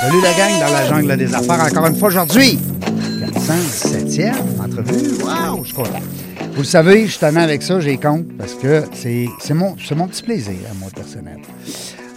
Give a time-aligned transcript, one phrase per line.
[0.00, 2.58] Salut la gang dans la jungle des affaires encore une fois aujourd'hui.
[3.20, 5.22] 417e entrevue.
[5.22, 5.82] Wow, je suis.
[6.52, 10.54] Vous le savez, je avec ça, j'ai compte, parce que c'est mon, mon petit plaisir,
[10.70, 11.40] à moi, personnel.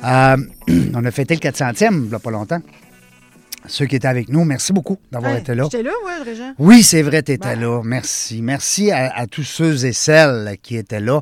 [0.06, 0.38] Euh,
[0.96, 2.62] on a fêté le 400e, il n'y a pas longtemps.
[3.68, 5.64] Ceux qui étaient avec nous, merci beaucoup d'avoir Hey, été là.
[5.72, 6.54] J'étais là, ouais, Régent.
[6.60, 7.62] Oui, c'est vrai, tu étais Ben.
[7.62, 7.82] là.
[7.84, 8.42] Merci.
[8.42, 11.22] Merci à, à tous ceux et celles qui étaient là.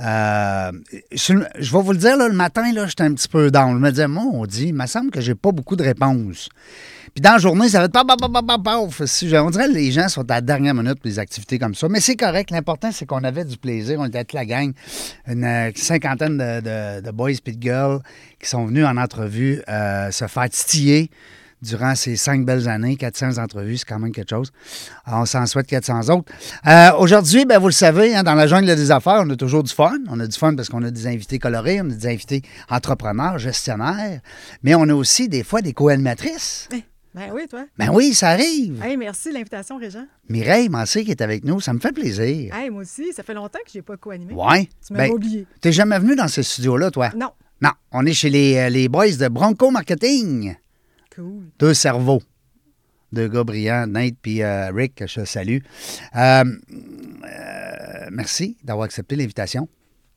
[0.00, 0.72] Euh,
[1.12, 3.74] je, je vais vous le dire, là, le matin, là, j'étais un petit peu down.
[3.74, 6.48] Je me disais, moi, on dit, il me semble que j'ai pas beaucoup de réponses.
[7.14, 8.18] Puis dans la journée, ça va être paf, paf,
[8.64, 11.74] paf, On dirait que les gens sont à la dernière minute pour des activités comme
[11.74, 11.86] ça.
[11.90, 12.50] Mais c'est correct.
[12.50, 14.00] L'important, c'est qu'on avait du plaisir.
[14.00, 14.72] On était toute la gang.
[15.26, 18.00] Une euh, cinquantaine de, de- de boys et de girls
[18.40, 21.10] qui sont venus en entrevue euh, se faire titiller
[21.62, 22.96] durant ces cinq belles années.
[22.96, 24.50] 400 entrevues, c'est quand même quelque chose.
[25.04, 26.30] Alors, on s'en souhaite 400 autres.
[26.66, 29.62] Euh, Aujourd'hui, ben, vous le savez, hein, dans la jungle des affaires, on a toujours
[29.62, 29.96] du fun.
[30.08, 33.38] On a du fun parce qu'on a des invités colorés, on a des invités entrepreneurs,
[33.38, 34.20] gestionnaires,
[34.62, 36.68] mais on a aussi des fois des co-animatrices.
[37.14, 37.66] Ben oui, toi.
[37.78, 38.82] Ben oui, ça arrive.
[38.82, 40.06] Hey, merci de l'invitation, Régent.
[40.30, 42.54] Mireille Massé qui est avec nous, ça me fait plaisir.
[42.54, 44.32] Hey, moi aussi, ça fait longtemps que je n'ai pas co-animé.
[44.32, 44.66] Ouais.
[44.86, 45.46] Tu m'as Ben, oublié.
[45.60, 47.10] T'es jamais venu dans ce studio-là, toi?
[47.14, 47.28] Non.
[47.60, 50.54] Non, on est chez les, euh, les boys de Bronco Marketing.
[51.14, 51.44] Cool.
[51.58, 52.22] Deux cerveaux.
[53.12, 55.58] Deux gars brillants, Nate puis euh, Rick, que je salue.
[56.16, 56.44] Euh,
[57.24, 59.68] euh, merci d'avoir accepté l'invitation.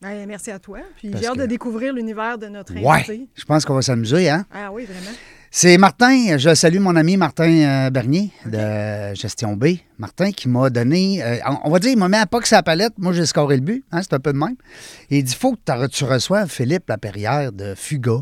[0.04, 0.78] Hey, merci à toi.
[0.98, 3.28] Puis j'ai hâte que- de découvrir l'univers de notre Ouais, invité.
[3.34, 4.44] je pense qu'on va s'amuser, hein?
[4.52, 5.16] Ah oui, vraiment.
[5.50, 7.50] C'est Martin, je salue mon ami Martin
[7.86, 9.76] euh, Bernier de Gestion B.
[9.98, 12.62] Martin qui m'a donné, euh, on- va dire, il m'a mis à pas que sa
[12.62, 12.92] palette.
[12.98, 14.56] Moi, j'ai scoré le but, hein, c'est un peu de même.
[15.10, 18.18] Et il dit faut que tu reçoives Philippe Laperrière de Fuga.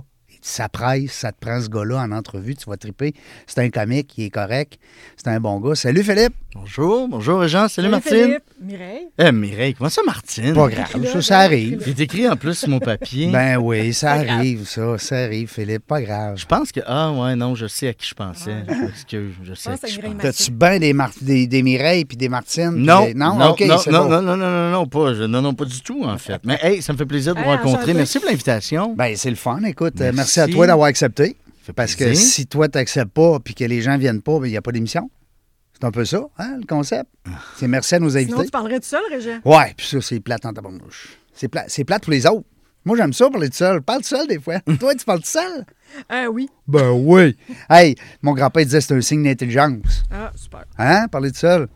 [0.46, 3.14] Ça presse, ça te prend ce gars-là en entrevue, tu vas triper.
[3.46, 4.78] C'est un comique, il est correct,
[5.16, 5.74] c'est un bon gars.
[5.74, 6.34] Salut Philippe!
[6.54, 8.12] Bonjour, bonjour Jean, salut, Martine.
[8.26, 9.08] Philippe, Mireille.
[9.18, 10.54] Eh Mireille, comment ça Martine?
[10.54, 11.82] Pas grave, là, ça, arrive.
[11.84, 13.28] Il est écrit en plus sur mon papier.
[13.32, 16.36] Ben oui, ça arrive, ça, ça arrive, Philippe, pas grave.
[16.36, 16.80] je pense que.
[16.86, 18.54] Ah ouais, non, je sais à qui je pensais.
[18.68, 20.28] Je m'excuse, je sais à qui je Mireille pensais.
[20.32, 22.74] T'as-tu bien des, Mar- des, des Mireilles puis des Martines?
[22.74, 24.10] puis Non, des- non, non, OK, non, c'est non, bon.
[24.10, 26.40] non, non, non, non, non, pas, je- non, non, pas du tout, en fait.
[26.44, 27.78] Mais hey, ça me fait plaisir de vous Hey, rencontrer.
[27.78, 27.94] enchanté.
[27.94, 28.94] Merci pour l'invitation.
[28.96, 29.60] Ben, c'est le fun.
[29.64, 30.52] Écoute, merci, Merci.
[30.52, 31.36] à toi d'avoir accepté.
[31.74, 34.50] Parce que si toi, tu n'acceptes pas puis que les gens viennent pas, ben, il
[34.50, 35.10] n'y a pas d'émission.
[35.72, 37.10] C'est un peu ça, hein, le concept.
[37.56, 38.44] C'est merci à nos Sinon, invités.
[38.44, 39.40] tu parlerais tout seul, Régent?
[39.44, 41.16] Ouais, puis ça, c'est plate en tabarnouche.
[41.34, 42.44] C'est plate, c'est plate pour les autres.
[42.84, 43.80] Moi, j'aime ça parler tout seul.
[43.82, 44.60] Parle tout seul des fois.
[44.78, 45.64] toi, tu parles tout seul?
[46.08, 46.48] Ah oui.
[46.66, 47.36] Ben oui.
[47.70, 50.02] Hey, mon grand-père disait que c'est un signe d'intelligence.
[50.12, 50.64] Ah, super.
[50.78, 51.06] Hein?
[51.08, 51.68] Parler tout seul.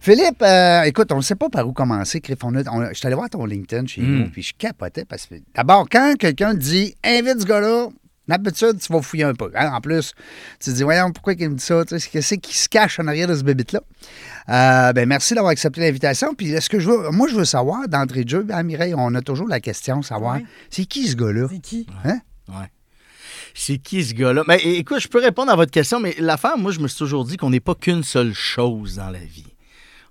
[0.00, 2.38] Philippe, euh, écoute, on ne sait pas par où commencer, Criff.
[2.44, 4.18] On on je suis allé voir ton LinkedIn chez Mm.
[4.18, 7.88] nous, puis je capotais parce que d'abord, quand quelqu'un dit invite ce gars-là,
[8.28, 9.50] d'habitude, tu vas fouiller un peu.
[9.54, 9.72] hein?
[9.72, 10.12] En plus,
[10.60, 11.84] tu te dis, voyons, pourquoi il me dit ça?
[11.84, 13.80] Tu sais, Qu'est-ce qui se cache en arrière de ce bébite-là?
[14.50, 16.34] Euh, ben, merci d'avoir accepté l'invitation.
[16.34, 19.14] Puis, est-ce que je veux, moi, je veux savoir, d'entrée de jeu, hein, Mireille, on
[19.14, 20.44] a toujours la question, savoir, Ouais.
[20.70, 21.46] c'est qui ce gars-là?
[21.50, 21.86] C'est qui?
[22.04, 22.20] Hein?
[22.48, 22.66] Ouais.
[23.54, 24.44] C'est qui ce gars-là?
[24.46, 27.24] Mais écoute, je peux répondre à votre question, mais l'affaire, moi, je me suis toujours
[27.24, 29.46] dit qu'on n'est pas qu'une seule chose dans la vie.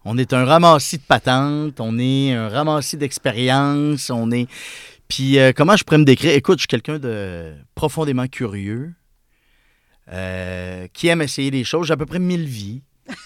[0.05, 4.47] On est un ramassis de patentes, on est un ramassis d'expériences, on est.
[5.07, 6.33] Puis, euh, comment je pourrais me décrire?
[6.33, 8.93] Écoute, je suis quelqu'un de profondément curieux,
[10.11, 11.87] euh, qui aime essayer des choses.
[11.87, 12.81] J'ai à peu près mille vies.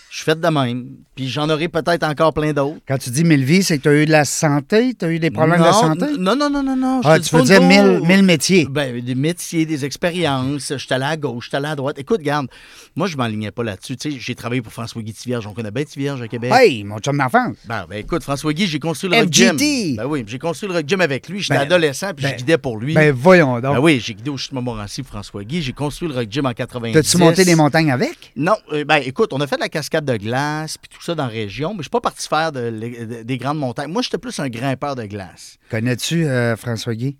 [0.10, 0.88] Je suis fait de même.
[1.16, 2.80] Puis, j'en aurai peut-être encore plein d'autres.
[2.86, 4.94] Quand tu dis mille vies, c'est que tu as eu de la santé?
[4.94, 6.06] Tu as eu des problèmes de santé?
[6.20, 7.02] Non, non, non, non, non.
[7.06, 8.68] Ah, tu veux dire mille, mille métiers?
[8.70, 10.74] Ben, des métiers, des expériences.
[10.74, 11.98] Je suis allé à gauche, je suis allé à droite.
[11.98, 12.48] Écoute, garde,
[12.96, 13.96] moi, je m'enlignais pas là-dessus.
[13.96, 15.48] Tu sais, j'ai travaillé pour François Guy Tivierge.
[15.48, 16.52] On connaît bien Tivierge à Québec.
[16.54, 17.56] Hey, mon chum d'enfance!
[17.66, 19.58] Ben, ben, écoute, François Guy, j'ai construit le Rock Gym.
[19.58, 19.96] FGT.
[19.96, 21.40] Ben oui, j'ai construit le Rock Gym avec lui.
[21.40, 22.94] J'étais Ben, adolescent, puis ben, je guidais pour lui.
[22.94, 23.76] Ben voyons donc.
[23.76, 25.62] Ben oui, j'ai guidé au chute Montmorency François Guy.
[25.62, 26.94] J'ai construit le Rock Gym en 90.
[26.94, 28.34] T'as-tu monté des montagnes avec?
[28.36, 31.24] Non, euh, ben écoute, on a fait la cascade de glace puis tout ça dans
[31.26, 33.92] la région, mais je suis pas parti faire de- de- des grandes montagnes.
[33.92, 35.58] Moi, j'étais plus un grimpeur de glace.
[35.72, 37.18] Connais-tu euh, François Guy?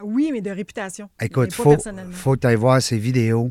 [0.00, 1.10] Oui, mais de réputation.
[1.20, 1.76] Écoute, faut,
[2.12, 3.50] faut que tu voir ses vidéos.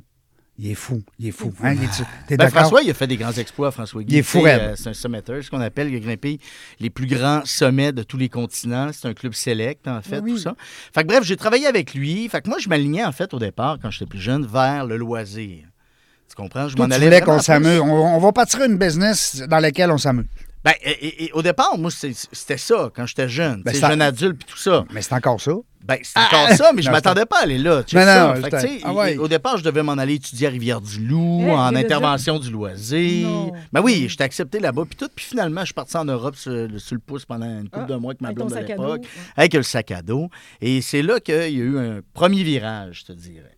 [0.59, 1.03] Il est fou.
[1.19, 1.53] Il est fou.
[1.61, 1.73] Hein?
[1.75, 2.49] Il est- T'es Ben?
[2.49, 4.15] François, il a fait des grands exploits, François Guy.
[4.15, 5.89] Il est fou euh, c'est un summiteur, ce qu'on appelle.
[5.89, 6.39] Il a grimpé
[6.79, 8.89] les plus grands sommets de tous les continents.
[8.91, 10.31] C'est un club select, en fait, Oui.
[10.31, 10.55] tout ça.
[10.95, 12.27] Fait que bref, j'ai travaillé avec lui.
[12.27, 14.97] Fait que moi, je m'alignais, en fait, au départ, quand j'étais plus jeune, vers le
[14.97, 15.65] loisir.
[16.29, 16.67] Tu comprends?
[16.69, 17.79] Je m'en allais qu'on s'amuse.
[17.79, 17.85] On,
[18.15, 20.25] on va partir une business dans laquelle on s'amuse.
[20.63, 23.61] Ben, et- et- et au départ, moi, c'était ça quand j'étais jeune.
[23.63, 24.83] Ben, jeune adulte puis tout ça.
[24.91, 25.53] Mais c'est encore ça.
[25.85, 27.81] Ben, c'est encore ça, mais je Non, m'attendais pas à aller là.
[27.83, 29.15] tu sais Non, Fait que, ah ouais.
[29.17, 33.29] Au départ, je devais m'en aller étudier à Rivière-du-Loup, en je intervention du loisir.
[33.29, 33.53] Non.
[33.71, 35.07] Ben oui, j'étais accepté là-bas, puis tout.
[35.15, 37.85] Puis finalement, je suis parti en Europe sur, le- sur le pouce pendant une couple
[37.87, 39.05] Ah, de mois avec ma blonde de l'époque,
[39.37, 40.29] avec le sac à dos.
[40.59, 43.55] Et c'est là qu'il y a eu un premier virage, je te dirais.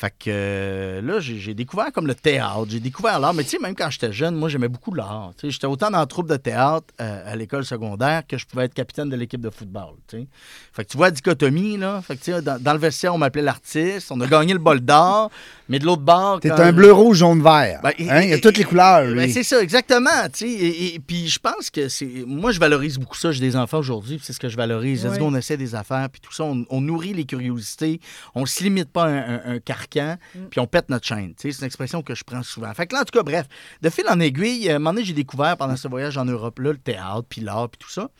[0.00, 3.34] Fait que euh, là, j'ai découvert comme le théâtre, j'ai découvert l'art.
[3.34, 5.32] Mais tu sais, même quand j'étais jeune, moi, j'aimais beaucoup l'art.
[5.36, 8.46] Tu sais, J'étais autant dans la troupe de théâtre euh, à l'école secondaire que je
[8.46, 9.94] pouvais être capitaine de l'équipe de football.
[10.08, 12.00] Fait que tu vois la dichotomie, là.
[12.00, 14.12] Fait que tu sais, dans, dans le vestiaire, on m'appelait l'artiste.
[14.12, 15.32] On a gagné le bol d'or,
[15.68, 16.38] mais de l'autre bord.
[16.38, 17.80] T'es un bleu, rouge, jaune, vert.
[17.82, 20.10] Ben, Hein, Il y a toutes les couleurs, ben, c'est ça, exactement.
[20.42, 22.22] Et, et- puis je pense que c'est.
[22.24, 23.32] Moi, je valorise beaucoup ça.
[23.32, 25.04] J'ai des enfants aujourd'hui, c'est ce que je valorise.
[25.18, 26.44] Go, on essaie des affaires, puis tout ça.
[26.44, 28.00] On, on nourrit les curiosités.
[28.36, 30.46] On se limite pas à un, un- un carcan, Mm.
[30.50, 31.34] puis on pète notre chaîne.
[31.36, 32.72] C'est une expression que je prends souvent.
[32.74, 33.46] Fait que là, en tout cas, bref,
[33.82, 36.24] de fil en aiguille, euh, à un moment donné, j'ai découvert pendant ce voyage en
[36.24, 38.10] Europe-là le théâtre, puis l'art, puis tout ça.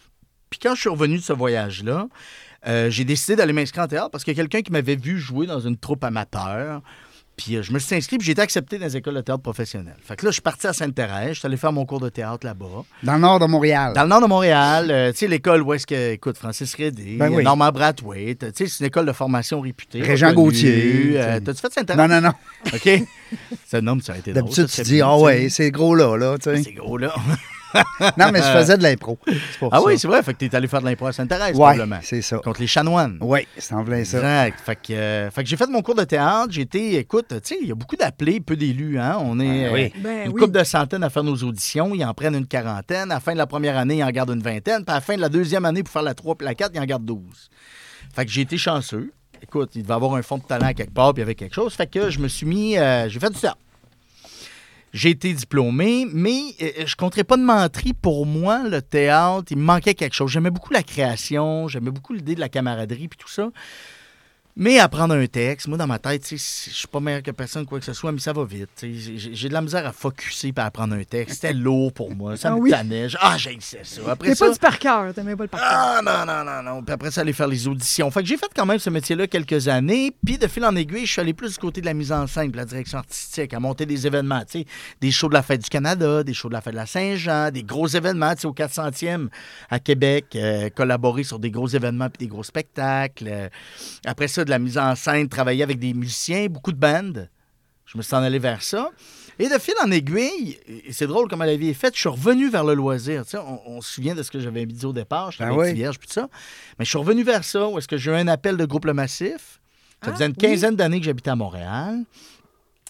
[0.50, 2.09] Puis quand je suis revenu de ce voyage-là,
[2.67, 5.19] euh, j'ai décidé d'aller m'inscrire en théâtre parce qu'il y a quelqu'un qui m'avait vu
[5.19, 6.82] jouer dans une troupe amateur.
[7.38, 9.43] Puis euh, je me suis inscrit, puis j'ai été accepté dans les écoles de théâtre
[9.43, 9.94] professionnelles.
[10.02, 12.08] Fait que là, je suis parti à Sainte-Thérèse, je suis allé faire mon cours de
[12.08, 12.85] théâtre là-bas.
[13.05, 13.93] Dans le nord de Montréal.
[13.94, 17.17] Dans le nord de Montréal, euh, tu sais, l'école où est-ce que, écoute, Francis Redé,
[17.17, 17.44] Ben oui.
[17.44, 20.02] Normand Brathwaite, tu sais, c'est une école de formation réputée.
[20.02, 20.32] Régent.
[20.32, 21.38] Gauthier, Euh.
[21.40, 22.08] T'as-tu fait Sainte-Thérèse?
[22.08, 22.32] Non, non, non.
[22.75, 23.02] OK.
[23.67, 25.23] ça, non, mais ça a été drôle, D'habitude, tu c'est dis, ah sais.
[25.23, 26.62] ouais, c'est gros là, là, tu sais.
[26.62, 27.14] C'est gros, là.
[28.17, 29.19] Non, mais je faisais de l'impro.
[29.70, 29.82] Ah ça.
[29.85, 30.23] oui, c'est vrai.
[30.23, 31.99] Fait que t'es allé faire de l'impro à Sainte-Thérèse, Ouais, probablement.
[32.03, 32.38] c'est ça.
[32.38, 33.19] Contre les chanoines.
[33.20, 34.19] Oui, c'est en plein ça.
[34.19, 34.61] Exact.
[34.65, 36.49] Fait que, euh, fait que j'ai fait mon cours de théâtre.
[36.50, 38.99] J'ai été, écoute, tu sais, il y a beaucoup d'appelés, peu d'élus.
[38.99, 39.19] Hein?
[39.20, 39.85] On est Ah oui.
[39.97, 40.41] euh, Ben une oui.
[40.41, 41.94] couple de centaines à faire nos auditions.
[41.94, 43.11] Ils en prennent une quarantaine.
[43.11, 44.85] À la fin de la première année, ils en gardent une vingtaine.
[44.85, 46.71] Puis à la fin de la deuxième année, pour faire la 3 puis la 4,
[46.75, 47.21] ils en gardent 12.
[48.14, 49.12] Fait que j'ai été chanceux.
[49.43, 51.55] Écoute, il devait avoir un fond de talent quelque part, puis il y avait quelque
[51.55, 51.73] chose.
[51.75, 52.76] Fait que je me suis mis.
[52.76, 53.59] euh, j'ai fait du théâtre.
[54.99, 57.93] J'ai été diplômé, mais euh, je ne compterais pas de menterie.
[57.93, 60.33] Pour moi, le théâtre, il me manquait quelque chose.
[60.33, 63.49] J'aimais beaucoup la création, j'aimais beaucoup l'idée de la camaraderie puis tout ça.
[64.61, 67.79] Mais apprendre un texte, moi, dans ma tête, je suis pas meilleur que personne, quoi
[67.79, 68.69] que ce soit, mais ça va vite.
[68.83, 71.37] J'ai de la misère à focusser et à apprendre un texte.
[71.43, 72.37] C'était lourd pour moi.
[72.37, 72.71] Ça Ah me oui?
[72.71, 73.07] tannait.
[73.21, 73.79] Ah, j'ai ça.
[74.09, 75.69] Après T'es ça, pas du par cœur, t'aimais pas le par cœur.
[75.71, 76.83] ah non, non, non, non.
[76.83, 78.11] Puis après ça, aller faire les auditions.
[78.11, 80.13] Fait que j'ai fait quand même ce métier-là quelques années.
[80.27, 82.27] Puis de fil en aiguille, je suis allé plus du côté de la mise en
[82.27, 84.43] scène, de la direction artistique, à monter des événements.
[85.01, 87.53] Des shows de la Fête du Canada, des shows de la Fête de la Saint-Jean,
[87.53, 88.35] des gros événements.
[88.43, 89.29] Au 400e
[89.71, 93.29] à Québec, euh, collaborer sur des gros événements puis des gros spectacles.
[93.29, 93.49] Euh,
[94.05, 97.29] après ça, de la mise en scène, travailler avec des musiciens, beaucoup de bandes.
[97.87, 98.91] Je me suis en allé vers ça.
[99.39, 102.09] Et de fil en aiguille, et c'est drôle comment la vie est faite, je suis
[102.09, 103.23] revenu vers le loisir.
[103.25, 105.53] Tu sais, on, on se souvient de ce que j'avais dit au départ, je Ben
[105.53, 105.73] oui.
[105.75, 106.29] Vierge, puis tout ça.
[106.79, 108.85] Mais je suis revenu vers ça, où est-ce que j'ai eu un appel de groupe
[108.85, 109.61] Le Massif.
[110.03, 110.39] Ça Ah, faisait une oui.
[110.39, 112.00] quinzaine d'années que j'habitais à Montréal.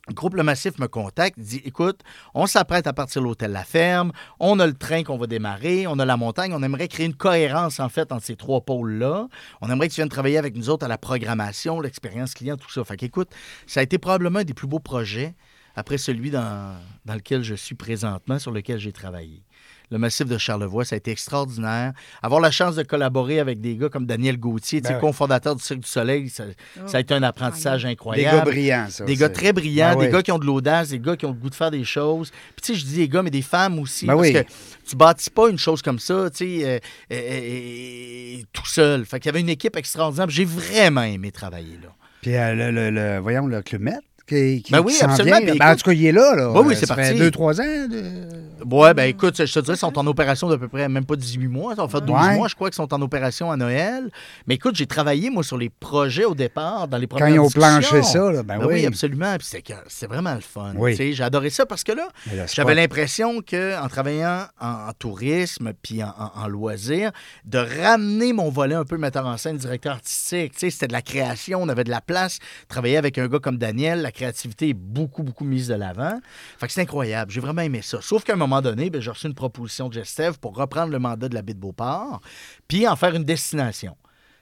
[0.09, 2.01] Le groupe Le Massif me contacte, dit Écoute,
[2.33, 5.87] on s'apprête à partir de l'hôtel La Ferme, on a le train qu'on va démarrer,
[5.87, 9.29] on a la montagne, on aimerait créer une cohérence en fait entre ces trois pôles-là.
[9.61, 12.71] On aimerait que tu viennes travailler avec nous autres à la programmation, l'expérience client, tout
[12.71, 12.83] ça.
[12.85, 13.29] Fait qu'écoute,
[13.67, 15.35] ça a été probablement un des plus beaux projets
[15.77, 16.75] après celui dans,
[17.05, 19.43] dans lequel je suis présentement, sur lequel j'ai travaillé.
[19.91, 21.93] Le massif de Charlevoix, ça a été extraordinaire.
[22.23, 25.07] Avoir la chance de collaborer avec des gars comme Daniel Gauthier, tu sais, Ben oui.
[25.09, 26.45] cofondateur du Cirque du Soleil, ça,
[26.87, 28.37] ça a été un apprentissage Des incroyable.
[28.39, 29.05] gars brillants, ça.
[29.07, 30.13] Des gars très brillants, Ben des oui.
[30.13, 32.31] gars qui ont de l'audace, des gars qui ont le goût de faire des choses.
[32.31, 34.05] Puis tu sais, je dis des gars, mais des femmes aussi.
[34.07, 34.33] Ben parce oui.
[34.35, 34.43] que
[34.89, 36.79] tu bâtis pas une chose comme ça, tu sais, euh,
[37.13, 39.05] euh, euh, tout seul.
[39.07, 40.29] Fait qu'il y avait une équipe extraordinaire.
[40.29, 41.89] J'ai vraiment aimé travailler là.
[42.21, 44.01] Puis euh, le, le- le- voyons, le Club Med?
[44.29, 45.39] Qui, qui Ben oui, qui absolument.
[45.41, 45.55] vient.
[45.57, 46.35] Ben, en tout cas, il est là.
[46.37, 46.53] là.
[46.53, 47.15] Ben oui, c'est parti.
[47.15, 47.65] deux, trois ans.
[47.65, 48.39] de-
[48.71, 51.15] Ouais, ben écoute, je te dirais, ils sont en opération d'à peu près même pas
[51.15, 51.77] 18 mois.
[51.77, 52.35] Ça va faire 12 Ouais.
[52.35, 54.11] mois, je crois, qu'ils sont en opération à Noël.
[54.49, 57.39] Mais écoute, j'ai travaillé, moi, sur les projets au départ, dans les Quand premières ils
[57.39, 58.87] ont planché ça, là, ben Ben oui, oui.
[58.87, 59.37] absolument.
[59.39, 60.73] Puis c'était vraiment le fun.
[60.77, 60.91] Oui.
[60.93, 62.09] Tu sais, J'ai adoré ça parce que là,
[62.53, 67.13] J'avais l'impression qu'en travaillant en, en tourisme puis en, en, en loisirs,
[67.45, 70.53] de ramener mon volet un peu metteur en scène, directeur artistique.
[70.55, 72.39] Tu sais, c'était de la création, on avait de la place.
[72.69, 76.19] Travailler avec un gars comme Daniel, la créativité est beaucoup, beaucoup mise de l'avant.
[76.59, 77.31] Fait que c'est incroyable.
[77.31, 78.01] J'ai vraiment aimé ça.
[78.03, 80.99] Sauf qu'à un moment donné, ben, j'ai reçu une proposition de Gestev pour reprendre le
[80.99, 82.21] mandat de la baie de Beauport
[82.67, 83.97] puis en faire une destination.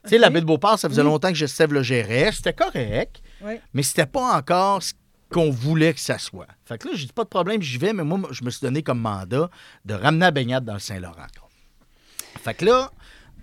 [0.05, 0.33] Tu sais, la Ok.
[0.35, 1.09] baie de Beauport, ça faisait Oui.
[1.09, 2.31] longtemps que Gestev le gérait.
[2.33, 3.23] C'était correct
[3.75, 4.95] mais c'était pas encore ce
[5.31, 6.47] qu'on voulait que ça soit.
[6.65, 8.61] Fait que là, j'ai dit pas de problème, j'y vais, mais moi, je me suis
[8.63, 9.51] donné comme mandat
[9.85, 11.27] de ramener la baignade dans le Saint-Laurent.
[12.43, 12.91] Fait que là,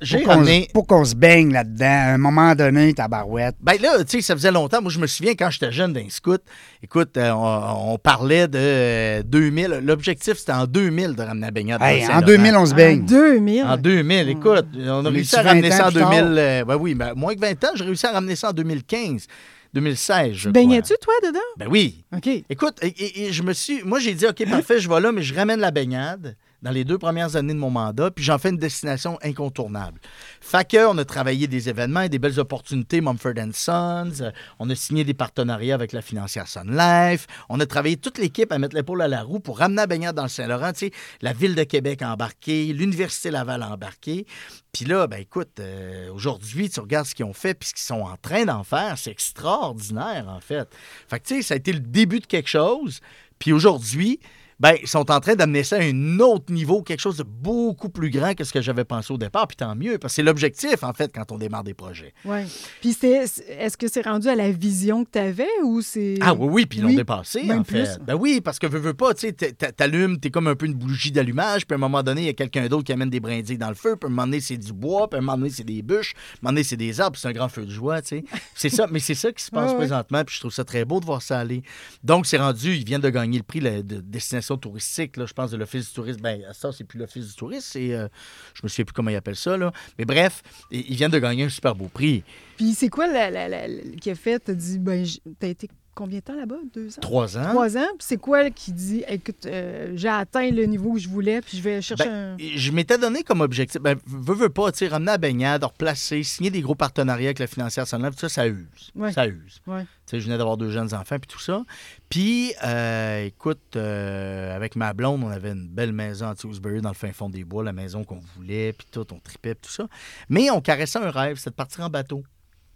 [0.03, 0.65] j'ai Pour qu'on ramené.
[0.67, 3.55] se- Pour qu'on se baigne là-dedans, à un moment donné, ta barouette.
[3.61, 4.81] Ben là, tu sais, ça faisait longtemps.
[4.81, 6.41] Moi, je me souviens quand j'étais jeune d'un scout.
[6.83, 9.81] Écoute, euh, on, on parlait de euh, 2000.
[9.83, 12.25] L'objectif, c'était en 2000 de ramener la baignade Hey, en Saint-Laurent.
[12.27, 13.05] 2000, on se En baigne.
[13.05, 13.63] 2000.
[13.63, 16.09] En 2000, écoute, on a réussi à ramener 20 ça en ans plus tard?
[16.11, 16.37] 2000.
[16.37, 19.27] euh, ben oui, ben, moins que 20 ans, j'ai réussi à ramener ça en 2015,
[19.73, 21.39] 2016, je Tu baignais-tu, toi, dedans?
[21.57, 22.03] Ben oui.
[22.15, 22.27] OK.
[22.49, 23.81] Écoute, et, et- et je me suis.
[23.83, 26.85] Moi, j'ai dit, OK, parfait, je vais là, mais je ramène la baignade dans les
[26.85, 29.99] deux premières années de mon mandat, puis j'en fais une destination incontournable.
[30.41, 34.75] Fait on a travaillé des événements et des belles opportunités, Mumford Sons, euh, on a
[34.75, 38.75] signé des partenariats avec la financière Sun Life, on a travaillé toute l'équipe à mettre
[38.75, 40.91] l'épaule à la roue pour ramener la baignade dans le Saint-Laurent, tu sais,
[41.21, 44.25] la ville de Québec a embarqué, l'Université Laval a embarqué.
[44.71, 47.83] Puis là, ben écoute, euh, aujourd'hui, tu regardes ce qu'ils ont fait puis ce qu'ils
[47.83, 50.67] sont en train d'en faire, c'est extraordinaire, en fait.
[51.07, 53.01] Fait que, tu sais, ça a été le début de quelque chose.
[53.37, 54.19] Puis aujourd'hui,
[54.63, 57.89] ben, ils sont en train d'amener ça à un autre niveau, quelque chose de beaucoup
[57.89, 59.45] plus grand que ce que j'avais pensé au départ.
[59.45, 62.13] Puis tant mieux, parce que c'est l'objectif, en fait, quand on démarre des projets.
[62.23, 62.43] Oui.
[62.79, 66.15] Puis c'est- est-ce que c'est rendu à la vision que tu avais ou c'est.
[66.21, 67.99] Ah oui, oui, puis ils l'ont dépassé, en fait.
[68.07, 70.55] Ben oui, parce que veux, veux pas, tu sais, t'a- t'a- t'allumes, t'es comme un
[70.55, 72.93] peu une bougie d'allumage, puis à un moment donné, il y a quelqu'un d'autre qui
[72.93, 75.17] amène des brindilles dans le feu, puis à un moment donné, c'est du bois, puis
[75.17, 77.21] à un moment donné, c'est des bûches, à un moment donné, c'est des arbres, puis
[77.21, 78.23] c'est un grand feu de joie, tu sais.
[78.55, 80.85] C'est ça, mais c'est ça qui se passe Ouais, présentement, puis je trouve ça très
[80.85, 81.63] beau de voir ça aller.
[82.03, 85.51] Donc, c'est rendu, ils viennent de gagner le prix de destination touristique, là, je pense,
[85.51, 86.21] de l'Office du tourisme.
[86.21, 88.07] Ben, ça, c'est plus l'Office du tourisme, c'est, euh,
[88.53, 89.71] je me souviens plus comment ils appellent ça, là.
[89.97, 90.41] Mais bref,
[90.71, 92.23] ils viennent de gagner un super beau prix.
[92.57, 93.67] Puis c'est quoi la, la- la-
[94.11, 94.39] a fait?
[94.39, 95.05] T'as dit, ben,
[95.39, 96.57] t'as été combien de temps là-bas?
[96.73, 97.01] Deux ans?
[97.01, 97.49] Trois ans.
[97.49, 97.87] Trois ans.
[97.97, 101.57] Puis c'est quoi qui dit, écoute, euh, j'ai atteint le niveau que je voulais, puis
[101.57, 102.37] je vais chercher Ben, un.
[102.39, 106.23] Je m'étais donné comme objectif, ben, veux, veux pas, tu sais, ramener la baignade, replacer,
[106.23, 108.91] signer des gros partenariats avec la financière Sunlife, tout ça, ça use.
[108.95, 109.11] Ouais.
[109.11, 109.61] Ça use.
[109.67, 109.83] Ouais.
[109.83, 111.63] Tu sais, je venais d'avoir deux jeunes enfants, puis tout ça.
[112.09, 116.89] Puis, euh, écoute, euh, avec ma blonde, on avait une belle maison à Tewksbury dans
[116.89, 119.73] le fin fond des bois, la maison qu'on voulait, puis tout, on tripait, puis tout
[119.73, 119.87] ça.
[120.29, 122.23] Mais on caressait un rêve, c'était de partir en bateau.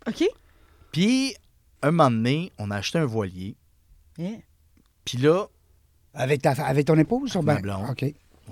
[0.08, 0.24] OK.
[0.92, 1.36] Puis,
[1.82, 3.56] un moment donné, on a acheté un voilier.
[4.18, 4.40] Yeah.
[5.06, 5.48] Puis là,
[6.14, 7.36] Avec, ta, avec ton épouse?
[7.36, 7.90] ou ben- blonde.
[7.90, 8.06] OK.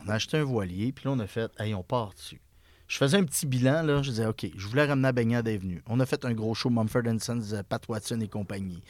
[0.06, 2.40] On a acheté un voilier, puis là, on a fait, hey, on part dessus.
[2.88, 4.02] Je faisais un petit bilan, là.
[4.04, 5.82] Je disais, OK, je voulais ramener la baignade Avenue.
[5.88, 8.82] On a fait un gros show, Mumford Sons, euh, Pat Watson et compagnie.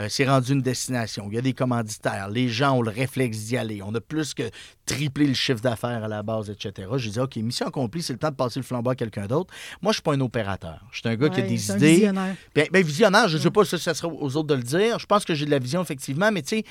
[0.00, 1.28] Euh, c'est rendu une destination.
[1.30, 2.28] Il y a des commanditaires.
[2.28, 3.80] Les gens ont le réflexe d'y aller.
[3.82, 4.42] On a plus que
[4.86, 6.88] triplé le chiffre d'affaires à la base, etc.
[6.96, 9.54] Je disais, OK, mission accomplie, c'est le temps de passer le flambeau à quelqu'un d'autre.
[9.82, 10.80] Moi, je suis pas un opérateur.
[10.90, 11.94] Je suis un gars qui a des c'est un idées.
[11.94, 12.36] visionnaire.
[12.54, 14.98] Bien, ben, visionnaire, je ne sais pas si ça sera aux autres de le dire.
[14.98, 16.64] Je pense que j'ai de la vision, effectivement, mais tu sais,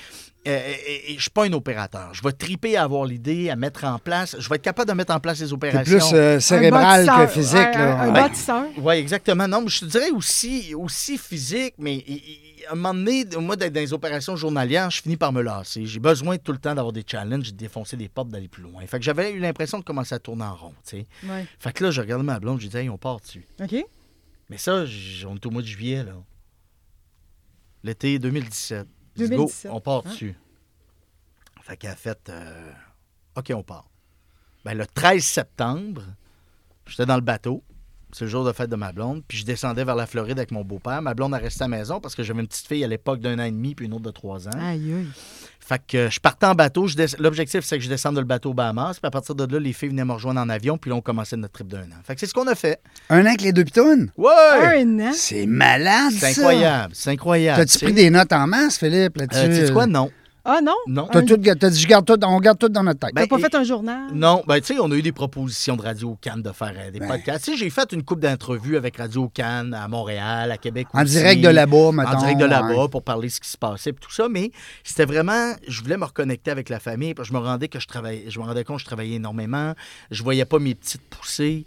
[0.48, 0.74] euh,
[1.10, 2.14] je ne suis pas un opérateur.
[2.14, 4.36] Je vais triper à avoir l'idée, à mettre en place.
[4.40, 5.98] Je vais être capable de mettre en place les C'est opérations.
[5.98, 7.58] plus euh, cérébral que physique.
[7.58, 8.02] Un, là.
[8.04, 8.70] un Ouais.
[8.78, 9.48] Oui, exactement.
[9.48, 13.26] Non, mais je te dirais aussi, aussi physique, mais il- il- à un moment donné,
[13.42, 15.86] moi, d'être dans les opérations journalières, je finis par me lasser.
[15.86, 18.86] J'ai besoin tout le temps d'avoir des challenges, de défoncer des portes, d'aller plus loin.
[18.88, 21.06] Fait que j'avais eu l'impression de commencer à tourner en rond, tu sais.
[21.28, 21.46] Ouais.
[21.60, 23.46] Fait que là, je regardais ma blonde, je disais, hey, on part dessus.
[23.62, 23.76] OK.
[24.50, 24.86] Mais ça,
[25.28, 26.14] on est au mois de juillet, là.
[27.84, 28.88] L'été 2017.
[29.18, 30.10] 2017, Go, on part hein?
[30.10, 30.36] dessus.
[31.62, 32.72] Fait qu'elle a fait euh,
[33.36, 33.90] OK, on part.
[34.66, 36.04] Ben, le 13 septembre,
[36.86, 37.64] j'étais dans le bateau.
[38.12, 39.24] C'est le jour de fête de ma blonde.
[39.28, 41.02] Puis je descendais vers la Floride avec mon beau-père.
[41.02, 43.20] Ma blonde a resté à la maison parce que j'avais une petite fille à l'époque
[43.20, 44.52] d'un an et demi puis une autre de trois ans.
[44.60, 45.08] Aïe, aïe.
[45.66, 46.88] Fait que je partais en bateau.
[46.88, 48.94] je des- L'objectif, c'est que je descende le bateau aux Bahamas.
[49.00, 50.78] Puis à partir de là, les filles venaient me rejoindre en avion.
[50.78, 52.02] Puis là, on commençait notre trip d'un an.
[52.06, 52.80] Fait que c'est ce qu'on a fait.
[53.10, 54.10] Un an avec les deux pitounes?
[54.18, 54.30] Ouais!
[54.82, 55.12] Un an?
[55.14, 56.94] C'est malade, C'est incroyable.
[56.96, 57.60] C'est incroyable.
[57.66, 59.40] T'as-tu pris des notes en masse, Philippe, là-dessus?
[59.42, 59.88] Euh, tu sais quoi?
[59.88, 60.12] Non.
[60.46, 60.76] Ah non?
[60.88, 61.08] Non.
[61.10, 63.12] T'as tout, t'as dit, je garde tout, on garde tout dans notre tête.
[63.16, 64.08] T'as Ben, pas et- fait un journal?
[64.14, 66.92] Non, ben tu sais, on a eu des propositions de Radio Cannes de faire euh,
[66.92, 67.08] des Ben.
[67.08, 67.46] podcasts.
[67.46, 71.04] Tu sais, j'ai fait une couple d'entrevues avec Radio Cannes à Montréal, à Québec en
[71.04, 71.14] aussi.
[71.14, 72.10] direct de là-bas, mettons.
[72.10, 72.90] En direct de là-bas ouais.
[72.90, 74.52] pour parler de ce qui se passait et tout ça, mais
[74.84, 77.80] c'était vraiment, je voulais me reconnecter avec la famille, parce que je me rendais que
[77.80, 79.74] je travaillais, je me rendais compte que je travaillais énormément,
[80.12, 81.66] je voyais pas mes petites poussées.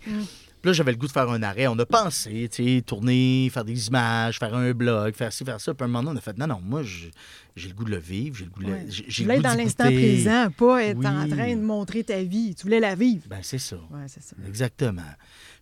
[0.63, 1.67] Puis là, j'avais le goût de faire un arrêt.
[1.69, 5.61] On a pensé, tu sais, tourner, faire des images, faire un blog, faire ci, faire
[5.61, 5.75] ça.
[5.75, 7.91] Puis à un moment donné, on a fait, non, non, moi, j'ai le goût de
[7.91, 8.87] le vivre, j'ai le goût de le- Ouais.
[8.89, 12.23] j'ai- le voulais goût être dans l'instant présent, pas être en train de montrer ta
[12.23, 12.55] vie.
[12.55, 13.23] Tu voulais la vivre.
[13.29, 13.77] Ben, c'est ça.
[13.77, 14.35] Ouais, c'est ça.
[14.47, 15.03] Exactement.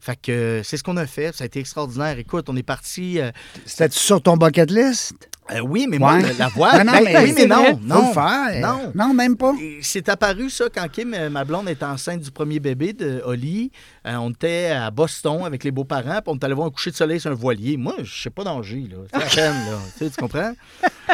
[0.01, 1.35] Fait que euh, c'est ce qu'on a fait.
[1.35, 2.19] Ça a été extraordinaire.
[2.19, 3.19] Écoute, on est parti.
[3.21, 3.31] euh,
[3.65, 5.15] C'était-tu sur ton bucket list?
[5.51, 6.23] euh, oui, mais moi, Ouais.
[6.23, 6.79] la, la voile.
[6.87, 7.65] Non, non, ben, mais oui, mais non.
[7.65, 8.09] Faut Non.
[8.09, 8.61] le faire.
[8.61, 8.93] Non.
[8.95, 9.53] Non, même pas.
[9.83, 13.71] C'est apparu ça quand Kim, ma blonde, était enceinte du premier bébé de Oli.
[14.07, 16.91] Euh, on était à Boston avec les beaux-parents, puis on est allé voir un coucher
[16.91, 17.79] de soleil sur un voilier.
[17.79, 18.99] Moi, je sais pas danger, là.
[19.11, 19.79] C'est la peine, là.
[19.97, 20.53] Tu, sais, tu comprends?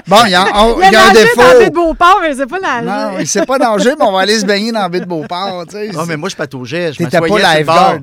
[0.08, 1.58] Bon, il y a, on- Il il y a un nagé dans la baie de
[1.60, 1.70] défaut.
[1.72, 4.72] Beauport, mais c'est pas la Non, c'est pas danger, mais on va aller se baigner
[4.72, 5.66] dans la baie de Beauport.
[5.68, 5.88] tu sais.
[5.90, 6.92] Non, mais moi, je pataugeais.
[6.92, 7.98] Je T'étais m'assoyais pas lifeguard.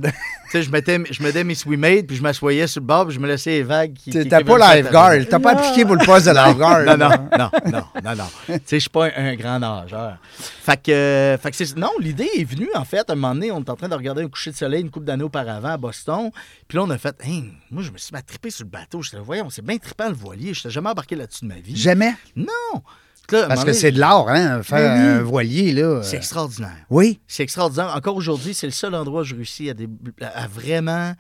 [0.50, 3.14] Tu sais, je mettais, je mettais mes swimmates, puis je m'assoyais sur le bord, puis
[3.16, 4.12] je me laissais les vagues qui.
[4.12, 5.12] T'étais pas lifeguard.
[5.30, 6.84] T'as pas appliqué pour le poste de lifeguard.
[6.86, 8.24] Non, non, non, non, non, non.
[8.48, 10.16] tu sais, je suis pas un, un grand nageur.
[10.64, 13.34] Fait que, euh, fait que c'est- non, l'idée est venue, en fait, à un moment
[13.34, 15.70] donné, on est en train de regarder un coucher de soleil une couple d'années auparavant
[15.70, 16.32] à Boston.
[16.68, 18.70] Puis là, on a fait, Hein, moi, je me suis mis à triper sur le
[18.70, 19.02] bateau.
[19.02, 20.54] Je voyons, c'est bien trippant le voilier.
[20.54, 21.76] Je n'étais jamais embarqué là-dessus de ma vie.
[21.76, 22.14] Jamais?
[22.36, 22.84] Non!
[23.32, 25.20] Là, Parce que c'est de l'art, hein, faire Ben oui.
[25.20, 26.02] un voilier, là.
[26.04, 26.86] C'est extraordinaire.
[26.90, 27.20] Oui.
[27.28, 27.94] C'est extraordinaire.
[27.96, 29.88] Encore aujourd'hui, c'est le seul endroit où je réussis à, dé-
[30.22, 31.14] à vraiment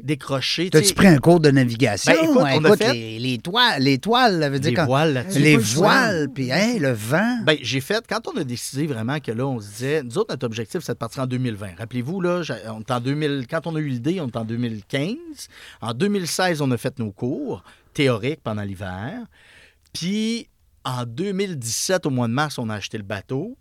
[0.00, 0.64] décrocher.
[0.64, 2.12] tu T'as-tu pris un cours de navigation?
[2.12, 4.86] Ben, écoute, on a fait- les, les toiles, les toiles, ça veut dire les quand-
[4.86, 5.38] voiles là-dessus.
[5.38, 7.38] les voiles, puis hein, le vent.
[7.44, 10.32] Ben, j'ai fait, quand on a décidé vraiment que là, on se disait, nous autres,
[10.32, 11.68] notre objectif, c'est de partir en 2020.
[11.78, 15.16] Rappelez-vous, là, on est en 2000, quand on a eu l'idée, on est en 2015.
[15.80, 17.62] En 2016, on a fait nos cours
[17.92, 19.12] théoriques pendant l'hiver.
[19.92, 20.48] Puis,
[20.84, 23.56] en 2017, au mois de mars, on a acheté le bateau.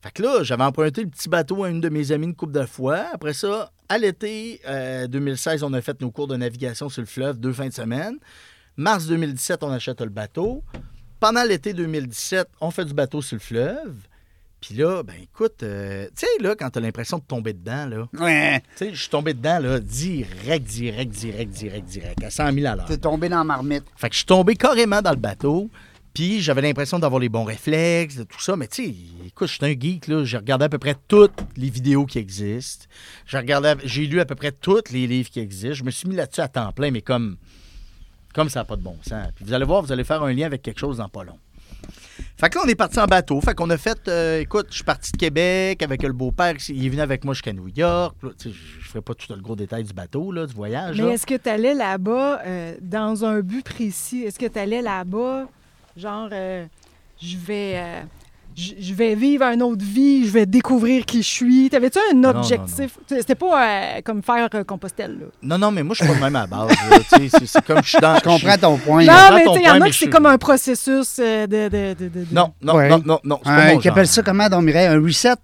[0.00, 2.52] Fait que là, j'avais emprunté le petit bateau à une de mes amies une couple
[2.52, 3.06] de fois.
[3.12, 7.06] Après ça, à l'été euh, 2016, on a fait nos cours de navigation sur le
[7.06, 8.16] fleuve, deux fins de semaine.
[8.76, 10.62] Mars 2017, on achète le bateau.
[11.18, 13.96] Pendant l'été 2017, on fait du bateau sur le fleuve.
[14.60, 18.08] Puis là, ben écoute, euh, tu sais, là, quand t'as l'impression de tomber dedans, là,
[18.20, 18.60] Ouais.
[18.76, 22.66] tu sais, je suis tombé dedans, là, direct, direct, direct, direct, direct, à 100 000
[22.66, 22.84] à l'heure.
[22.86, 23.84] T'es tombé dans la marmite.
[23.96, 25.70] Fait que je suis tombé carrément dans le bateau.
[26.18, 28.56] Puis j'avais l'impression d'avoir les bons réflexes, de tout ça.
[28.56, 28.94] Mais tu sais,
[29.24, 30.24] écoute, je suis un geek, là.
[30.24, 32.86] J'ai regardé à peu près toutes les vidéos qui existent.
[33.24, 35.74] J'ai regardé, j'ai lu à peu près tous les livres qui existent.
[35.74, 37.36] Je me suis mis là-dessus à temps plein, mais comme,
[38.34, 39.28] comme ça n'a pas de bon sens.
[39.36, 41.38] Puis vous allez voir, vous allez faire un lien avec quelque chose dans pas long.
[42.36, 43.40] Fait que là, on est parti en bateau.
[43.40, 46.56] Fait qu'on a fait, euh, écoute, je suis parti de Québec avec le beau-père.
[46.68, 48.16] Il est venu avec moi jusqu'à New York.
[48.24, 51.00] Là, je ne ferai pas tout le gros détail du bateau, là, du voyage.
[51.00, 54.24] Mais est-ce que tu allais là-bas euh, dans un but précis?
[54.24, 55.46] Est-ce que tu allais là-bas,
[55.98, 56.64] genre, euh,
[57.20, 57.74] je vais.
[57.76, 58.00] euh,
[58.56, 61.70] je vais vivre une autre vie, je vais découvrir qui je suis.
[61.70, 62.98] T'avais-tu un objectif?
[63.06, 63.64] C'était pas
[63.96, 65.26] euh, comme faire euh, Compostelle, là.
[65.42, 66.70] Non, non, mais moi, je suis pas de même à la base.
[66.90, 66.98] là.
[67.18, 68.16] Tu sais, c'est- comme je suis dans.
[68.16, 69.04] Je comprends ton point.
[69.04, 70.26] non, comprends mais ton tu sais, il y en point, a mais que c'est comme
[70.26, 72.88] un processus euh, de, de, de, de- de- Non, non, Ouais.
[72.88, 73.38] non, non, non.
[73.44, 74.88] C'est pas mon appelle ça comment, Don Mireille?
[74.88, 75.34] Un reset?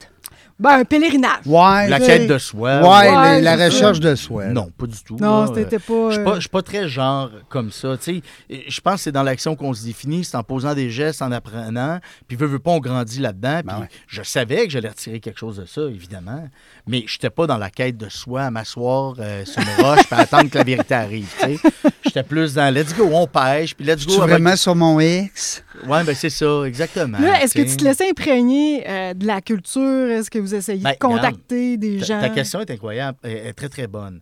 [0.58, 1.40] Ben, un pélerinage.
[1.46, 1.88] Ouais.
[1.88, 2.80] La quête de soi.
[2.80, 3.74] Ouais, Ouais, la, la c'est ça.
[3.88, 4.44] recherche de soi.
[4.46, 4.52] là.
[4.52, 5.16] Non, pas du tout.
[5.20, 6.10] Non, c'était pas.
[6.10, 7.96] Je suis euh, pas, je suis pas très genre comme ça.
[8.00, 8.62] tu sais.
[8.68, 11.32] Je pense que c'est dans l'action qu'on se définit, c'est en posant des gestes, en
[11.32, 11.98] apprenant.
[12.28, 13.60] Puis, veux, veux pas, on grandit là-dedans.
[13.66, 13.88] Puis, Ben ouais.
[14.06, 16.48] je savais que j'allais retirer quelque chose de ça, évidemment.
[16.86, 20.04] Mais je n'étais pas dans la quête de soi, à m'asseoir euh, sur une roche
[20.08, 21.28] puis attendre que la vérité arrive.
[21.42, 21.58] tu.
[22.04, 24.12] J'étais plus dans let's go, on pêche, puis let's Je go.
[24.12, 25.64] suis avec- vraiment sur mon X.
[25.88, 27.18] Ouais, ben c'est ça, exactement.
[27.18, 30.10] Là, est-ce que tu tu te laissais imprégner euh, de la culture?
[30.10, 32.20] Est-ce que vous essayez Ben, de contacter des Ta, gens?
[32.20, 34.20] ta question est incroyable, est, est très, très bonne.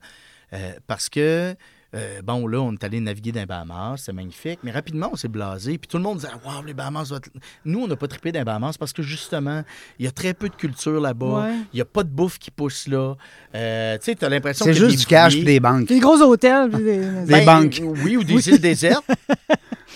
[0.54, 1.54] Euh, parce que,
[1.94, 5.16] euh, bon, là, on est allé naviguer dans les Bahamas, c'est magnifique, mais rapidement, on
[5.16, 5.78] s'est blasé.
[5.78, 7.20] Puis tout le monde disait, waouh, les Bahamas, doivent
[7.64, 9.62] nous, on n'a pas trippé dans les Bahamas parce que justement,
[9.98, 11.44] il y a très peu de culture là-bas.
[11.44, 11.54] Ouais.
[11.72, 13.14] Il n'y a pas de bouffe qui pousse là.
[13.54, 15.88] Euh, tu sais, tu as l'impression C'est que juste des du cash et des banques.
[15.88, 16.70] Des gros hôtels.
[16.70, 17.80] puis des- Des banques.
[17.80, 19.04] Ben, Oui, ou des îles désertes.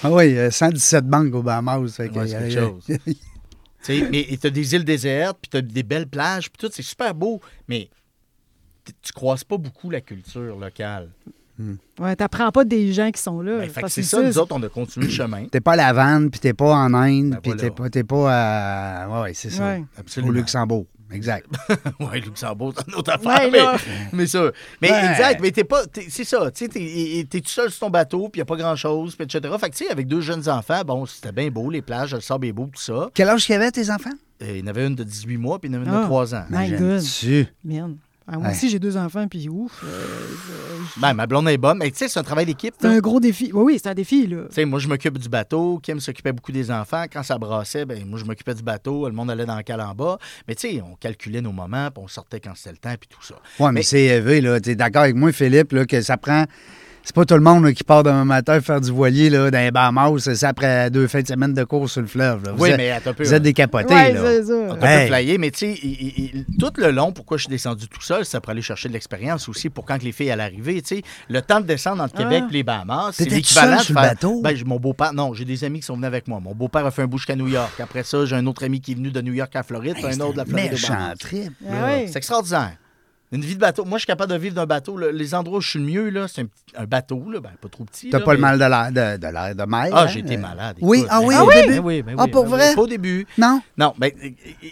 [0.03, 1.79] Ah oui, euh, 117 banques aux Bahamas.
[1.79, 2.85] Ouais, c'est quelque euh, chose.
[3.83, 6.59] Tu sais, mais tu as des îles désertes, puis tu as des belles plages, puis
[6.59, 7.89] tout, c'est super beau, mais
[9.03, 11.11] tu croises pas beaucoup la culture locale.
[11.99, 13.59] Ouais, t'apprends pas des gens qui sont là.
[13.59, 15.47] Ben, fait que parce c'est ça, nous autres, on a continué le chemin.
[15.47, 17.63] T'es pas à la vanne, puis t'es pas en Inde, Ben puis voilà.
[17.63, 19.09] t'es pas, t'es pas à...
[19.09, 19.65] Ouais, ouais, c'est ça.
[19.65, 19.85] Ouais.
[20.23, 20.31] Au.
[20.31, 20.87] Luxembourg.
[21.13, 21.47] Exact.
[22.01, 23.31] oui, Luxembourg, c'est une autre affaire.
[23.45, 23.77] Ouais, mais, là.
[24.13, 24.51] mais ça.
[24.83, 25.11] Mais Ouais.
[25.13, 25.87] exact, mais t'es pas.
[25.87, 26.51] t'es- c'est ça.
[26.51, 29.25] Tu sais, t'es, t'es tout seul sur ton bateau, puis il a pas grand-chose, puis
[29.25, 29.55] etc.
[29.61, 32.21] Fait que, tu sais, avec deux jeunes enfants, bon, c'était bien beau, les plages, le
[32.21, 33.09] sable est beau, tout ça.
[33.15, 34.11] Quel âge qu'il y avait, tes enfants?
[34.43, 35.97] Euh, il y en avait une de 18 mois, puis il y en avait une
[35.97, 36.01] Ah.
[36.01, 36.45] de 3 ans.
[36.51, 37.03] My God.
[37.65, 37.97] Merde.
[38.29, 38.51] Ah, moi Ouais.
[38.53, 39.83] aussi, j'ai deux enfants, puis ouf.
[39.85, 39.89] euh,
[40.97, 42.75] je- Ben, ma blonde est bonne, mais tu sais, c'est un travail d'équipe.
[42.81, 43.51] c'est un gros défi.
[43.55, 44.47] Oui, oui, c'est un défi, là.
[44.49, 45.79] Tu sais, moi, je m'occupe du bateau.
[45.81, 47.05] Kim s'occupait beaucoup des enfants.
[47.13, 49.07] Quand ça brassait, ben, moi, je m'occupais du bateau.
[49.07, 50.19] Le monde allait dans le cale en bas.
[50.49, 53.09] Mais tu sais, on calculait nos moments, puis on sortait quand c'était le temps, puis
[53.09, 53.35] tout ça.
[53.61, 54.59] Ouais, mais, Mais- c'est élevé, là.
[54.61, 56.47] T'es d'accord avec moi, Philippe, là, que ça prend.
[57.09, 59.59] C'est pas tout le monde là, qui part demain matin faire du voilier là, dans
[59.61, 62.43] les Bahamas, c'est ça après deux fins de semaine de course sur le fleuve.
[62.45, 62.51] là.
[62.51, 63.23] Vous oui, êtes, mais peu.
[63.23, 64.21] vous êtes décapotés, Ouais, là.
[64.25, 64.55] c'est ça.
[64.83, 65.09] Hey.
[65.09, 68.41] peu flyé, mais tu sais, tout le long, pourquoi je suis descendu tout seul, c'est
[68.41, 70.83] pour aller chercher de l'expérience aussi pour quand les filles allaient arriver.
[70.83, 72.49] Tu sais, le temps de descendre entre Québec Ah.
[72.51, 74.41] et les Bahamas, c'est l'équivalent sur le faire- bateau?
[74.43, 76.41] Ben, j'ai- mon beau-père, non, j'ai des amis qui sont venus avec moi.
[76.41, 77.71] Mon beau-père a fait un bout jusqu'à New York.
[77.81, 80.07] Après ça, j'ai un autre ami qui est venu de New York à Floride, puis
[80.07, 80.75] un autre de la Floride.
[81.71, 82.07] Ah ouais.
[82.09, 82.73] C'est extraordinaire.
[83.33, 83.85] Une vie de bateau.
[83.85, 84.97] Moi, je suis capable de vivre d'un bateau.
[84.97, 85.11] là.
[85.11, 87.85] Les endroits où je suis le mieux, là, c'est un, bateau, là, ben, pas trop
[87.85, 88.09] petit.
[88.11, 89.89] T'as pas le mal de l'air de, de, l'air de mer.
[89.93, 90.07] Ah, hein?
[90.07, 90.77] j'ai été malade.
[90.81, 91.09] Oui, écoute.
[91.11, 91.79] ah oui, Ben ben début?
[91.81, 92.75] oui, Ah, pour vrai?
[92.75, 93.27] Pas au début.
[93.37, 93.61] Non?
[93.77, 94.13] Non, ben,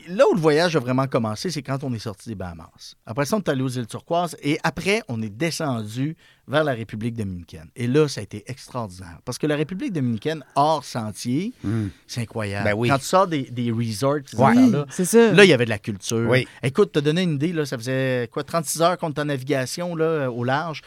[0.08, 2.94] là où le voyage a vraiment commencé, c'est quand on est sorti des Bahamas.
[3.06, 6.74] Après ça, on est allé aux îles Turquoises et après, on est descendu vers la
[6.74, 7.68] République dominicaine.
[7.74, 9.18] Et là, ça a été extraordinaire.
[9.24, 11.52] Parce que la République dominicaine, hors sentier,
[12.06, 12.64] c'est incroyable.
[12.64, 12.88] Ben oui.
[12.88, 14.20] Quand tu sors des, des resorts.
[14.36, 15.32] Oui, ça.
[15.32, 16.28] Là, il y avait de la culture.
[16.28, 16.46] Oui.
[16.62, 19.94] Écoute, t'as donné une idée, là, ça faisait quoi, 36 heures qu'on était en navigation
[19.96, 20.82] là, euh, au large.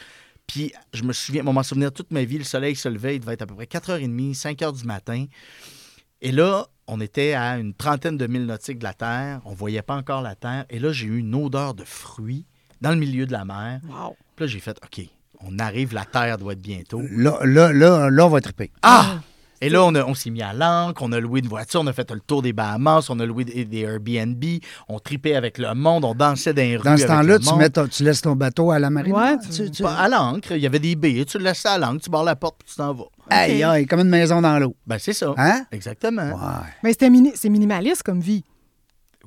[0.46, 3.20] Puis je me souviens, moi, m'en souvenir toute ma vie, le soleil se levait, il
[3.20, 5.26] devait être à peu près 4h30, 5h du matin.
[6.20, 9.40] Et là, on était à une trentaine de milles nautiques de la Terre.
[9.44, 10.64] On voyait pas encore la Terre.
[10.70, 12.46] Et là, j'ai eu une odeur de fruits
[12.80, 13.80] dans le milieu de la mer.
[13.88, 14.16] Wow.
[14.34, 15.06] Puis là, j'ai fait, OK,
[15.46, 17.02] on arrive, la Terre doit être bientôt.
[17.10, 18.70] Là, là, là, là, on va triper.
[18.82, 19.18] Ah!
[19.60, 21.86] Et là, on, a- on s'est mis à l'ancre, on a loué une voiture, on
[21.88, 24.44] a fait le tour des Bahamas, on a loué des, des Airbnb,
[24.88, 27.46] on tripait avec le monde, on dansait dans les rues Dans ce temps-là, le tu,
[27.46, 27.58] monde.
[27.58, 29.12] mets ton- tu laisses ton bateau à la marine.
[29.12, 32.02] Ouais, tu, tu- à l'ancre, il y avait des baies, tu le laisses à l'ancre,
[32.04, 33.06] tu barres la porte, puis tu t'en vas.
[33.30, 34.76] Aïe, aïe, comme une maison dans l'eau.
[34.86, 35.34] Ben, c'est ça.
[35.36, 35.64] Hein?
[35.72, 36.22] Exactement.
[36.22, 36.68] Ouais.
[36.84, 38.44] Mais c'était mini- c'est minimaliste comme vie.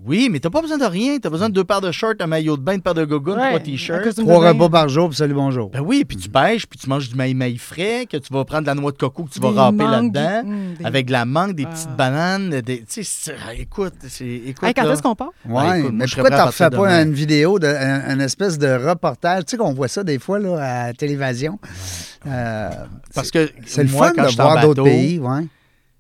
[0.04, 1.20] Oui, mais t'as pas besoin de rien.
[1.20, 3.08] T'as besoin de deux paires de shorts, un maillot de bain, une paire de Ouais,
[3.20, 4.16] trois un t-shirts.
[4.16, 5.70] Trois repas par jour, puis salut, bonjour.
[5.70, 8.64] Ben oui, puis tu pêches, puis tu manges du maï-maï frais, que tu vas prendre
[8.64, 10.44] de la noix de coco que tu vas Des râper là-dedans,
[10.80, 11.72] des- avec de la mangue, des Ah.
[11.74, 12.62] petites bananes.
[12.62, 15.32] Des, tu sais, ah, écoute, c'est, écoute Hey, quand est-ce qu'on part?
[15.46, 17.04] Moi, mais je pourquoi t'en refais pas demain.
[17.06, 19.46] une vidéo, de, un, une espèce de reportage?
[19.46, 21.60] Tu sais qu'on voit ça des fois là, à la télévision.
[22.28, 22.70] Euh,
[23.14, 25.20] Parce que c'est le moi, fun quand de voir d'autres pays.
[25.20, 25.46] Ouais.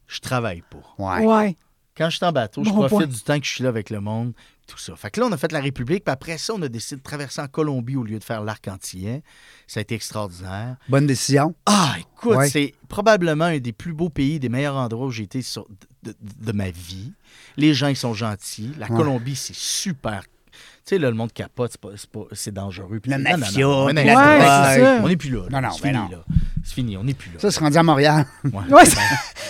[0.07, 1.19] je travaille pas.
[1.19, 1.25] Ouais.
[1.25, 1.55] Ouais.
[2.01, 3.05] Quand je suis en bateau, je profite point.
[3.05, 4.33] du temps que je suis là avec le monde,
[4.67, 4.95] tout ça.
[4.95, 7.03] Fait que là, on a fait la République, puis après ça, on a décidé de
[7.03, 9.21] traverser en Colombie au lieu de faire l'arc antillais.
[9.67, 10.77] Ça a été extraordinaire.
[10.89, 11.53] Bonne décision.
[11.67, 12.49] Ah, écoute, Ouais.
[12.49, 15.67] c'est probablement un des plus beaux pays, des meilleurs endroits où j'ai été sur-
[16.03, 16.15] de, de-
[16.47, 17.13] de ma vie.
[17.57, 18.71] Les gens, ils sont gentils.
[18.79, 18.97] La Ouais.
[18.97, 20.23] Colombie, c'est super.
[20.83, 22.99] Tu sais, là, le monde capote, c'est, pas- c'est pas- c'est dangereux.
[22.99, 24.99] Puis- La Non, non, non, mafia, non, non, Ouais, ça.
[25.03, 25.43] On n'est plus là.
[25.43, 25.61] là.
[25.61, 26.09] Non, non, c'est ben fini, non.
[26.17, 26.23] là.
[26.63, 27.39] C'est fini, on n'est plus là.
[27.39, 28.25] Ça, c'est rendu à Montréal.
[28.45, 28.51] Ouais.
[28.69, 28.97] Ouais, c'est-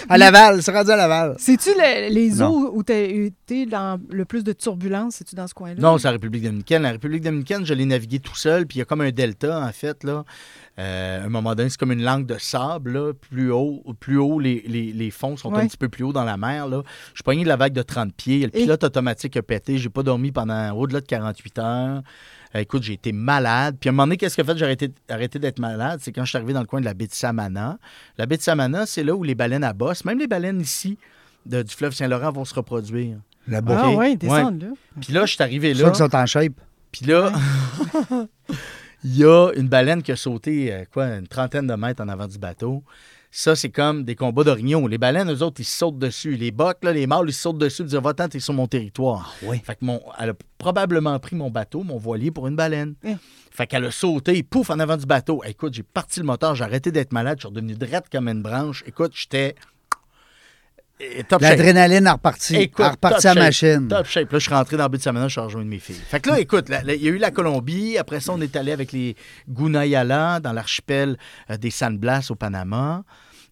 [0.10, 1.36] À Laval, c'est rendu à Laval.
[1.38, 2.50] C'est-tu le- les Non.
[2.50, 5.16] eaux où tu as été dans le plus de turbulences?
[5.16, 5.80] C'est-tu dans ce coin-là?
[5.80, 6.82] Non, c'est la République dominicaine.
[6.84, 9.60] La République dominicaine, je l'ai navigué tout seul, puis il y a comme un delta,
[9.62, 10.24] en fait, là.
[10.80, 13.14] Euh, à un moment donné, c'est comme une langue de sable, là.
[13.14, 15.62] Plus haut, plus haut les, les- les fonds sont Ouais.
[15.62, 16.82] un petit peu plus haut dans la mer, là.
[17.12, 18.40] Je suis pogné de la vague de 30 pieds.
[18.40, 19.78] Le Et- pilote automatique a pété.
[19.78, 22.02] J'ai pas dormi pendant au-delà de 48 heures.
[22.56, 23.78] Euh, écoute, j'ai été malade.
[23.80, 24.54] Puis à un moment donné, qu'est-ce qui a fait?
[24.54, 26.00] Que j'ai arrêté, arrêté d'être malade?
[26.04, 27.78] C'est quand je suis arrivé dans le coin de la baie de Samana.
[28.18, 30.98] La baie de Samana, c'est là où les baleines à bosse, même les baleines ici
[31.46, 33.18] de- du fleuve Saint-Laurent vont se reproduire.
[33.48, 33.82] Là-bas.
[33.84, 33.98] Ah Ok.
[34.00, 34.72] ouais, descendre là.
[35.02, 35.94] Puis là, je suis arrivé C'est là.
[35.94, 36.54] sûr qu'ils sont en shape.
[36.92, 37.32] Puis là,
[39.04, 42.10] il y a une baleine qui a sauté, euh, quoi, une trentaine de mètres en
[42.10, 42.84] avant du bateau.
[43.34, 44.88] Ça, c'est comme des combats d'orignaux.
[44.90, 46.36] Les baleines, eux autres, ils sautent dessus.
[46.36, 47.84] Les bocs, là, les mâles, ils se sautent dessus.
[47.84, 49.34] Ils disent Va-t'en, t'es sur mon territoire.
[49.44, 49.62] oui.
[49.64, 52.96] Fait que mon, elle a probablement pris mon bateau, mon voilier, pour une baleine.
[53.50, 55.42] Fait qu'elle a sauté, pouf, en avant du bateau.
[55.46, 58.42] Écoute, j'ai parti le moteur, j'ai arrêté d'être malade, je suis redevenu drette comme une
[58.42, 58.84] branche.
[58.86, 59.56] Écoute, j'étais.
[61.42, 62.56] L'adrénaline a reparti.
[62.56, 63.88] Écoute, a reparti à la shape, machine.
[63.88, 64.32] Top shape.
[64.32, 65.96] Là, je suis rentré dans le but de Samana, je suis rejoint de mes filles.
[66.08, 67.98] Fait que là, écoute, il y a eu la Colombie.
[67.98, 69.16] Après ça, on est allé avec les
[69.50, 71.18] Gunayala dans l'archipel
[71.50, 73.04] euh, des San Blas au Panama.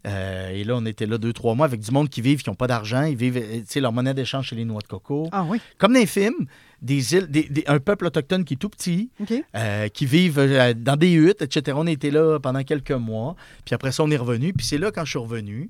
[0.07, 2.49] Euh, et là, on était là deux, trois mois avec du monde qui vivent, qui
[2.49, 3.03] n'ont pas d'argent.
[3.03, 5.27] Ils vivent, euh, tu sais, leur monnaie d'échange, c'est les noix de coco.
[5.33, 6.45] Ah oui, Comme dans les films,
[6.81, 9.09] des îles, des- des- un peuple autochtone qui est tout petit,
[9.57, 11.75] euh, qui vivent euh, dans des huttes, etc.
[11.77, 13.35] On était là pendant quelques mois.
[13.65, 14.53] Puis après ça, on est revenu.
[14.53, 15.69] Puis c'est là, quand je suis revenu,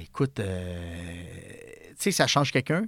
[0.00, 0.76] écoute, euh,
[1.90, 2.84] tu sais, ça change quelqu'un?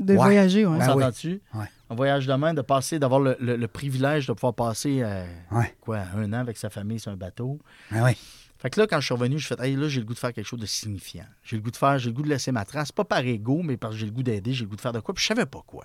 [0.00, 0.16] De Ouais.
[0.16, 0.78] voyager, ouais.
[0.78, 1.40] Ben oui.
[1.54, 1.66] Ouais.
[1.90, 5.74] Un voyage demain, de passer, d'avoir le, le- le privilège de pouvoir passer euh, Ouais.
[5.80, 7.58] quoi, un an avec sa famille sur un bateau.
[7.92, 8.16] Ah oui.
[8.58, 10.18] Fait que là, quand je suis revenu, je fais hey, là, j'ai le goût de
[10.18, 11.26] faire quelque chose de signifiant.
[11.42, 13.60] J'ai le goût de faire, j'ai le goût de laisser ma trace, pas par ego,
[13.62, 15.22] mais parce que j'ai le goût d'aider, j'ai le goût de faire de quoi, puis
[15.22, 15.84] je savais pas quoi.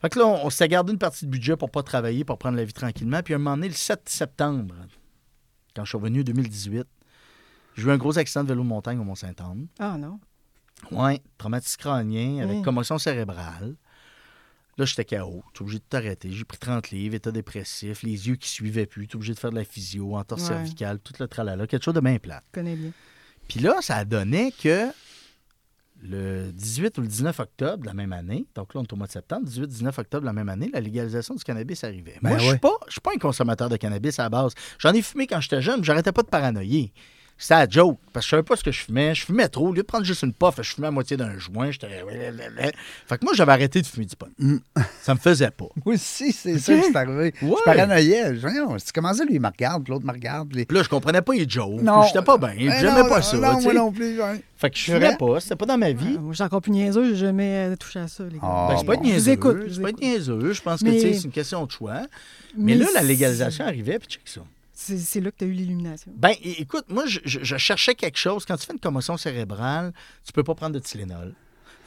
[0.00, 2.38] Fait que là, on, on s'était gardé une partie de budget pour pas travailler, pour
[2.38, 3.20] prendre la vie tranquillement.
[3.22, 4.74] Puis à un moment donné, le 7 septembre,
[5.76, 6.86] quand je suis revenu en 2018,
[7.76, 9.66] j'ai eu un gros accident de vélo de montagne au Mont-Saint-Anne.
[9.78, 10.18] Ah non.
[10.90, 12.62] Ouais, traumatisme crânien avec Mm.
[12.62, 13.76] commotion cérébrale.
[14.78, 15.42] Là, j'étais KO.
[15.48, 16.30] J'étais obligé de t'arrêter.
[16.32, 19.06] J'ai pris 30 livres, état dépressif, les yeux qui suivaient plus.
[19.06, 20.48] T'es obligé de faire de la physio, entorse Ouais.
[20.48, 21.66] cervicale, tout le tralala.
[21.66, 22.42] Quelque chose de bien plate.
[22.54, 22.90] Je connais bien.
[23.48, 24.88] Puis là, ça a donné que
[26.02, 28.96] le 18 ou le 19 octobre de la même année, donc là, on est au
[28.96, 32.18] mois de septembre, 18-19 octobre de la même année, la légalisation du cannabis arrivait.
[32.22, 32.54] Ben Moi, je ne ouais.
[32.54, 34.54] suis pas, je suis pas un consommateur de cannabis à la base.
[34.78, 36.92] J'en ai fumé quand j'étais jeune, mais j'arrêtais pas de paranoïer.
[37.42, 39.16] C'était la joke, parce que je savais pas ce que je fumais.
[39.16, 39.66] Je fumais trop.
[39.70, 41.72] Au lieu de prendre juste une puff, je fumais à moitié d'un joint.
[41.72, 41.88] J'étais...
[43.08, 44.28] Fait que moi, j'avais arrêté de fumer du pot.
[44.38, 44.58] Mm.
[45.00, 45.64] Ça me faisait pas.
[45.84, 47.34] Oui, si, c'est ça qui c'est arrivé.
[47.42, 47.54] Ouais.
[47.58, 48.36] Je paranoïais.
[48.36, 48.46] Je
[48.78, 50.50] c'est comment ça, lui, il me regarde, puis l'autre me regarde.
[50.50, 51.82] puis les- Puis là, je comprenais pas les jokes.
[51.82, 52.04] Non.
[52.04, 52.52] J'étais pas bien.
[52.56, 53.36] J'aimais pas ça.
[53.36, 54.22] Non, tu moi non plus.
[54.22, 54.40] ouais.
[54.56, 55.40] Fait que je C'est fumais pas.
[55.40, 56.16] C'était pas dans ma vie.
[56.20, 58.40] Moi, je suis encore plus niaiseux, j'ai jamais euh, touché à ça, les gars.
[58.44, 59.02] Ah, Ben, c'est pas bon.
[59.02, 59.32] niaiseux.
[59.32, 60.52] écoute, je C'est pas niaiseux.
[60.52, 62.02] Je pense que tu c'est une question de choix.
[62.56, 64.42] Mais, là, la légalisation arrivait, puis check ça.
[64.74, 66.12] C'est c'est là que tu as eu l'illumination.
[66.16, 68.44] Ben, écoute, moi, je, je- je cherchais quelque chose.
[68.46, 69.92] Quand tu fais une commotion cérébrale,
[70.24, 71.34] tu peux pas prendre de Tylenol.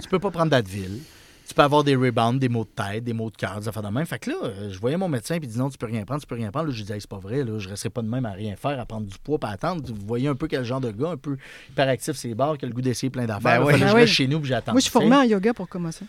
[0.01, 1.01] Tu peux pas prendre d'Advil.
[1.47, 3.83] Tu peux avoir des rebounds, des maux de tête, des maux de cœur, des affaires
[3.83, 4.05] de même.
[4.07, 6.03] Fait que là, euh, je voyais mon médecin puis il dit non, tu peux rien
[6.03, 6.67] prendre, tu peux rien prendre.
[6.69, 8.55] Là, je disais, Hey, c'est pas vrai, là, je resterai pas de même à rien
[8.55, 9.83] faire, à prendre du poids, pas attendre.
[9.87, 11.37] Vous voyez un peu quel genre de gars, un peu
[11.69, 13.63] hyperactif, c'est barres, qui a le goût d'essayer plein d'affaires.
[13.63, 14.71] Ben que Ben je reste chez nous puis j'attends.
[14.71, 16.07] Moi, je suis formée en yoga pour commotion.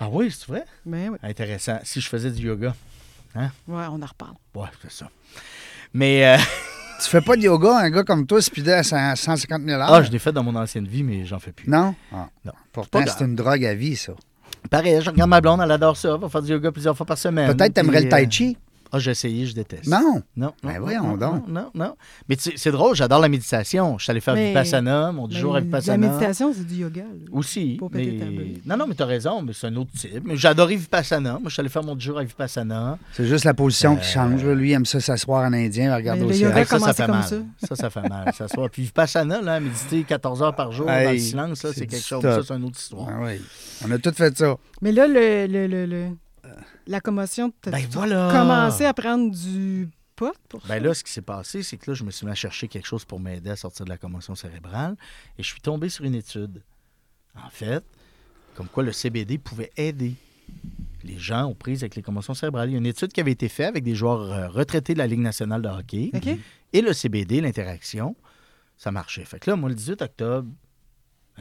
[0.00, 0.64] Ah oui, c'est vrai?
[0.84, 1.18] Ben oui.
[1.22, 1.78] Intéressant.
[1.84, 2.74] Si je faisais du yoga.
[3.36, 4.34] Ouais, on en reparle.
[4.54, 5.08] Ouais, c'est ça.
[5.94, 6.38] Mais, euh,
[7.02, 10.02] Tu fais pas de yoga, un gars comme toi, speedé à 100 150 000 ah,
[10.02, 11.68] je l'ai fait dans mon ancienne vie, mais j'en fais plus.
[11.68, 11.96] Non?
[12.12, 12.28] Ah.
[12.44, 12.52] Non.
[12.72, 14.12] Pourtant, c'est une drogue à vie, ça.
[14.70, 16.12] Pareil, je regarde ma blonde, elle adore ça.
[16.14, 17.54] Elle va faire du yoga plusieurs fois par semaine.
[17.54, 18.56] Peut-être t'aimerais le tai euh, chi.
[18.94, 19.86] Ah, j'ai essayé, je déteste.
[19.86, 20.00] Non?
[20.02, 21.48] Non, non, Ben non, voyons non, donc.
[21.48, 21.96] Non, non, non.
[22.28, 23.96] Mais tu sais, c'est drôle, j'adore la méditation.
[23.96, 26.06] Je suis allé faire Mais- Vipassana, mon 10 jours à Mais Vipassana.
[26.06, 27.00] La méditation, c'est du yoga.
[27.02, 27.08] là.
[27.32, 27.76] Aussi.
[27.78, 28.60] Pour mais-.
[28.66, 30.22] Non, non, mais t'as raison, mais c'est un autre type.
[30.24, 31.32] Mais adoré Vipassana.
[31.32, 32.98] Moi, je suis allé faire mon 10 jours à Vipassana.
[33.14, 34.44] C'est juste la position qui Euh, change.
[34.44, 36.52] Lui, il aime ça s'asseoir en indien, regarder au ciel.
[36.66, 37.24] ça, ça fait comme mal.
[37.24, 37.36] ça.
[37.68, 38.32] Ça, ça fait mal.
[38.34, 38.68] Ça soit.
[38.68, 42.22] Puis Vipassana, là, méditer 14 heures par jour dans le silence, là, c'est quelque chose.
[42.22, 43.08] Ça, c'est une autre histoire.
[43.10, 43.40] Ah oui.
[43.86, 44.56] On a tout fait ça.
[44.82, 46.08] Mais là, le, le, le, le-
[46.86, 48.30] la commotion, t'as Ben voilà.
[48.32, 50.68] commencé à prendre du pot pour ça?
[50.68, 52.68] Ben là, ce qui s'est passé, c'est que là, je me suis mis à chercher
[52.68, 54.96] quelque chose pour m'aider à sortir de la commotion cérébrale
[55.38, 56.62] et je suis tombé sur une étude.
[57.34, 57.82] En fait,
[58.54, 60.14] comme quoi le CBD pouvait aider
[61.04, 62.68] les gens aux prises avec les commotions cérébrales.
[62.68, 64.98] Il y a une étude qui avait été faite avec des joueurs euh, retraités de
[64.98, 66.10] la Ligue nationale de hockey
[66.72, 68.14] et le CBD, l'interaction,
[68.76, 69.24] ça marchait.
[69.24, 70.48] Fait que là, moi, le 18 octobre,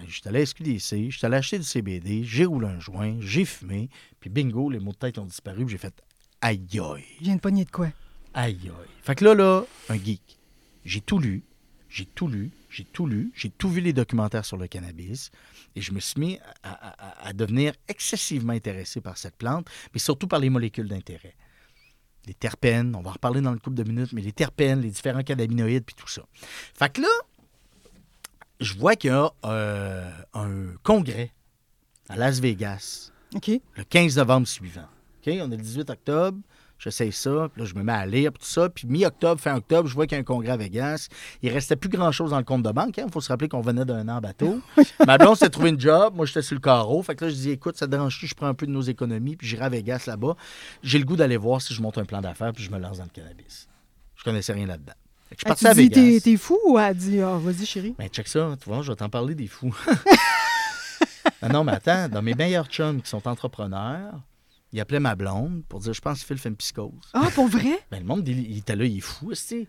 [0.02, 3.46] ben, j'étais allé à SQDC, j'étais allé acheter du CBD, j'ai roulé un joint, j'ai
[3.46, 5.94] fumé, puis bingo, les mots de tête ont disparu, puis j'ai fait
[6.42, 7.04] aïe aïe.
[7.20, 7.90] Je viens de pogner de quoi?
[8.34, 8.90] Aïe, aïe.
[9.04, 10.40] Fait que là, là, un geek.
[10.86, 11.44] J'ai tout lu,
[11.90, 15.30] j'ai tout lu, j'ai tout lu, j'ai tout vu les documentaires sur le cannabis
[15.76, 19.68] et je me suis mis à, à- à- à devenir excessivement intéressé par cette plante,
[19.94, 21.36] mais surtout par les molécules d'intérêt.
[22.28, 24.90] Les terpènes, on va en reparler dans le couple de minutes, mais les terpènes, les
[24.92, 26.24] différents cannabinoïdes, puis tout ça.
[26.76, 27.08] Fait que là,
[28.62, 31.32] je vois qu'il y a euh, un congrès
[32.08, 33.12] à Las Vegas
[33.78, 34.88] le 15 novembre suivant.
[35.26, 36.38] On est le 18 octobre.
[36.78, 38.68] J'essaye ça, puis là, je me mets à lire, puis tout ça.
[38.68, 41.10] Puis mi-octobre, fin octobre, je vois qu'il y a un congrès à Vegas.
[41.44, 42.98] Il restait plus grand-chose dans le compte de banque.
[42.98, 44.60] Il faut se rappeler qu'on venait d'un an en bateau.
[45.06, 46.16] Ma blonde s'est trouvé une job.
[46.16, 47.04] Moi, j'étais sur le carreau.
[47.04, 48.26] Fait que là, je dis, écoute, ça te dérange-tu?
[48.26, 50.36] Je prends un peu de nos économies, puis j'irai à Vegas là-bas.
[50.82, 52.98] J'ai le goût d'aller voir si je monte un plan d'affaires, puis je me lance
[52.98, 53.68] dans le cannabis.
[54.16, 54.94] Je connaissais rien là-dedans.
[55.32, 56.20] Fait que je suis parti à Vegas.
[56.24, 57.96] t'es fou ou elle dit, ah, vas-y, chérie?
[57.98, 59.74] Ben, check ça, tu vois, je vais t'en parler des fous.
[61.44, 64.14] non, non, mais attends, dans mes meilleurs chums qui sont entrepreneurs,
[64.74, 66.92] ils appelaient ma blonde pour dire Je pense que Phil fait une psychose.
[67.14, 67.80] Ah, pour vrai?
[67.92, 69.68] Ben, le monde, il il était là, il est fou, tu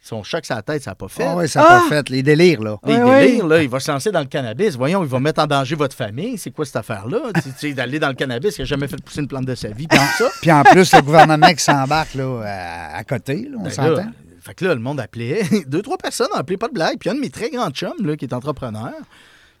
[0.00, 1.24] Son choc sur la tête, ça n'a pas fait.
[1.24, 1.80] Ah oui, ça n'a Ah!
[1.82, 2.08] pas fait.
[2.08, 2.78] Les délires, là.
[2.86, 4.76] Les délires, là, il va se lancer dans le cannabis.
[4.76, 6.38] Voyons, il va mettre en danger votre famille.
[6.38, 7.32] C'est quoi cette affaire-là?
[7.34, 9.68] tu sais, d'aller dans le cannabis, il n'a jamais fait pousser une plante de sa
[9.70, 9.86] vie.
[9.88, 10.28] Puis ça.
[10.40, 14.10] Puis en plus, le gouvernement qui s'embarque là, à, à côté, là, on Ben s'entend.
[14.50, 15.42] Fait que là, le monde appelait.
[15.68, 16.98] Deux, trois personnes appelé, pas de blague.
[16.98, 18.92] Puis un de mes très grands chums, là, qui est entrepreneur,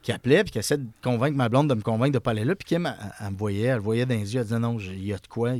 [0.02, 2.44] qui appelait, puis qui essaie de convaincre ma blonde de me convaincre de pas aller
[2.44, 2.56] là.
[2.56, 5.12] Puis Kim, elle, me voyait, elle voyait dans les yeux, elle disait non, il y
[5.12, 5.52] a de quoi.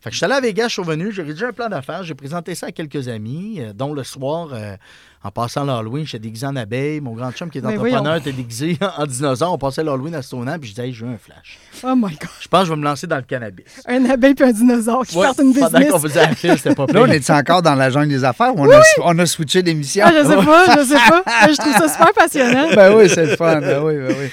[0.00, 2.02] Fait que je suis allé à Vegas, je suis revenu, j'ai rédigé un plan d'affaires,
[2.04, 4.76] j'ai présenté ça à quelques amis, euh, dont le soir, euh,
[5.24, 7.00] en passant l'Halloween, j'étais déguisé en abeille.
[7.00, 9.52] Mon grand chum qui est Mais entrepreneur était déguisé en dinosaure.
[9.54, 11.58] On passait l'Halloween à Stoneham, puis je disais, hey, j'ai eu un flash.
[11.82, 12.28] Oh my God.
[12.40, 13.64] Je pense que je vais me lancer dans le cannabis.
[13.88, 15.90] Un abeille puis un dinosaure qui Ouais, partent une pendant business.
[15.90, 17.12] qu'on faisait la file, c'était pas Là, on pire.
[17.14, 20.04] est encore dans la jungle des affaires ou on, a, on a switché d'émission?
[20.06, 21.22] Ah, je sais pas, je sais pas.
[21.50, 22.68] Je trouve ça super passionnant.
[22.76, 23.60] ben oui, c'est le fun.
[23.60, 24.28] Ben oui, ben oui.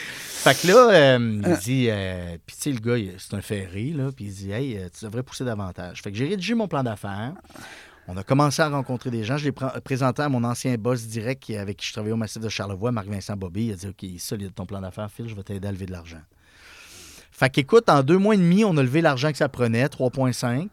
[0.53, 3.86] Fait que là, euh, il dit, euh, puis tu sais, le gars, c'est un ferré,
[3.95, 6.01] là, puis il dit, hey, euh, tu devrais pousser davantage.
[6.03, 7.34] Fait que j'ai rédigé mon plan d'affaires.
[8.08, 9.38] On a commencé à rencontrer des gens.
[9.38, 12.39] Je l'ai pr- présenté à mon ancien boss direct avec qui je travaillais au Massif
[12.41, 13.65] de Charlevoix, Marc-Vincent Bobby.
[13.65, 15.91] Il a dit, OK, solide ton plan d'affaires, Phil, je vais t'aider à lever de
[15.91, 16.21] l'argent.
[17.31, 20.67] Fait qu'écoute, en deux mois et demi, on a levé l'argent que ça prenait, 3,5.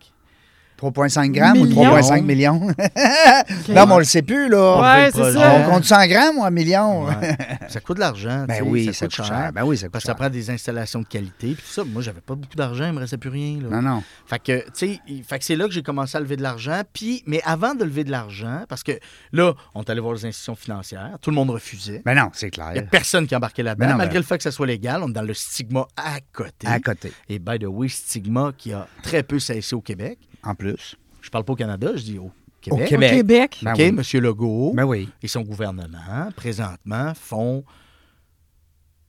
[0.90, 1.96] 3,5 grammes ou Millions.
[1.96, 2.66] 3,5 millions?
[2.68, 3.68] OK.
[3.68, 4.80] Non, mais on le sait plus, là.
[4.80, 5.54] Ouais, c'est ça.
[5.66, 7.04] On compte 100 grammes ou un million?
[7.06, 7.36] Ouais.
[7.68, 8.44] ça coûte de l'argent.
[8.48, 9.50] Ben oui, ça coûte cher.
[9.54, 11.54] Ben oui, ça coûte Parce que ça prend des installations de qualité.
[11.54, 13.58] Puis tout ça, moi, j'avais pas beaucoup d'argent, il me restait plus rien.
[13.62, 13.80] Là.
[13.80, 14.02] Non, non.
[14.26, 15.00] Fait que, tu sais,
[15.40, 16.82] c'est là que j'ai commencé à lever de l'argent.
[16.92, 18.92] Puis, mais avant de lever de l'argent, parce que
[19.32, 22.02] là, on est allé voir les institutions financières, tout le monde refusait.
[22.04, 22.86] Ben non, c'est Il n'y a clair.
[22.90, 23.86] personne qui embarquait là-dedans.
[23.86, 25.86] Ben non, Malgré ben- le fait que ça soit légal, on est dans le stigma
[25.96, 26.66] à côté.
[26.66, 30.18] À côté, Et by the way, stigma qui a très peu cessé au Québec.
[30.44, 30.71] en plus.
[31.20, 32.80] Je parle pas au Canada, je dis au Au Québec.
[32.82, 33.10] Au Québec.
[33.12, 33.58] Québec.
[33.62, 33.86] Ben OK, oui.
[34.14, 34.20] M.
[34.22, 35.08] Legault Ben oui.
[35.22, 37.64] et son gouvernement, présentement, font.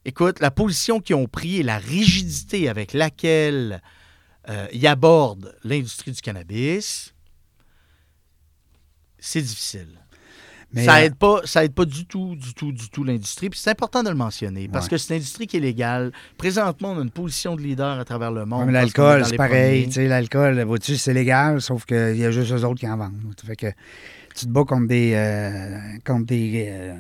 [0.06, 3.82] Écoute, la position qu'ils ont prise et la rigidité avec laquelle
[4.49, 7.13] euh, ils abordent l'industrie du cannabis,
[9.19, 10.02] c'est difficile.
[10.73, 13.49] Mais, ça euh, aide pas, ça aide pas du tout, du tout, du tout l'industrie.
[13.49, 14.91] Puis c'est important de le mentionner parce Ouais.
[14.91, 16.12] que c'est une industrie qui est légale.
[16.38, 18.69] Présentement, on a une position de leader à travers le monde.
[18.71, 19.81] L'alcool, c'est pareil.
[19.81, 19.86] premiers.
[19.88, 22.97] Tu sais, l'alcool, vois-tu, c'est légal, sauf qu'il y a juste eux autres qui en
[22.97, 23.13] vendent.
[23.45, 23.67] Fait que
[24.36, 26.93] tu te bats contre des, euh, contre des, euh,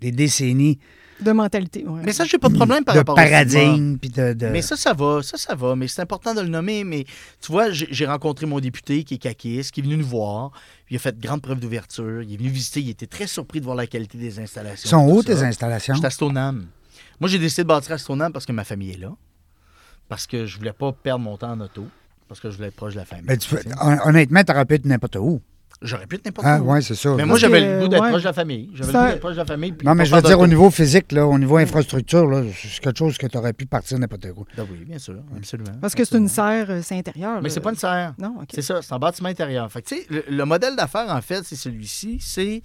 [0.00, 0.78] des décennies
[1.20, 2.02] De mentalité, ouais.
[2.04, 3.98] Mais ça, j'ai pas de problème par de rapport au paradigme.
[3.98, 6.48] Puis de, de- Mais ça, ça va, ça, ça va, mais c'est important de le
[6.48, 6.84] nommer.
[6.84, 7.04] Mais
[7.40, 10.52] tu vois, j'ai rencontré mon député qui est caquiste, qui est venu nous voir.
[10.90, 12.22] Il a fait grande preuve d'ouverture.
[12.22, 12.80] Il est venu visiter.
[12.80, 14.86] Il était très surpris de voir la qualité des installations.
[14.86, 15.34] Ils sont où ça.
[15.34, 15.94] tes installations?
[16.02, 16.66] À Stoneham.
[17.20, 19.12] Moi, j'ai décidé de bâtir à Stoneham parce que ma famille est là.
[20.08, 21.84] Parce que je voulais pas perdre mon temps en auto.
[22.28, 23.26] Parce que je voulais être proche de la famille.
[23.26, 23.60] Ben, tu peux-
[24.04, 25.40] honnêtement, tu aurais pu être n'importe où.
[25.80, 26.72] J'aurais pu être n'importe Ah, où.
[26.72, 27.14] ouais, c'est ça.
[27.14, 28.08] Mais moi, j'avais le goût d'être ouais.
[28.10, 28.68] proche de la famille.
[28.74, 29.72] J'avais le Ça- goût d'être proche de la famille.
[29.72, 32.80] puis Non, mais je veux dire, au niveau physique, là, au niveau infrastructure, là, c'est
[32.80, 34.44] quelque chose que tu aurais pu partir n'importe où.
[34.58, 35.70] Ah oui, bien sûr, absolument.
[35.80, 37.40] Parce que c'est une serre, euh, c'est intérieur.
[37.40, 38.14] Mais c'est pas une serre.
[38.18, 38.48] Non, OK.
[38.52, 39.70] C'est ça, c'est un bâtiment intérieur.
[39.70, 42.62] Fait que, tu sais, le, le modèle d'affaires, en fait, c'est celui-ci, c'est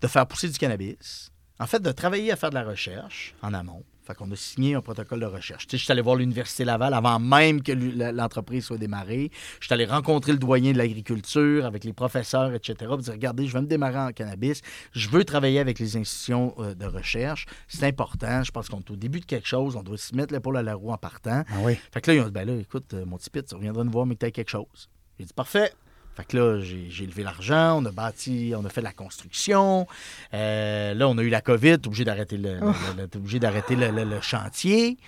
[0.00, 1.30] de faire pousser du cannabis.
[1.58, 3.82] En fait, de travailler à faire de la recherche en amont.
[4.08, 5.66] Fait qu'on a signé un protocole de recherche.
[5.66, 9.30] Tu sais, je suis allé voir l'Université Laval avant même que l'entreprise soit démarrée.
[9.60, 12.74] Je suis allé rencontrer le doyen de l'agriculture avec les professeurs, etc.
[12.86, 14.62] Pour dire, regardez, je vais me démarrer en cannabis.
[14.92, 17.44] Je veux travailler avec les institutions euh, de recherche.
[17.68, 18.42] C'est important.
[18.42, 19.76] Je pense qu'on est au début de quelque chose.
[19.76, 21.44] On doit s'y mettre l'épaule à la roue en partant.
[21.46, 21.76] Ah oui.
[21.92, 23.84] Fait que là, ils ont dit, ben là, écoute, euh, mon petit pit, tu reviendras
[23.84, 24.88] nous voir, mais que t'as quelque chose.
[25.18, 25.70] J'ai dit, parfait.
[26.18, 29.86] Fait que là, j'ai levé l'argent, on a bâti, on a fait de la construction.
[30.34, 33.76] Euh, là, on a eu la COVID, obligé d'arrêter le, le- le- t'es obligé d'arrêter
[33.76, 34.98] le, le- le chantier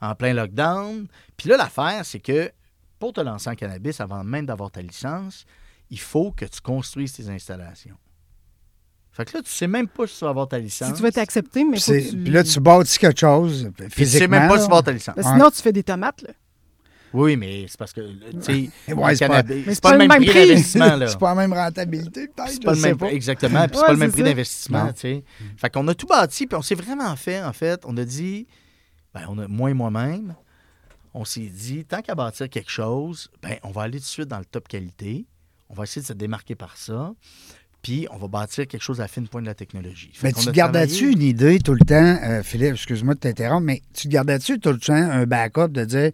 [0.00, 1.08] en plein lockdown.
[1.36, 2.52] Puis là, l'affaire, c'est que
[3.00, 5.44] pour te lancer en cannabis, avant même d'avoir ta licence,
[5.90, 7.96] il faut que tu construises tes installations.
[9.10, 10.88] Fait que là, tu sais même pas si tu vas avoir ta licence.
[10.90, 12.16] Si tu veux t'accepter, mais Puis, faut que c'est- tu...
[12.16, 14.36] puis là, tu bâtis quelque chose Puis tu physiquement.
[14.36, 15.16] sais même pas si tu vas avoir ta licence.
[15.16, 16.30] Ben, sinon, tu fais des tomates, là.
[17.12, 18.52] Oui, mais c'est parce que, tu sais,
[18.94, 21.08] Ouais, le c'est pas- le même prix d'investissement, là.
[21.08, 22.50] C'est pas la même rentabilité, peut-être.
[22.50, 23.12] C'est pas je le sais même pas.
[23.12, 24.92] exactement, puis c'est pas le même prix d'investissement, Non.
[24.92, 25.24] tu sais.
[25.56, 28.46] Fait qu'on a tout bâti, puis on s'est vraiment fait, en fait, on a dit,
[29.12, 30.34] ben, on a, moi et moi-même,
[31.12, 34.28] on s'est dit, tant qu'à bâtir quelque chose, ben, on va aller tout de suite
[34.28, 35.26] dans le top qualité,
[35.68, 37.12] on va essayer de se démarquer par ça,
[37.82, 40.10] puis on va bâtir quelque chose à la fine pointe de la technologie.
[40.12, 43.62] Fait Mais tu te gardais-tu une idée tout le temps, euh, Philippe, excuse-moi de t'interrompre,
[43.64, 46.10] mais tu te gardais-tu tout le temps un backup de dire,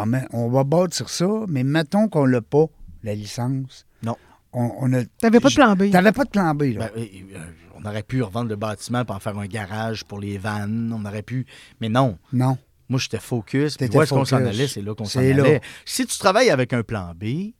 [0.00, 2.66] bon, mais on va bâtir ça, mais mettons qu'on l'a pas,
[3.02, 3.86] la licence.
[4.02, 4.16] Non.
[4.52, 5.04] On, on a...
[5.20, 5.90] T'avais pas de plan B.
[5.90, 6.90] T'avais pas de plan B, là.
[6.94, 7.38] Ben, euh,
[7.76, 11.04] on aurait pu revendre le bâtiment pour en faire un garage pour les vannes, on
[11.04, 11.46] aurait pu,
[11.80, 12.18] mais non.
[12.32, 12.56] non.
[12.88, 13.76] Moi, j'étais focus.
[13.76, 14.54] Puis où est-ce qu'on s'en focus.
[14.54, 14.68] allait?
[14.68, 15.60] C'est là qu'on s'en allait.
[15.84, 17.52] Si tu travailles avec un plan B,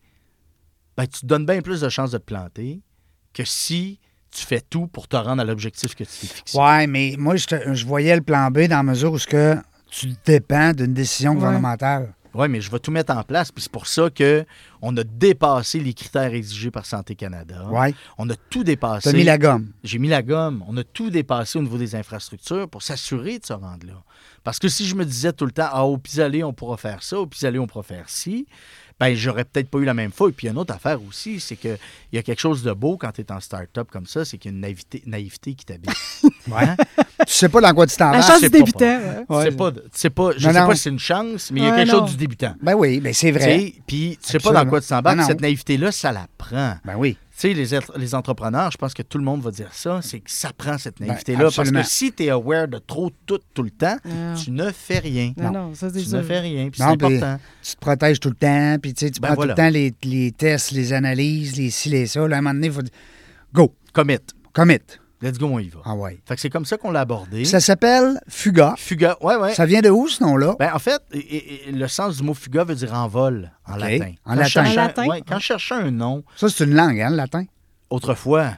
[0.97, 2.81] ben, tu te donnes bien plus de chances de te planter
[3.35, 6.59] que si tu fais tout pour te rendre à l'objectif que tu t'es fixé.
[6.59, 9.27] Ouais, mais moi, je, te- je voyais le plan B dans la mesure où ce
[9.27, 9.57] que
[9.91, 11.37] tu dépends d'une décision Ouais.
[11.37, 12.15] gouvernementale.
[12.35, 13.51] Oui, mais je vais tout mettre en place.
[13.51, 14.45] Puis c'est pour ça que
[14.81, 17.67] on a dépassé les critères exigés par Santé Canada.
[17.69, 17.95] Ouais.
[18.17, 19.11] On a tout dépassé.
[19.11, 19.73] T'as mis la gomme.
[19.83, 20.65] J'ai mis la gomme.
[20.69, 24.03] On a tout dépassé au niveau des infrastructures pour s'assurer de se rendre là.
[24.45, 27.03] Parce que si je me disais tout le temps, ah, au pis-aller, on pourra faire
[27.03, 28.47] ça, au pis-aller, on pourra faire ci,
[29.01, 30.33] ben j'aurais peut-être pas eu la même fouille.
[30.33, 31.79] Puis il y a une autre affaire aussi, c'est qu'il
[32.13, 34.51] y a quelque chose de beau quand tu es en start-up comme ça, c'est qu'il
[34.51, 35.93] y a une naïveté, naïveté qui t'habite.
[36.51, 36.77] Hein?
[37.27, 38.27] Tu sais pas dans quoi tu t'en La vas.
[38.27, 39.01] chance c'est du pas débutant.
[39.29, 39.45] ouais.
[39.45, 40.67] Tu sais pas, tu sais pas, je Non, sais non.
[40.69, 41.99] pas si c'est une chance, mais il y a quelque non.
[42.01, 42.55] chose du débutant.
[42.63, 43.73] Ben oui, ben c'est vrai.
[43.87, 45.17] Puis tu sais pas dans quoi tu t'embarques.
[45.19, 45.27] Non.
[45.27, 46.75] Cette naïveté-là, ça la prend.
[46.85, 47.17] Ben oui.
[47.41, 50.19] Tu sais, les, les entrepreneurs, je pense que tout le monde va dire ça, c'est
[50.19, 51.51] que ça prend cette Ben, naïveté-là.
[51.55, 54.35] parce que si tu es aware de trop tout, tout le temps, Non.
[54.35, 55.33] tu ne fais rien.
[55.37, 56.19] Non, non, ça, c'est Tu sûr.
[56.19, 56.69] ne fais rien.
[56.69, 57.39] Puis c'est important.
[57.63, 59.55] Tu te protèges tout le temps, puis tu sais, tu Ben prends voilà.
[59.55, 62.27] tout le temps les, les tests, les analyses, les ci, les ça.
[62.27, 62.93] Là, à un moment donné, il faut dire
[63.55, 64.19] Go, Commit.
[64.53, 64.79] commit.
[65.21, 65.81] Let's go, on y va.
[65.85, 66.21] Ah ouais.
[66.27, 67.45] Fait que c'est comme ça qu'on l'a abordé.
[67.45, 68.75] Ça s'appelle Fuga.
[68.79, 69.53] Fuga, ouais, ouais.
[69.55, 70.55] Ça vient de où, ce nom-là?
[70.61, 73.51] Ben, en fait, et- et- et le sens du mot fuga veut dire en vol,
[73.67, 74.13] en latin.
[74.25, 74.49] En Quand latin.
[74.49, 75.07] cherchais En un- latin?
[75.07, 77.45] ouais, quand je cherchais un nom, Ça, c'est une langue, hein, le latin?
[77.91, 78.53] autrefois,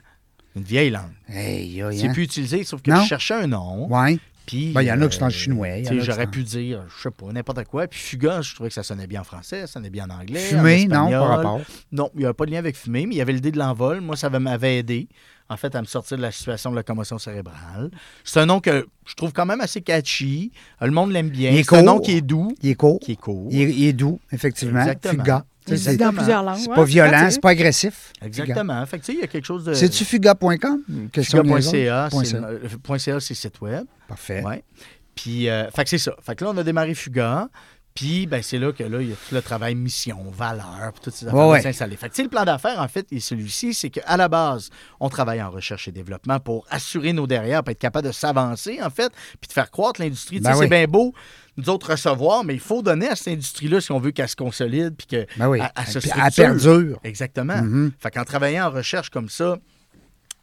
[0.57, 1.13] une vieille langue.
[1.29, 2.13] Hey, C'est hein?
[2.13, 3.03] plus utilisé, sauf que Non?
[3.03, 3.87] je cherchais un nom.
[3.89, 4.19] Ouais.
[4.47, 6.83] Puis, Ben, il y en a qui sont en euh, chinois, en J'aurais pu dire,
[6.95, 7.87] je sais pas, n'importe quoi.
[7.87, 10.41] Puis fuga, je trouvais que ça sonnait bien en français, ça sonnait bien en anglais.
[10.55, 11.21] en Fumé, non, espagnol.
[11.21, 11.61] par rapport.
[11.93, 13.59] Non, il n'y avait pas de lien avec fumer, mais il y avait l'idée de
[13.59, 14.01] l'envol.
[14.01, 15.09] Moi, ça m'avait aidé,
[15.51, 17.91] en fait, à me sortir de la situation de la commotion cérébrale.
[18.25, 20.53] C'est un nom que je trouve quand même assez catchy.
[20.81, 21.53] Euh, Le monde l'aime bien.
[21.63, 22.55] C'est un nom qui est doux.
[22.63, 23.01] Il est court.
[23.01, 23.49] Qui est court.
[23.51, 24.81] Il est, il est doux, effectivement.
[24.81, 25.43] Exactement.
[25.67, 26.59] C'est dans plusieurs langues.
[26.59, 28.13] c'est ouais, pas violent, c'est pas agressif.
[28.23, 28.87] Exactement.
[28.87, 29.75] Fait que, tu sais, il y a quelque chose de.
[29.75, 30.83] C'est-tu fuga.com?
[31.15, 32.45] Fuga.ca, Point c'est ca.
[32.45, 33.85] euh, point .ca, c'est le site web.
[34.09, 34.43] Parfait.
[34.45, 34.65] Ouais.
[35.15, 36.15] Puis, euh, fait que c'est ça.
[36.23, 37.49] Fait que là, on a démarré Fuga.
[37.95, 41.03] Puis, ben, c'est là que là, il y a tout le travail mission, valeur, puis
[41.03, 41.61] toutes ces affaires Ouais, ouais.
[41.63, 41.97] s'installer.
[41.97, 45.43] Fait que, le plan d'affaires, en fait, et celui-ci, c'est qu'à la base, on travaille
[45.43, 49.13] en recherche et développement pour assurer nos derrière, pour être capable de s'avancer, en fait,
[49.41, 50.39] puis de faire croître l'industrie.
[50.41, 50.59] Ben oui.
[50.61, 51.13] c'est bien beau,
[51.57, 54.37] nous autres, recevoir, mais il faut donner à cette industrie-là si on veut qu'elle se
[54.37, 55.59] consolide, puis que Ben oui.
[55.87, 56.31] se structure.
[56.37, 57.01] perdure.
[57.03, 57.61] Exactement.
[57.61, 57.93] Mhm.
[57.99, 59.59] Fait qu'en travaillant en recherche comme ça,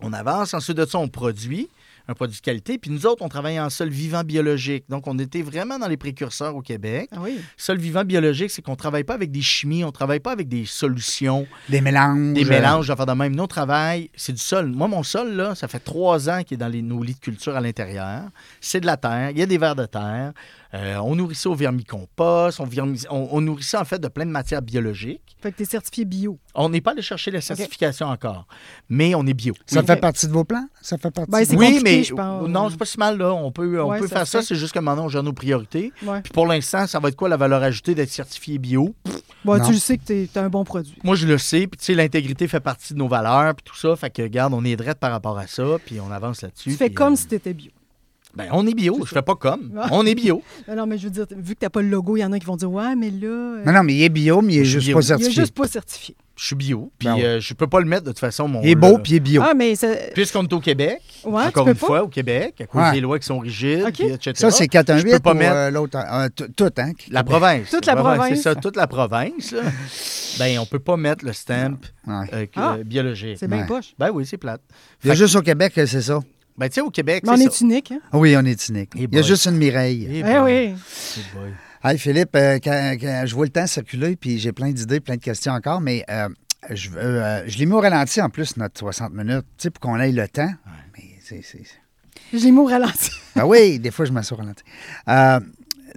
[0.02, 0.54] on avance.
[0.54, 1.70] Ensuite de ça, on produit
[2.08, 2.78] un produit de qualité.
[2.78, 4.86] Puis nous autres, on travaille en sol vivant biologique.
[4.90, 7.10] Donc, on était vraiment dans les précurseurs au Québec.
[7.12, 7.40] Ah oui.
[7.58, 10.32] Sol vivant biologique, c'est qu'on ne travaille pas avec des chimies, on ne travaille pas
[10.32, 12.34] avec des solutions, Des mélanges.
[12.34, 13.36] des mélanges d'affaires de même.
[13.36, 14.68] Nous, on travaille, c'est du sol.
[14.68, 17.20] Moi, mon sol, là, ça fait trois ans qu'il est dans les, nos lits de
[17.20, 18.24] culture à l'intérieur.
[18.62, 20.34] C'est de la terre, il y a des vers de terre.
[20.74, 24.08] Euh, on nourrit ça au vermicompost, on, vermi- on, on nourrit ça en fait de
[24.08, 25.22] plein de matières biologiques.
[25.42, 26.38] Fait que t'es certifié bio.
[26.56, 28.48] On n'est pas allé chercher la certification encore,
[28.90, 29.54] mais on est bio.
[29.66, 29.86] Ça Oui.
[29.86, 30.68] fait partie de vos plans?
[30.82, 32.48] Ça fait partie Ben, de Oui, mais je pense.
[32.50, 33.34] non, c'est pas si mal là.
[33.34, 35.34] On peut, on Ouais, peut ça faire ça, c'est juste que maintenant on gère nos
[35.34, 35.94] priorités.
[36.04, 36.22] Ouais.
[36.22, 38.96] Puis pour l'instant, ça va être quoi la valeur ajoutée d'être certifié bio?
[39.46, 40.98] Bon, tu le sais que t'es t'as un bon produit.
[41.04, 41.68] Moi, je le sais.
[41.68, 43.96] Puis tu sais, l'intégrité fait partie de nos valeurs, puis tout ça.
[43.96, 46.72] Fait que, regarde, on est drette par rapport à ça, puis on avance là-dessus.
[46.72, 47.72] Tu fais comme euh, si t'étais bio.
[48.36, 49.00] Ben, on est bio.
[49.04, 49.72] Je fais pas comme.
[49.92, 50.44] On est bio.
[50.68, 52.32] Non, non, mais je veux dire, vu que t'as pas le logo, il y en
[52.34, 53.28] a qui vont dire Ouais, mais là.
[53.28, 54.98] euh, Non, non, mais il est bio, mais il est juste bio.
[54.98, 55.34] pas il est certifié.
[55.42, 56.16] juste pas certifié.
[56.36, 56.92] Je suis bio.
[57.00, 57.24] Puis Ben ouais.
[57.26, 58.48] euh, je peux pas le mettre de toute façon.
[58.48, 59.42] Mon, Il est beau, le- puis il est bio.
[59.44, 59.88] Ah, mais ça.
[60.14, 61.88] Puisqu'on est au Québec, Ouais, encore tu peux une pas?
[61.88, 62.92] fois, au Québec, à cause Ouais.
[62.92, 64.34] des lois qui sont rigides, puis etc.
[64.36, 65.98] Ça, c'est Je 418 peux pas ou mettre- euh, l'autre?
[65.98, 66.92] euh, tout, hein?
[67.10, 67.72] La province.
[67.72, 68.30] Toute la province.
[68.30, 69.56] C'est ça, toute la province.
[70.40, 72.76] Ben, on peut pas mettre le stamp euh, Ah.
[72.76, 73.38] euh, biologique.
[73.40, 73.96] C'est bien poche.
[73.98, 74.62] Ben oui, c'est plate.
[75.04, 76.20] Il y a Fait- juste au Québec que c'est ça.
[76.58, 77.64] Ben, tu sais, au Québec, Mais on est ça.
[77.66, 78.00] unique, hein?
[78.12, 78.92] Ah Oui, on est cynique.
[78.96, 80.08] Eh Il y a juste une Mireille.
[80.10, 80.42] Eh Eh boy.
[80.42, 80.76] oui.
[81.36, 81.52] Boy.
[81.84, 85.16] Hey, Philippe, euh, quand, quand je vois le temps circuler, puis j'ai plein d'idées, plein
[85.18, 86.28] de questions encore, mais euh,
[86.72, 89.70] je, veux, euh, je l'ai mis au ralenti en plus, notre 60 minutes, tu sais,
[89.70, 90.52] pour qu'on ait le temps.
[90.98, 91.42] Mais c'est.
[91.44, 91.62] c'est-
[92.34, 93.12] Je l'ai mis au ralenti.
[93.36, 94.64] Ah oui, des fois, je m'assois au ralenti.
[95.08, 95.40] Euh,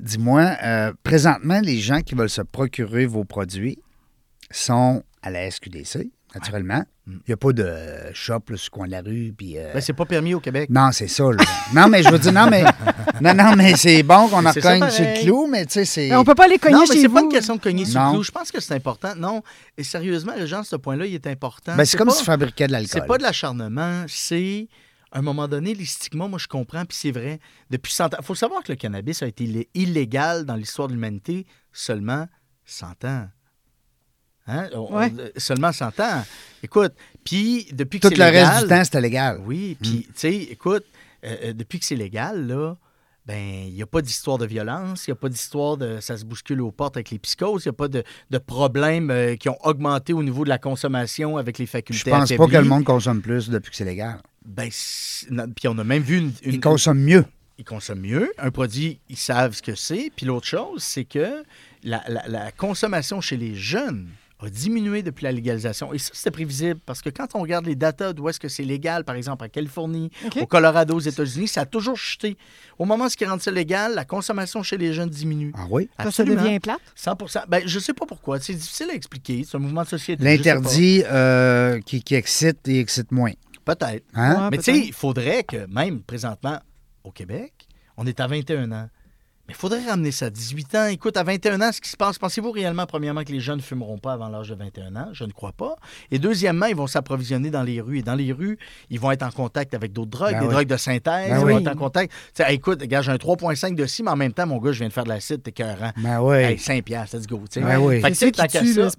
[0.01, 3.79] Dis-moi, euh, présentement, les gens qui veulent se procurer vos produits
[4.51, 6.85] sont à la SQDC, naturellement.
[7.07, 7.69] Il n'y a pas de
[8.15, 9.59] shop là, sur le coin de la rue, puis.
[9.59, 10.71] euh, Ben, c'est pas permis au Québec.
[10.71, 11.25] non, c'est ça.
[11.25, 11.43] Là.
[11.75, 12.63] non, mais je veux dire, non, mais,
[13.21, 16.09] non, non, mais c'est bon qu'on en cogne sur le clou, mais tu sais, c'est.
[16.11, 17.15] Mais on peut pas les cogner Non, mais chez c'est vous.
[17.15, 18.07] pas une question de cogner sur Non.
[18.09, 18.23] le clou.
[18.23, 19.15] Je pense que c'est important.
[19.17, 19.43] Non,
[19.77, 21.75] et sérieusement, les gens, ce point-là, il est important.
[21.77, 22.91] Ben, c'est comme pas- si tu fabriquais de l'alcool.
[23.03, 24.69] C'est pas de l'acharnement, c'est
[25.13, 27.41] à un moment donné, les stigmas, moi je comprends, puis c'est vrai.
[27.71, 30.87] Depuis 100 ans, il faut savoir que le cannabis a été illé- illégal dans l'histoire
[30.87, 32.29] de l'humanité seulement
[32.65, 33.27] 100 ans.
[34.51, 34.69] Hein?
[34.75, 35.13] On- Ouais.
[35.17, 36.25] on- seulement 100 ans.
[36.63, 36.93] Écoute,
[37.25, 38.47] puis depuis que Tout c'est le légal...
[38.55, 39.41] reste du temps, c'était légal.
[39.47, 40.85] Oui, puis tu sais, écoute,
[41.25, 42.75] euh, euh, depuis que c'est légal, là,
[43.27, 46.17] ben, il n'y a pas d'histoire de violence, il n'y a pas d'histoire de ça
[46.17, 49.37] se bouscule aux portes avec les psychoses, il n'y a pas de, de problèmes euh,
[49.37, 52.57] qui ont augmenté au niveau de la consommation avec les Je facultés pense pas que
[52.57, 54.19] le monde consomme plus depuis que c'est légal.
[54.45, 54.69] Ben,
[55.55, 56.33] puis on a même vu une.
[56.43, 57.25] une- Ils consomment mieux.
[57.59, 58.33] ils consomment mieux.
[58.39, 60.11] Un produit, ils savent ce que c'est.
[60.17, 61.45] Puis l'autre chose, c'est que
[61.85, 64.09] la, la- la consommation chez les jeunes
[64.47, 65.93] a diminué depuis la légalisation.
[65.93, 68.63] Et ça, c'était prévisible parce que quand on regarde les datas d'où est-ce que c'est
[68.63, 70.11] légal, par exemple en Californie,
[70.41, 72.37] au Colorado, aux États-Unis, ça a toujours chuté.
[72.79, 75.53] Au moment où ce qui rend ça légal, la consommation chez les jeunes diminue.
[75.57, 75.89] Ah oui?
[75.97, 76.43] Ça, ça Absolument.
[76.43, 76.81] devient plate.
[76.95, 77.17] 100
[77.49, 78.41] Ben, je sais pas pourquoi.
[78.41, 79.45] C'est difficile à expliquer.
[79.47, 80.23] C'est un mouvement de société.
[80.25, 83.33] L'interdit euh, qui, qui excite et excite moins.
[83.65, 84.05] Peut-être.
[84.15, 84.45] Hein?
[84.45, 86.59] Ouais, Mais tu sais, il faudrait que, même présentement,
[87.05, 87.53] au Québec,
[87.97, 88.89] on est à 21 ans.
[89.51, 90.87] Mais il faudrait ramener ça à 18 ans.
[90.87, 93.63] Écoute, à 21 ans, ce qui se passe, pensez-vous réellement, premièrement, que les jeunes ne
[93.63, 95.09] fumeront pas avant l'âge de 21 ans?
[95.13, 95.75] Je ne crois pas.
[96.13, 97.99] Et deuxièmement, ils vont s'approvisionner dans les rues.
[97.99, 98.59] Et dans les rues,
[98.91, 100.53] ils vont être en contact avec d'autres drogues, Ben des oui.
[100.53, 101.31] drogues de synthèse.
[101.31, 101.53] Ben ils oui.
[101.55, 102.13] vont être en contact.
[102.49, 104.87] Écoute, gars, j'ai un 3,5 de ci, mais en même temps, mon gars, je viens
[104.89, 105.91] de faire de l'acide, t'es cœurant.
[105.97, 106.37] Ben oui.
[106.37, 107.43] Hey, 5 piastres, let's go.
[107.57, 108.01] Ben oui.
[108.03, 108.31] Fait que, C'est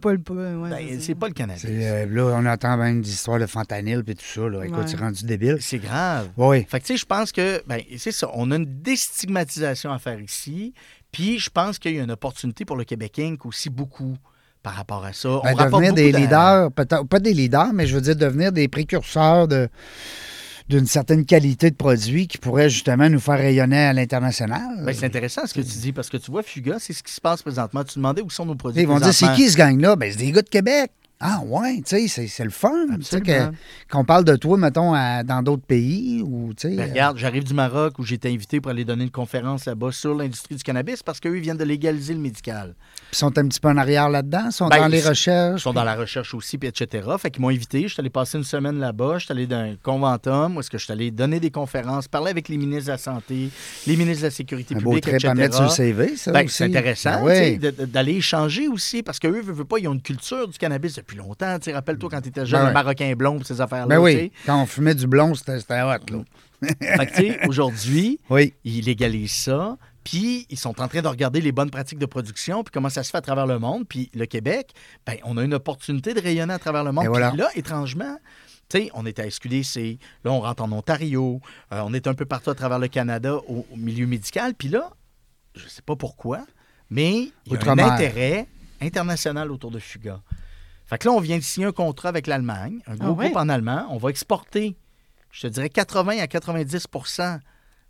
[0.02, 0.18] pas le...
[0.58, 1.64] ouais, ben, c'est pas le cannabis.
[1.66, 4.42] Euh, là, on entend même des histoires de fentanyl et tout ça.
[4.50, 4.66] Là.
[4.66, 4.84] Écoute, Ouais.
[4.88, 5.60] c'est rendu débile.
[5.62, 6.30] C'est grave.
[6.36, 6.66] Oui.
[6.68, 10.00] Fait que, tu sais, je pense que, ben, c'est ça, on a une déstigmatisation à
[10.00, 10.41] faire ici.
[11.12, 13.46] Puis, je pense qu'il y a une opportunité pour le Québec Inc.
[13.46, 14.16] aussi beaucoup
[14.64, 15.30] par rapport à ça.
[15.30, 18.52] On Ben, rapporte devenir des leaders, peut-être pas des leaders, mais je veux dire devenir
[18.52, 19.70] des précurseurs de
[20.70, 24.86] d'une certaine qualité de produit qui pourrait justement nous faire rayonner à l'international.
[24.86, 27.12] Ben, c'est intéressant ce que tu dis, parce que tu vois, Fuga, c'est ce qui
[27.12, 27.84] se passe présentement.
[27.84, 28.82] Tu demandais où sont nos produits.
[28.84, 29.98] Ils vont dire, c'est qui ce gang-là?
[29.98, 30.92] Ben, c'est des gars de Québec.
[31.24, 32.72] Ah ouais, tu sais, c'est- c'est le fun.
[33.90, 36.76] Qu'on parle de toi, mettons, à- dans d'autres pays ou, tu sais...
[36.76, 39.92] Ben, regarde, j'arrive du Maroc où j'ai été invité pour aller donner une conférence là-bas
[39.92, 42.74] sur l'industrie du cannabis parce qu'eux, ils viennent de légaliser le médical.
[43.14, 45.08] Ils sont un petit peu en arrière là-dedans, ils sont Ben, dans les ils- Ils
[45.10, 45.62] recherches.
[45.62, 47.08] sont dans la recherche aussi, puis etc.
[47.20, 47.84] Fait qu'ils m'ont invité.
[47.84, 49.18] Je suis allé passer une semaine là-bas.
[49.20, 52.32] Je suis allé d'un conventum où est-ce que je suis allé donner des conférences, parler
[52.32, 53.50] avec les ministres de la Santé,
[53.86, 55.28] les ministres de la Sécurité Un beau publique, trip etc.
[55.30, 57.24] à mettre sur le CV, ça Ben, c'est intéressant
[57.92, 61.11] d'aller échanger aussi parce qu'eux, veulent, veulent pas, ils ont une culture du cannabis depuis
[61.18, 61.58] longtemps.
[61.60, 62.74] Tu sais, Rappelle-toi quand tu étais jeune, Ben le ouais.
[62.74, 63.88] Marocain blond pour ces affaires-là.
[63.96, 66.24] Ben oui, quand on fumait du blond, c'était hot, là.
[66.80, 68.54] Fait que, tu sais, aujourd'hui, Oui.
[68.64, 69.78] ils légalisent ça.
[70.04, 73.04] Puis, ils sont en train de regarder les bonnes pratiques de production, puis comment ça
[73.04, 73.88] se fait à travers le monde.
[73.88, 74.72] Puis, le Québec,
[75.06, 77.06] ben, on a une opportunité de rayonner à travers le monde.
[77.06, 77.36] Et Puis voilà.
[77.36, 78.18] là, étrangement,
[78.70, 81.40] tu sais, on est à SQDC, là, on rentre en Ontario,
[81.72, 84.54] euh, on est un peu partout à travers le Canada au, au milieu médical.
[84.56, 84.92] Puis là,
[85.56, 86.46] je sais pas pourquoi,
[86.90, 88.48] mais il y a un intérêt
[88.82, 90.20] international autour de Fuga.
[90.92, 93.26] Fait que là, on vient de signer un contrat avec l'Allemagne, un gros Ah ouais?
[93.30, 93.88] groupe en allemand.
[93.92, 94.76] On va exporter,
[95.32, 97.40] je te dirais, 80 à 90%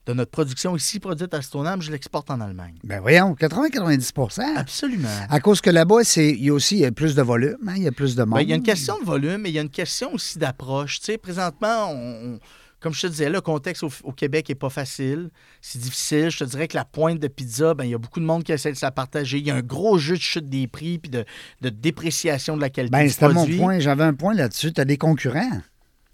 [0.05, 2.75] de notre production ici produite à Stoneham, je l'exporte en Allemagne.
[2.83, 5.07] Ben voyons, 80-90% Absolument.
[5.29, 7.57] À cause que là-bas, c'est il y a aussi il y a plus de volume,
[7.67, 8.35] hein, il y a plus de monde.
[8.35, 10.37] Ben, il y a une question de volume, mais il y a une question aussi
[10.39, 10.99] d'approche.
[10.99, 12.39] Tu sais, présentement, on-
[12.81, 15.29] comme je te disais, le contexte au, au Québec n'est pas facile.
[15.61, 16.29] C'est difficile.
[16.31, 18.43] Je te dirais que la pointe de pizza, ben, il y a beaucoup de monde
[18.43, 19.37] qui essaie de la partager.
[19.37, 21.23] Il y a un gros jeu de chute des prix puis de,
[21.61, 23.57] de dépréciation de la qualité Ben, du c'était mon produit.
[23.57, 23.79] point.
[23.79, 24.73] J'avais un point là-dessus.
[24.73, 25.61] Tu as des concurrents.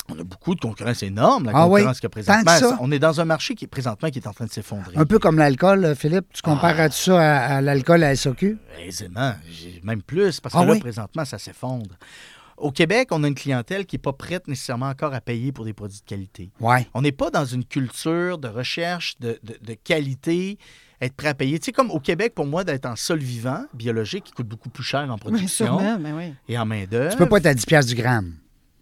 [0.09, 1.81] On a beaucoup de concurrence énorme, la Ah oui?
[1.81, 2.53] concurrence que présentement.
[2.53, 2.77] Que ça?
[2.79, 4.95] On est dans un marché qui est présentement qui est en train de s'effondrer.
[4.95, 6.27] Un peu comme l'alcool, Philippe.
[6.33, 6.89] Tu compares Ah.
[6.91, 8.57] ça à, à l'alcool à SOQ?
[8.79, 9.33] Aisément,
[9.83, 10.79] même plus, parce que Ah là, oui?
[10.79, 11.97] présentement, ça s'effondre.
[12.57, 15.63] Au Québec, on a une clientèle qui n'est pas prête nécessairement encore à payer pour
[15.65, 16.49] des produits de qualité.
[16.59, 16.87] Ouais.
[16.95, 20.57] On n'est pas dans une culture de recherche de, de- de qualité,
[20.99, 21.59] être prêt à payer.
[21.59, 24.69] Tu sais, comme au Québec, pour moi, d'être en sol vivant, biologique, qui coûte beaucoup
[24.69, 26.33] plus cher en Oui, production sûrement, ben oui.
[26.49, 27.11] et en main-d'œuvre.
[27.11, 28.33] Tu peux pas être à 10 piastres du gramme.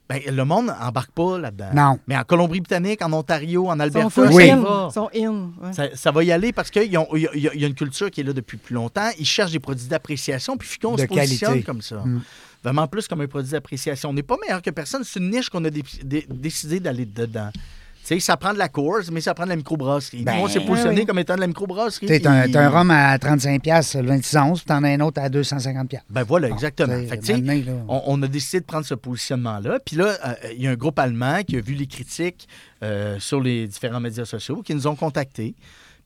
[0.07, 1.71] ben, le monde n'embarque pas là-dedans.
[1.73, 1.99] Non.
[2.07, 3.81] Mais en Colombie-Britannique, en Ontario, en Ils sont
[4.21, 4.47] Alberta, Oui.
[4.47, 4.57] ça in.
[4.61, 4.87] va.
[4.89, 5.51] Ils sont in.
[5.67, 5.73] ouais.
[5.73, 7.05] Ça, ça va y aller parce qu'il y, a-
[7.35, 9.09] y une culture qui est là depuis plus longtemps.
[9.19, 11.65] Ils cherchent des produits d'appréciation, puis qu'on De se positionne qualité.
[11.65, 11.97] comme ça.
[12.05, 12.21] Mm.
[12.65, 14.09] Vraiment plus comme un produit d'appréciation.
[14.09, 15.03] On n'est pas meilleur que personne.
[15.03, 17.49] C'est une niche qu'on a dé- dé- décidé d'aller dedans.
[17.53, 20.23] Tu sais, ça prend de la course, mais ça prend de la microbrasserie.
[20.23, 22.05] Ben, on s'est positionné oui, comme étant de la microbrasserie.
[22.05, 24.99] Tu un, Et- un rhum à 35 piastres, le 26 onces, puis t'en as un
[24.99, 26.07] autre à 250 piastres.
[26.11, 26.93] Ben voilà, exactement.
[27.07, 27.25] Fait que,
[27.67, 29.79] là, on a décidé de prendre ce positionnement-là.
[29.83, 32.47] Puis là, euh, il y a un groupe allemand qui a vu les critiques
[32.83, 35.55] euh, sur les différents médias sociaux, qui nous ont contactés.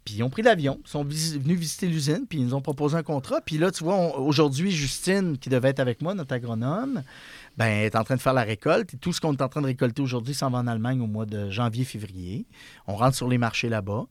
[0.06, 2.96] Puis ils ont pris l'avion, ils sont venus visiter l'usine, puis ils nous ont proposé
[2.98, 3.42] un contrat.
[3.42, 7.04] Puis là, tu vois, aujourd'hui, Justine, qui devait être avec moi, notre agronome,
[7.58, 8.96] ben, est en train de faire la récolte.
[9.00, 11.26] Tout ce qu'on est en train de récolter aujourd'hui s'en va en Allemagne au mois
[11.26, 12.48] de janvier-février.
[12.88, 14.06] On rentre sur les marchés là-bas.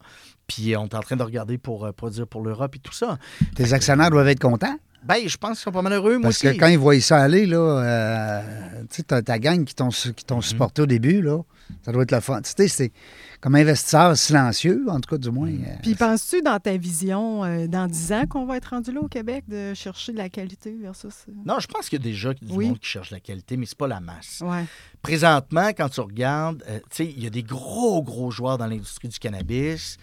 [0.47, 3.19] Puis on est en train de regarder pour euh, produire pour l'Europe et tout ça.
[3.55, 4.79] tes actionnaires doivent être contents?
[5.05, 7.19] Ben, je pense qu'ils sont pas mal heureux, moi Parce que quand ils voient ça
[7.19, 10.15] aller, là, euh, tu sais, t'as ta gang qui t'ont qui Mhm.
[10.27, 11.39] t'ont supporté au début, là,
[11.83, 12.41] ça doit être le fun.
[12.43, 12.93] Tu sais, c'est
[13.41, 15.49] comme investisseur silencieux, en tout cas, du moins.
[15.51, 19.01] euh, Puis penses-tu dans ta vision, euh, dans 10 ans, qu'on va être rendu là
[19.01, 21.15] au Québec, de chercher de la qualité versus.
[21.29, 22.67] euh, Non, je pense qu'il y a déjà du Oui.
[22.69, 24.43] monde qui cherche la qualité, mais c'est pas la masse.
[24.45, 24.65] Ouais.
[25.03, 28.67] Présentement, quand tu regardes, euh, tu sais, il y a des gros, gros joueurs dans
[28.67, 29.97] l'industrie du cannabis.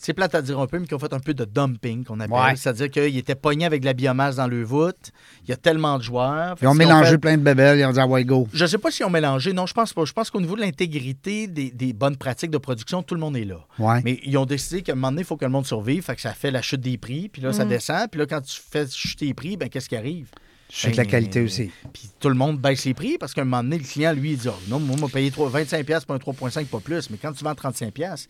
[0.00, 2.20] C'est plate à dire un peu, mais qui ont fait un peu de dumping, qu'on
[2.20, 2.32] appelle.
[2.36, 2.54] Ouais.
[2.56, 5.10] C'est-à-dire qu'ils étaient pognés avec de la biomasse dans le voûte.
[5.42, 6.54] Il y a tellement de joueurs.
[6.62, 8.46] Ils ont mélangé fait- plein de bébelles, ils ont dit, ah ouais, go.
[8.52, 9.52] Je ne sais pas s'ils ont mélangé.
[9.52, 10.04] Non, je pense pas.
[10.04, 13.36] Je pense qu'au niveau de l'intégrité des, des bonnes pratiques de production, tout le monde
[13.36, 13.58] est là.
[13.80, 14.00] Ouais.
[14.04, 16.04] Mais ils ont décidé qu'à un moment donné, il faut que le monde survive.
[16.04, 17.28] Fait que ça fait la chute des prix.
[17.28, 17.68] Puis là, ça Mm.
[17.68, 18.08] descend.
[18.10, 20.30] Puis là, quand tu fais chuter les prix, ben qu'est-ce qui arrive?
[20.70, 21.70] Je sais que la Ben, qualité aussi.
[21.92, 24.32] Puis tout le monde baisse les prix parce qu'à un moment donné, le client, lui,
[24.32, 26.18] il dit oh, Non, moi, on m'a payé 3 25$ piastres pour un
[26.50, 27.08] 3,5, pas plus.
[27.10, 28.28] Mais quand tu vends 35$, piastres,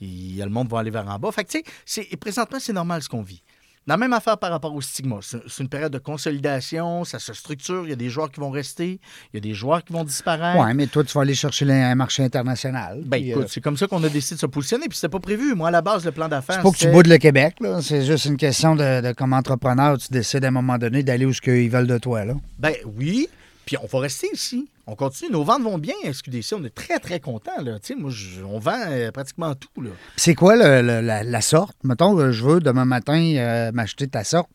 [0.00, 1.32] il, le monde va aller vers en bas.
[1.32, 1.64] Fait que, tu sais,
[2.08, 3.42] c'est- présentement, c'est normal ce qu'on vit.
[3.86, 5.16] La même affaire par rapport au stigma.
[5.22, 7.84] C'est une période de consolidation, ça se structure.
[7.84, 9.00] Il y a des joueurs qui vont rester,
[9.32, 10.60] il y a des joueurs qui vont disparaître.
[10.62, 13.02] Ouais, mais toi, tu vas aller chercher un marché international.
[13.06, 14.86] Ben écoute, euh, c'est comme ça qu'on a décidé de se positionner.
[14.88, 15.54] Puis c'était pas prévu.
[15.54, 16.56] Moi, à la base, le plan d'affaires.
[16.56, 17.80] c'est pas que tu boudes le Québec, là.
[17.80, 21.24] C'est juste une question de, de comme entrepreneur, tu décides à un moment donné d'aller
[21.24, 22.34] où ce qu'ils veulent de toi, là.
[22.58, 23.28] Ben oui.
[23.70, 24.68] Puis on va rester ici.
[24.88, 25.30] On continue.
[25.30, 26.54] Nos ventes vont bien à SQDC.
[26.54, 27.62] On est très, très contents.
[27.62, 27.78] Là.
[27.78, 29.68] Tu sais, moi, je- on vend euh, pratiquement tout.
[30.16, 31.76] C'est quoi le- le- la, la sorte?
[31.84, 34.48] Mettons, euh, je veux demain matin euh, m'acheter ta sorte.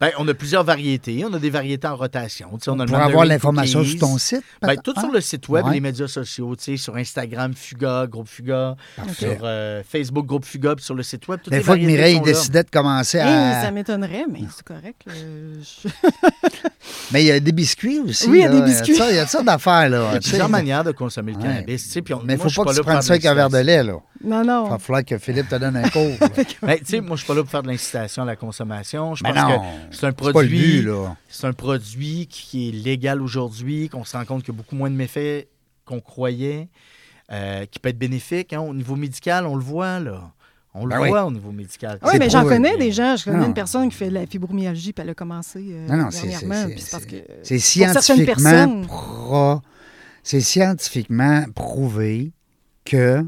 [0.00, 1.24] Ben, on a plusieurs variétés.
[1.24, 2.50] On a des variétés en rotation.
[2.58, 4.44] Tu sais, on a le Pour avoir l'information sur ton site?
[4.62, 4.82] Ben, peut-être?
[4.84, 5.72] tout Ah, sur le site web ouais.
[5.72, 6.54] les médias sociaux.
[6.54, 8.76] Tu sais, sur Instagram, Fuga, Groupe Fuga.
[8.94, 9.12] Parfait.
[9.34, 10.76] Sur euh, Facebook, Groupe Fuga.
[10.76, 11.40] Puis sur le site web.
[11.42, 13.62] Toutes Des fois que Mireille décidait de commencer Hey, à.
[13.62, 15.02] ça m'étonnerait, mais c'est correct.
[15.08, 15.88] Je-
[17.12, 18.28] Mais il y a des biscuits aussi.
[18.28, 18.60] Oui, il y a là.
[18.60, 18.92] des biscuits.
[18.94, 20.08] Il y a ça- il y a ça d'affaires, là.
[20.10, 21.44] Il y a plusieurs manières de consommer le Ouais.
[21.44, 21.96] cannabis.
[21.96, 23.82] on- Mais il moi, faut pas que tu prennes ça avec un verre de lait,
[23.82, 23.94] là.
[24.24, 24.68] Non, Il non.
[24.68, 26.14] va falloir que Philippe te donne un cours.
[26.20, 26.28] là.
[26.62, 29.14] Ben, tu sais, moi, je suis pas là pour faire de l'incitation à la consommation.
[29.14, 29.64] Je Mais pense non, que
[29.96, 30.84] c'est un produit.
[31.28, 34.76] C'est un produit qui est légal aujourd'hui, qu'on se rend compte qu'il y a beaucoup
[34.76, 35.48] moins de méfaits
[35.84, 36.68] qu'on croyait,
[37.32, 38.52] euh, qui peut être bénéfique.
[38.52, 38.60] hein.
[38.60, 40.32] Au niveau médical, on le voit, là.
[40.72, 41.08] On le Ben oui.
[41.08, 41.98] voit au niveau médical.
[42.02, 43.16] Oui, mais j'en connais des gens.
[43.16, 43.46] Je connais Non.
[43.46, 46.28] une personne qui fait de la fibromyalgie, puis elle a commencé euh, Non, non, c'est-
[46.28, 46.68] dernièrement.
[46.76, 49.60] c'est- certaines scientifiquement personnes- pro-
[50.22, 52.32] c'est scientifiquement prouvé
[52.84, 53.24] que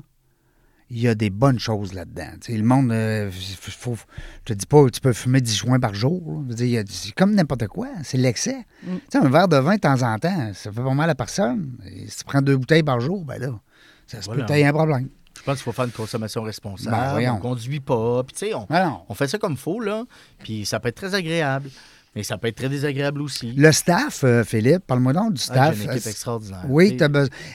[0.94, 2.28] il y a des bonnes choses là-dedans.
[2.42, 5.80] Tu sais, le monde, euh, faut, je te dis pas, tu peux fumer 10 joints
[5.80, 6.44] par jour.
[6.54, 8.58] C'est comme n'importe quoi, c'est l'excès.
[8.86, 8.96] Mm.
[9.14, 11.78] Un verre de vin de temps en temps, ça fait pas mal à personne.
[11.90, 13.58] Et si tu prends deux bouteilles par jour, ben là,
[14.06, 14.42] ça se Voilà.
[14.42, 15.08] peut que tu aies un problème.
[15.42, 17.20] Je pense qu'il faut faire une consommation responsable.
[17.20, 18.22] Ben, on conduit pas.
[18.24, 19.00] Puis, tu sais, on, Ah non.
[19.08, 20.04] on fait ça comme faut, là.
[20.38, 21.68] Puis, ça peut être très agréable.
[22.14, 23.52] Mais ça peut être très désagréable aussi.
[23.52, 25.76] Le staff, euh, Philippe, parle-moi donc du Ah, staff.
[25.78, 26.64] J'ai une équipe extraordinaire.
[26.68, 26.96] oui.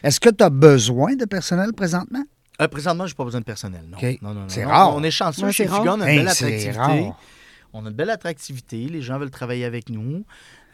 [0.03, 2.23] Est-ce que tu as besoin de personnel présentement?
[2.59, 3.83] euh, présentement, je n'ai pas besoin de personnel.
[3.87, 3.97] Non.
[4.21, 4.95] Non, non, non, C'est rare.
[4.95, 5.81] On est chanceux Ouais, chez c'est rare.
[5.81, 5.93] Fuga.
[5.93, 6.71] On a une Hey, belle attractivité.
[6.71, 7.19] rare.
[7.73, 8.77] On a une belle attractivité.
[8.87, 10.25] Les gens veulent travailler avec nous.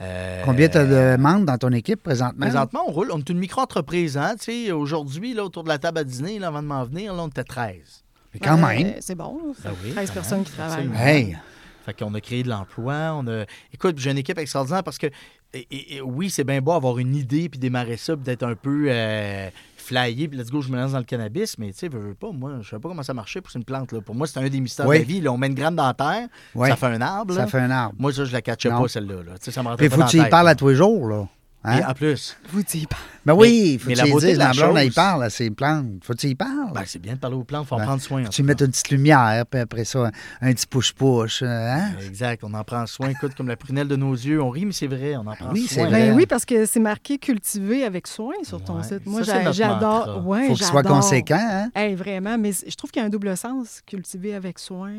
[0.02, 2.46] Euh, Combien tu as de membres dans ton équipe présentement?
[2.46, 3.12] Présentement, on roule.
[3.12, 4.18] On est une micro-entreprise.
[4.18, 4.36] Hein?
[4.39, 7.14] Tu sais, Aujourd'hui, là, autour de la table à dîner, là, avant de m'en venir,
[7.14, 8.04] là, on était 13.
[8.34, 8.96] Mais quand même.
[9.00, 9.54] c'est bon.
[9.64, 10.89] Ben oui, 13 quand personnes même, qui travaillent.
[10.98, 11.38] Hey,
[11.86, 13.14] Fait qu'on a créé de l'emploi.
[13.16, 13.46] On a...
[13.74, 15.08] Écoute, j'ai une équipe extraordinaire parce que,
[15.54, 18.44] et- et- et oui, c'est bien beau avoir une idée puis démarrer ça, puis d'être
[18.44, 19.50] un peu euh,
[19.84, 21.57] flyé, puis let's go, je me lance dans le cannabis.
[21.57, 23.63] Mais tu sais, veux, veux pas, moi, je sais pas comment ça marchait pour une
[23.63, 23.91] plante.
[23.91, 24.01] Là.
[24.01, 24.97] Pour moi, c'est un des mystères Oui.
[24.97, 25.21] de la vie.
[25.21, 26.69] Là, on met une graine dans la terre, Oui.
[26.69, 27.34] ça fait un arbre.
[27.34, 27.95] Ça fait un arbre.
[27.99, 29.15] Moi, ça, je la catchais pas, celle-là.
[29.23, 29.31] Là.
[29.38, 31.07] Tu sais, Ça me pas faut dans que tu y parles à tous les jours,
[31.07, 31.27] là.
[31.66, 31.80] Hein?
[31.80, 32.97] Et en plus, Vous dites pas.
[33.26, 35.30] Ben oui, faut mais que la tu y dises, la blonde, elle y parle à
[35.30, 35.86] ses plantes.
[36.03, 36.74] Faut que tu y parles.
[36.74, 38.24] ben, c'est bien de parler aux plantes, il faut en Ben, prendre soin.
[38.26, 40.11] tu mets une petite lumière, puis après ça, un,
[40.49, 41.41] un petit push-push.
[41.41, 41.91] euh, Hein?
[42.05, 43.07] Exact, on en prend soin.
[43.09, 45.51] Écoute, comme la prunelle de nos yeux, on rit, mais c'est vrai, on en prend
[45.53, 45.88] Oui, c'est soin.
[45.88, 46.09] vrai.
[46.09, 48.84] Ben oui, parce que c'est marqué cultivé avec soin sur ton Ouais.
[48.84, 49.05] site.
[49.05, 50.28] Moi, j'adore.
[50.28, 51.38] Ouais, Faut que ce soit conséquent.
[51.39, 51.70] Hein?
[51.76, 54.91] Hey, vraiment, mais je trouve qu'il y a un double sens, cultivé avec soin.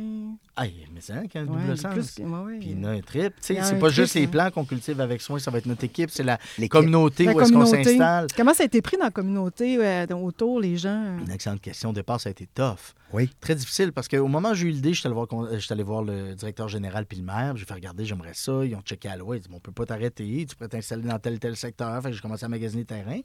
[0.56, 1.92] Aïe, mais c'est un qui a un Ouais, double sens.
[2.14, 2.58] plus- ouais, ouais.
[2.60, 3.32] Puis il y en a un trip.
[3.40, 4.28] C'est pas trip, juste les hein.
[4.30, 6.38] plants qu'on cultive avec soin, ça va être notre équipe, c'est la
[6.70, 8.28] communauté La où est-ce qu'on s'installe.
[8.36, 11.18] Comment ça a été pris dans la communauté, euh, autour, les gens?
[11.26, 11.90] Une excellente question.
[11.90, 12.94] Au départ, ça a été tough.
[13.14, 13.30] Oui.
[13.40, 15.72] Très difficile parce qu'au moment où j'ai eu l'idée, je suis allé voir, euh, j'étais
[15.72, 17.56] allé voir le directeur général puis le maire.
[17.56, 18.64] J'ai fait regarder, j'aimerais ça.
[18.64, 19.36] Ils ont checké à loi.
[19.36, 20.44] Ils dit On peut pas t'arrêter.
[20.48, 22.02] Tu pourrais t'installer dans tel tel secteur.
[22.02, 23.20] Fait que j'ai commencé à magasiner le terrain.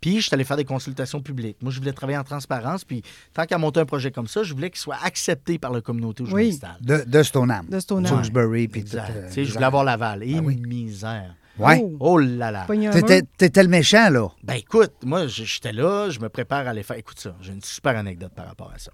[0.00, 1.56] Puis je suis allé faire des consultations publiques.
[1.62, 2.84] Moi, je voulais travailler en transparence.
[2.84, 5.80] Puis tant qu'à monter un projet comme ça, je voulais qu'il soit accepté par la
[5.80, 6.48] communauté où je Oui.
[6.50, 6.76] m'installe.
[6.82, 7.66] De, de Stoneham.
[7.66, 8.16] De Stoneham.
[8.22, 8.96] Tewksbury, puis tout.
[8.96, 10.22] Euh, je voulais avoir Laval.
[10.22, 10.56] Et Ah oui.
[10.56, 11.34] misère.
[11.58, 11.80] Ouais.
[11.82, 12.66] Oh, Oh là là.
[13.36, 14.28] T'étais, le méchant, là.
[14.42, 16.96] Ben écoute, moi, j'étais là, je me prépare à aller faire.
[16.96, 18.92] Écoute ça, j'ai une super anecdote par rapport à ça.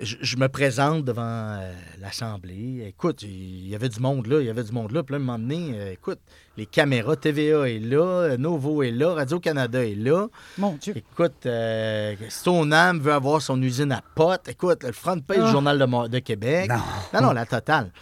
[0.00, 2.84] Je, je me présente devant euh, l'Assemblée.
[2.88, 5.04] Écoute, il y avait du monde là, il y avait du monde là.
[5.04, 6.18] Puis là, à un moment donné, euh, écoute,
[6.56, 10.26] les caméras, TVA est là, euh, Novo est là, Radio-Canada est là.
[10.58, 10.94] Mon Dieu.
[10.96, 14.48] Écoute, euh, Stoneham veut avoir son usine à potes.
[14.48, 15.46] Écoute, le front page Ah.
[15.46, 16.68] du Journal de, de Québec.
[16.70, 16.76] Non.
[17.20, 17.92] non, non, la totale.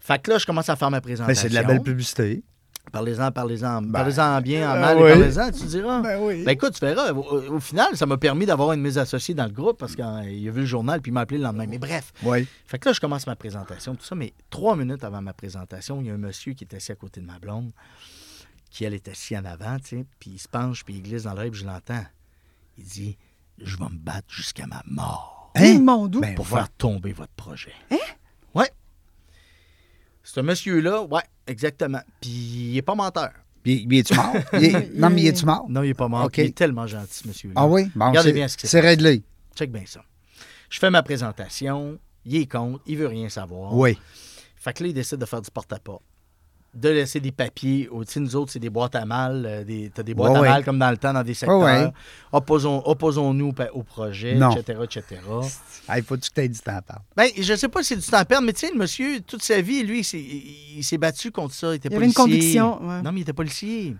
[0.00, 1.26] fait que là, je commence à faire ma présentation.
[1.28, 2.42] Mais c'est de la belle publicité.
[2.90, 5.10] Parlez-en, parlez-en, parlez-en bien, en euh, mal, oui.
[5.10, 6.00] et parlez-en, tu diras.
[6.00, 6.44] Ben oui.
[6.44, 7.12] Ben écoute, tu verras.
[7.12, 10.04] Au, au final, ça m'a permis d'avoir une mise associée dans le groupe parce qu'il
[10.04, 11.66] a vu le journal puis il m'a appelé le lendemain.
[11.68, 12.12] Mais bref.
[12.22, 12.46] Oui.
[12.66, 14.14] Fait que là, je commence ma présentation, tout ça.
[14.14, 16.96] Mais trois minutes avant ma présentation, il y a un monsieur qui est assis à
[16.96, 17.72] côté de ma blonde,
[18.70, 21.24] qui, elle, est assis en avant, tu sais, puis il se penche, puis il glisse
[21.24, 22.04] dans l'oreille, puis je l'entends.
[22.76, 23.18] Il dit
[23.58, 25.80] Je vais me battre jusqu'à ma mort Hein?
[25.80, 26.20] Mon Dieu.
[26.20, 27.72] Ben, pour faire tomber votre projet.
[27.90, 27.96] Hein?
[28.54, 28.70] Ouais.
[30.30, 32.00] Ce monsieur-là, ouais, exactement.
[32.20, 33.30] Puis il est pas menteur.
[33.62, 34.34] Puis, il est-tu mort?
[34.52, 35.66] Il est- Non, mais il est-tu mort?
[35.68, 36.28] Non, il est pas mort.
[36.36, 37.54] Il est tellement gentil, ce monsieur-là.
[37.56, 37.90] Ah oui?
[37.94, 38.90] Bon, Regardez c'est- bien ce qui se C'est passe.
[38.90, 39.22] réglé.
[39.56, 40.00] Check bien ça.
[40.70, 43.74] Je fais ma présentation, il est contre, il veut rien savoir.
[43.74, 43.98] Oui.
[44.56, 46.02] Fait que là, il décide de faire du porte-à-porte.
[46.74, 47.88] De laisser des papiers.
[47.90, 49.44] Au nous autres, c'est des boîtes à mal.
[49.46, 50.48] euh, des, t'as des boîtes Ouais, à ouais.
[50.48, 51.58] mal comme dans le temps dans des secteurs.
[51.60, 51.90] ouais.
[52.30, 54.50] Opposons, opposons-nous au projet, Non.
[54.54, 55.02] etc., etc.
[55.96, 57.02] Il faut que tu t'aies du temps à parler.
[57.16, 59.20] Ben, je sais pas si c'est du temps à perdre, mais tu sais, le monsieur,
[59.22, 61.72] toute sa vie, lui, il s'est- il, il s'est battu contre ça.
[61.72, 62.60] Il était Il y avait une policier.
[62.60, 62.80] conviction.
[63.02, 63.96] Non, mais il était policier.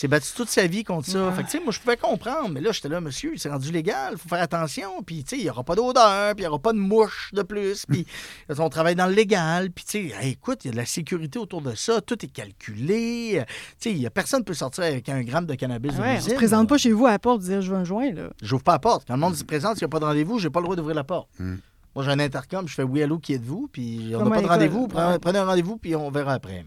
[0.00, 1.26] Il s'est battu toute sa vie contre ça.
[1.26, 1.32] Ouais.
[1.34, 2.48] Fait que, tu sais, moi, je pouvais comprendre.
[2.48, 4.14] Mais là, j'étais là, monsieur, c'est rendu légal.
[4.14, 5.02] Il faut faire attention.
[5.02, 6.34] Puis, tu sais, il n'y aura pas d'odeur.
[6.34, 7.84] Puis, il n'y aura pas de mouche de plus.
[7.84, 8.06] Puis,
[8.58, 9.70] on travaille dans le légal.
[9.70, 12.00] Puis, tu sais, hey, écoute, il y a de la sécurité autour de ça.
[12.00, 13.44] Tout est calculé.
[13.78, 16.12] Tu sais, y a personne ne peut sortir avec un gramme de cannabis de Ouais,
[16.12, 16.66] on l'usine, se présente là.
[16.68, 18.30] pas chez vous à la porte dire je veux un joint, là.
[18.40, 19.06] J'ouvre pas la porte.
[19.06, 20.76] Quand le monde se présente, s'il n'y a pas de rendez-vous, j'ai pas le droit
[20.76, 21.28] d'ouvrir la porte.
[21.38, 21.56] Hmm.
[21.94, 23.68] Moi, j'ai un intercom, je fais oui, allô, qui êtes-vous?
[23.70, 26.64] Puis on n'a pas de rendez-vous, prenez un rendez-vous, puis on verra après.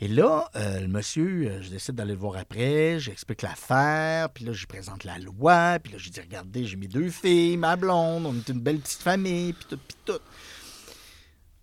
[0.00, 4.44] Et là, euh, le monsieur, euh, je décide d'aller le voir après, j'explique l'affaire, puis
[4.44, 7.74] là, je présente la loi, puis là, je dis, regardez, j'ai mes deux filles, ma
[7.74, 10.20] blonde, on est une belle petite famille, puis tout, puis tout.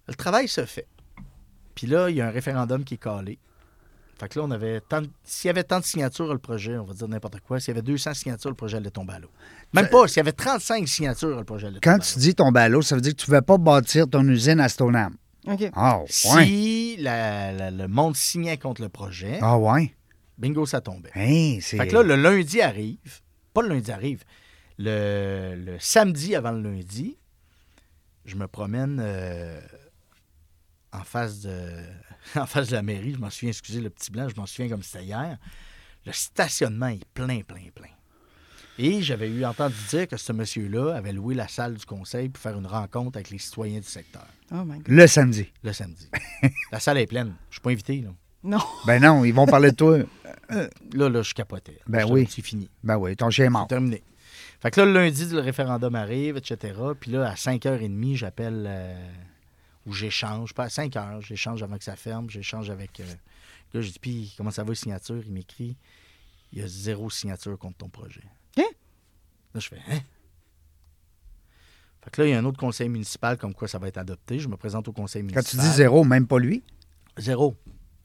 [0.07, 0.88] Le travail se fait.
[1.75, 3.39] Puis là, il y a un référendum qui est calé.
[4.19, 6.77] Fait que là, on avait tant de- s'il y avait tant de signatures, le projet,
[6.77, 9.19] on va dire n'importe quoi, s'il y avait 200 signatures, le projet allait tomber à
[9.19, 9.29] l'eau.
[9.73, 12.36] Même pas, s'il y avait 35 signatures, le projet allait Quand tomber à tu dis
[12.36, 14.69] tomber à l'eau, ça veut dire que tu ne pouvais pas bâtir ton usine à
[14.69, 15.15] Stoneham.
[15.73, 16.05] Ah, ouais.
[16.09, 19.93] Si la- la- le monde signait contre le projet, Ah, ouais.
[20.37, 21.11] bingo, ça tombait.
[21.15, 21.77] Hein, c'est...
[21.77, 23.21] Fait que là, le lundi arrive,
[23.53, 24.23] pas le lundi arrive,
[24.77, 27.17] le, le samedi avant le lundi,
[28.25, 29.61] je me promène euh,
[30.91, 31.69] en, face de,
[32.35, 33.13] en face de la mairie.
[33.13, 35.37] Je m'en souviens, excusez le petit blanc, je m'en souviens comme c'était hier.
[36.05, 37.89] Le stationnement est plein, plein, plein.
[38.78, 42.41] Et j'avais eu entendu dire que ce monsieur-là avait loué la salle du conseil pour
[42.41, 44.88] faire une rencontre avec les citoyens du secteur Oh my God.
[44.88, 45.51] Le samedi.
[45.63, 46.09] le samedi.
[46.71, 47.34] la salle est pleine.
[47.49, 48.09] Je suis pas invité, là.
[48.43, 48.59] Non.
[48.86, 49.97] Ben non, ils vont parler de toi.
[50.49, 51.80] Là, là, je capotais.
[51.88, 52.28] Ben oui.
[52.30, 52.69] C'est fini.
[52.84, 53.67] Ben oui, ton chien est mort.
[53.67, 54.03] terminé.
[54.59, 56.73] Fait que là, le lundi, le référendum arrive, etc.
[56.99, 59.07] Puis là, à 5h30, j'appelle euh,
[59.88, 60.53] ou j'échange.
[60.53, 62.30] Pas à 5h, j'échange avant que ça ferme.
[62.30, 62.99] J'échange avec.
[62.99, 63.03] euh,
[63.73, 65.23] là, je dis, puis comment ça va, les signatures?
[65.26, 65.76] Il m'écrit,
[66.53, 68.21] il y a zéro signature contre ton projet.
[69.56, 69.99] Là, je fais, hein?
[72.03, 73.97] Fait que là, il y a un autre conseil municipal comme quoi ça va être
[73.97, 74.38] adopté.
[74.38, 75.64] Je me présente au conseil Quand municipal.
[75.64, 76.62] tu dis zéro, même pas lui?
[77.18, 77.56] Zéro.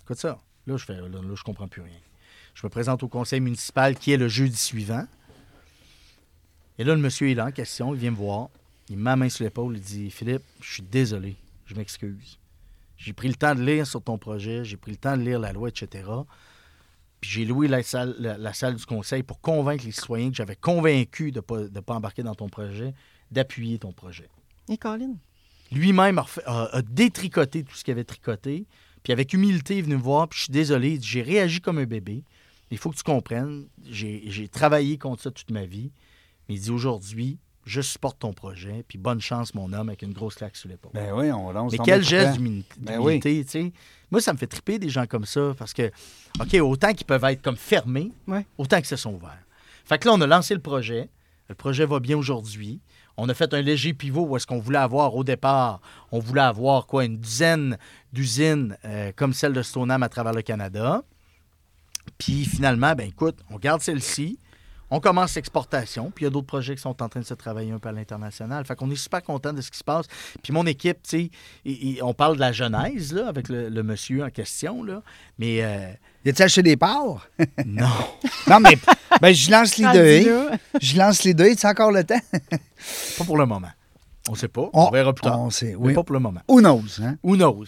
[0.03, 0.39] Écoute ça.
[0.67, 1.99] Là, je fais, là, là, je comprends plus rien.
[2.55, 5.07] Je me présente au conseil municipal qui est le jeudi suivant.
[6.79, 8.49] Et là, le monsieur est là en question, il vient me voir.
[8.89, 11.37] Il la main sur l'épaule, il dit Philippe, je suis désolé,
[11.67, 12.39] je m'excuse.
[12.97, 15.41] J'ai pris le temps de lire sur ton projet, j'ai pris le temps de lire
[15.41, 16.05] la loi, etc.
[17.21, 20.37] Puis j'ai loué la salle, la, la salle du conseil pour convaincre les citoyens que
[20.37, 22.95] j'avais convaincu de ne pas, de pas embarquer dans ton projet,
[23.31, 24.29] d'appuyer ton projet.
[24.69, 25.15] Et Colin?
[25.73, 28.67] Lui-même a, refait- a- a détricoté tout ce qu'il avait tricoté.
[29.03, 30.29] Puis avec humilité, il est venu me voir.
[30.29, 32.25] Puis je suis désolé, il dit, j'ai réagi comme un bébé.
[32.71, 33.67] Il faut que tu comprennes.
[33.89, 35.91] J'ai j'ai travaillé contre ça toute ma vie.
[36.49, 38.85] Mais il dit aujourd'hui, je supporte ton projet.
[38.89, 40.93] Puis bonne chance, mon homme, avec une grosse claque sur l'épaule.
[40.95, 43.73] Ben oui, on lance Mais quel geste d'humilité, Ben d'humilité, tu sais.
[44.11, 45.91] Moi, ça me fait triper des gens comme ça parce que,
[46.41, 48.45] OK, autant qu'ils peuvent être comme fermés, Ouais.
[48.59, 49.39] autant que se sont ouverts.
[49.85, 51.09] Fait que là, on a lancé le projet.
[51.49, 52.81] Le projet va bien aujourd'hui.
[53.17, 55.81] On a fait un léger pivot où est-ce qu'on voulait avoir au départ,
[56.11, 57.77] on voulait avoir quoi, une dizaine
[58.13, 61.03] d'usines euh, comme celle de Stoneham à travers le Canada.
[62.19, 64.39] Puis finalement, ben écoute, on garde celle-ci.
[64.91, 67.35] On commence l'exportation, puis il y a d'autres projets qui sont en train de se
[67.35, 68.65] travailler un peu à l'international.
[68.65, 70.07] Fait qu'on est super content de ce qui se passe.
[70.43, 71.31] Puis mon équipe, tu
[71.65, 75.03] sais, on parle de la genèse, là, avec le, le monsieur en question, là.
[75.39, 75.93] Mais euh,
[76.25, 77.29] Y a-tu acheté des parts?
[77.65, 77.87] non.
[78.49, 78.77] non, mais
[79.21, 80.51] ben, je lance les deux.
[80.81, 81.55] Je lance les deux.
[81.55, 82.21] Tu encore le temps?
[83.19, 83.71] Pas pour le moment.
[84.29, 84.69] On sait pas.
[84.73, 85.41] On, On- verra plus tard.
[85.41, 85.95] on sait, Mais oui.
[85.95, 86.41] pas pour le moment.
[86.49, 87.17] Who knows, hein?
[87.23, 87.67] Who knows?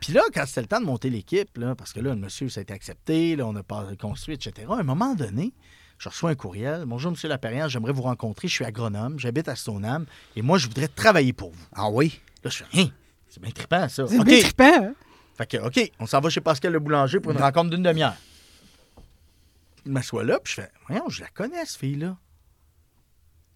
[0.00, 2.48] Puis là, quand c'était le temps de monter l'équipe, là, parce que là, le monsieur,
[2.48, 4.66] ça a été accepté, là, on a pas construit, etc.
[4.70, 5.52] À un moment donné,
[5.98, 6.84] je reçois un courriel.
[6.86, 8.48] Bonjour, monsieur Laperrière, j'aimerais vous rencontrer.
[8.48, 11.66] Je suis agronome, j'habite à Stoneham, et moi, je voudrais travailler pour vous.
[11.74, 12.20] Ah oui?
[12.44, 12.88] Là, je fais, hein,
[13.28, 14.06] c'est bien trippant, ça.
[14.06, 14.24] C'est OK.
[14.24, 14.94] bien trippant, hein?
[15.36, 18.16] Fait que, OK, on s'en va chez Pascal le boulanger pour une rencontre d'une demi-heure.
[19.86, 22.16] Il m'assoit là, puis je fais, voyons, je la connais, cette fille-là.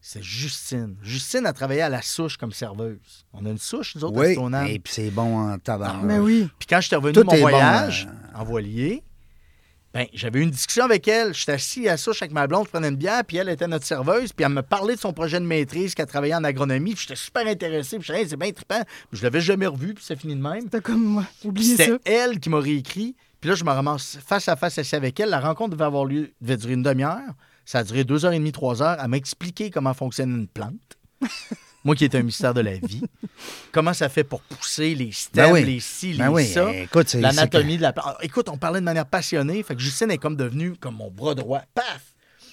[0.00, 0.96] C'est Justine.
[1.00, 3.24] Justine a travaillé à la souche comme serveuse.
[3.32, 4.32] On a une souche, nous autres, à Oui.
[4.32, 4.66] Stoneham.
[4.66, 6.00] Et puis c'est bon en tabac.
[6.02, 6.48] Mais oui.
[6.58, 9.04] Puis quand j'étais revenu Tout de mon bon, voyage euh, en voilier,
[9.94, 11.34] ben, j'avais eu une discussion avec elle.
[11.34, 13.84] J'étais assis à souche avec ma blonde, je prenais une bière, puis elle était notre
[13.84, 17.16] serveuse, puis elle me parlait de son projet de maîtrise qu'elle travaillait en agronomie, j'étais
[17.16, 18.82] super intéressé, puis je disais, Hey, c'est bien trippant.
[19.12, 20.68] Je l'avais jamais revu, puis c'est fini de même.
[20.68, 21.24] T'as comme moi.
[21.42, 21.50] Ça.
[21.62, 23.14] C'était elle qui m'a réécrit.
[23.40, 25.30] Puis là, je me ramasse face à face assis avec elle.
[25.30, 27.34] La rencontre devait avoir lieu, devait durer une demi-heure.
[27.64, 28.98] Ça a duré deux heures et demie, trois heures.
[29.02, 30.98] Elle m'a expliqué comment fonctionne une plante.
[31.84, 33.02] Moi qui est un mystère de la vie.
[33.72, 35.64] Comment ça fait pour pousser les stems, Ben oui.
[35.64, 36.72] les ci, les Ben oui, ça?
[36.72, 37.12] écoute.
[37.14, 38.06] L'anatomie de la plante.
[38.08, 39.62] Ah, Écoute, on parlait de manière passionnée.
[39.62, 41.62] Fait que Justine est comme devenue comme mon bras droit.
[41.74, 42.02] Paf!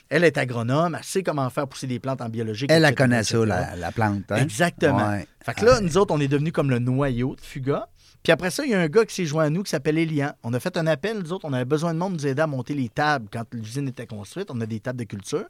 [0.09, 0.95] Elle est agronome.
[0.97, 2.71] Elle sait comment faire pousser des plantes en biologique.
[2.71, 4.23] c'est- Elle, etc., connaît ça, la, la plante.
[4.31, 4.37] Hein?
[4.37, 5.07] Exactement.
[5.09, 5.27] Ouais.
[5.45, 7.87] Fait que là, nous autres, on est devenus comme le noyau de Fuga.
[8.23, 9.97] Puis après ça, il y a un gars qui s'est joint à nous qui s'appelle
[9.97, 10.33] Elian.
[10.43, 12.47] On a fait un appel, nous autres, on avait besoin de monde nous aider à
[12.47, 14.49] monter les tables quand l'usine était construite.
[14.51, 15.45] On a des tables de culture.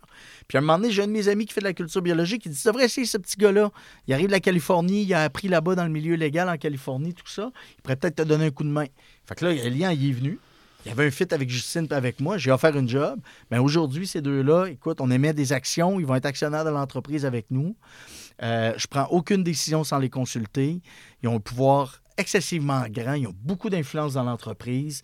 [0.47, 2.01] Puis à un moment donné, j'ai un de mes amis qui fait de la culture
[2.01, 3.71] biologique qui dit Tu devrais essayer ce petit gars-là.
[4.07, 7.13] Il arrive de la Californie, il a appris là-bas dans le milieu légal en Californie,
[7.13, 7.51] tout ça.
[7.77, 8.85] Il pourrait peut-être te donner un coup de main.
[9.25, 10.39] Fait que là, Elian, il est venu.
[10.85, 12.37] Il y avait un fit avec Justine et avec moi.
[12.37, 13.19] J'ai offert une job.
[13.51, 15.99] Mais aujourd'hui, ces deux-là, écoute, on émet des actions.
[15.99, 17.75] Ils vont être actionnaires de l'entreprise avec nous.
[18.41, 20.81] Euh, je prends aucune décision sans les consulter.
[21.21, 23.13] Ils ont un pouvoir excessivement grand.
[23.13, 25.01] Ils ont beaucoup d'influence dans l'entreprise.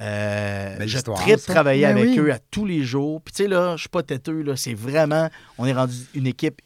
[0.00, 1.52] Euh, je histoire, tripe ça.
[1.52, 2.18] travailler Ben avec oui.
[2.20, 3.20] eux à tous les jours.
[3.22, 4.42] Puis tu sais, là, je suis pas têteux.
[4.42, 5.28] Là, c'est vraiment...
[5.56, 6.60] On est rendu une équipe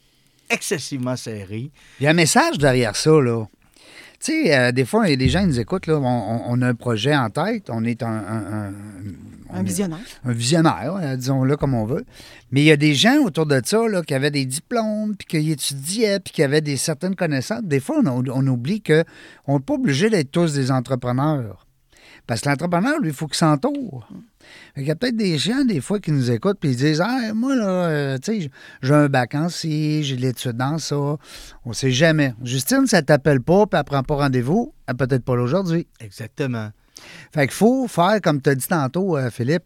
[0.49, 1.71] excessivement serrée.
[1.99, 3.45] Il y a un message derrière ça, là.
[4.23, 7.15] Tu sais, euh, des fois, des gens qui nous écoutent, là, on, a un projet
[7.15, 8.73] en tête, on est un, un- un-
[9.49, 9.99] on Un est- visionnaire.
[10.23, 12.05] un visionnaire, disons-le comme on veut.
[12.51, 15.27] Mais il y a des gens autour de ça là, qui avaient des diplômes, puis
[15.27, 17.63] qui étudiaient, puis qui avaient des certaines connaissances.
[17.63, 19.03] Des fois, on, on oublie qu'on
[19.55, 21.65] n'est pas obligé d'être tous des entrepreneurs.
[22.25, 24.07] Parce que l'entrepreneur, lui, il faut qu'il s'entoure.
[24.75, 27.33] Qu'il y a peut-être des gens, des fois, qui nous écoutent puis ils disent Ah,
[27.33, 28.49] moi, là, euh, tu sais,
[28.81, 30.95] j'ai un bac en ci, j'ai de l'étude dans ça.
[31.65, 32.33] On sait jamais.
[32.43, 35.87] Justine, ça t'appelle pas, puis elle prend pas rendez-vous, elle peut être pas là aujourd'hui.
[35.99, 36.69] Exactement.
[37.33, 39.63] Fait qu'il faut faire, comme tu as dit tantôt, euh, Philippe,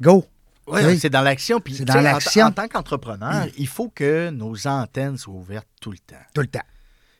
[0.00, 0.24] go.
[0.68, 0.98] Oui, Oui.
[0.98, 1.60] c'est dans l'action.
[1.60, 2.46] Puis, dans en- l'action.
[2.46, 6.16] En, tant qu'entrepreneur, il faut que nos antennes soient ouvertes tout le temps.
[6.34, 6.60] Tout le temps.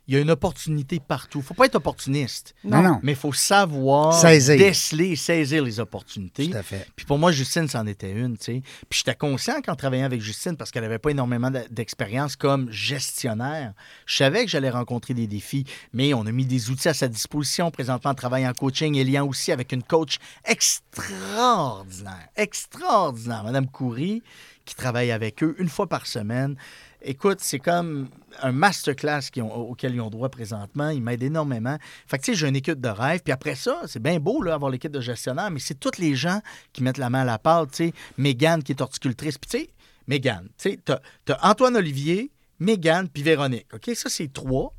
[0.09, 1.38] Il y a une opportunité partout.
[1.38, 2.55] Il ne faut pas être opportuniste.
[2.64, 2.98] Non, non.
[3.05, 4.57] Mais il faut savoir Saisir.
[4.59, 6.50] déceler, saisir les opportunités.
[6.50, 6.88] Tout à fait.
[6.96, 8.62] Puis pour moi, Justine, c'en était une, tu sais.
[8.90, 12.68] Puis j'étais conscient qu'en travaillant avec Justine, parce qu'elle n'avait pas énormément de- d'expérience comme
[12.72, 13.74] gestionnaire,
[14.07, 17.07] je savais que j'allais rencontrer des défis, mais on a mis des outils à sa
[17.07, 17.70] disposition.
[17.70, 24.22] Présentement, elle travaille en coaching et lien aussi avec une coach extraordinaire, extraordinaire, Madame Coury,
[24.64, 26.57] qui travaille avec eux une fois par semaine.
[27.05, 28.09] Écoute, c'est comme
[28.40, 30.90] un masterclass auquel ils ont droit présentement.
[30.90, 31.76] Ils m'aident énormément.
[32.07, 33.20] Fait que, tu sais, j'ai une équipe de rêve.
[33.22, 36.14] Puis après ça, c'est bien beau, là, avoir l'équipe de gestionnaire, mais c'est tous les
[36.14, 36.40] gens
[36.72, 37.70] qui mettent la main à la pâte.
[37.72, 39.38] Tu sais, Mégane, qui est horticultrice.
[39.38, 39.70] Puis, tu sais,
[40.07, 42.30] Mégane, tu sais, t'as, t'as Antoine Olivier,
[42.61, 43.66] Mégane, puis Véronique.
[43.72, 43.90] OK?
[43.94, 44.72] Ça, c'est trois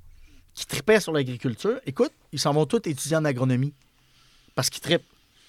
[0.54, 1.80] qui tripaient sur l'agriculture.
[1.86, 3.74] Écoute, ils s'en vont tous étudier en agronomie.
[4.56, 5.06] Parce qu'ils trippent.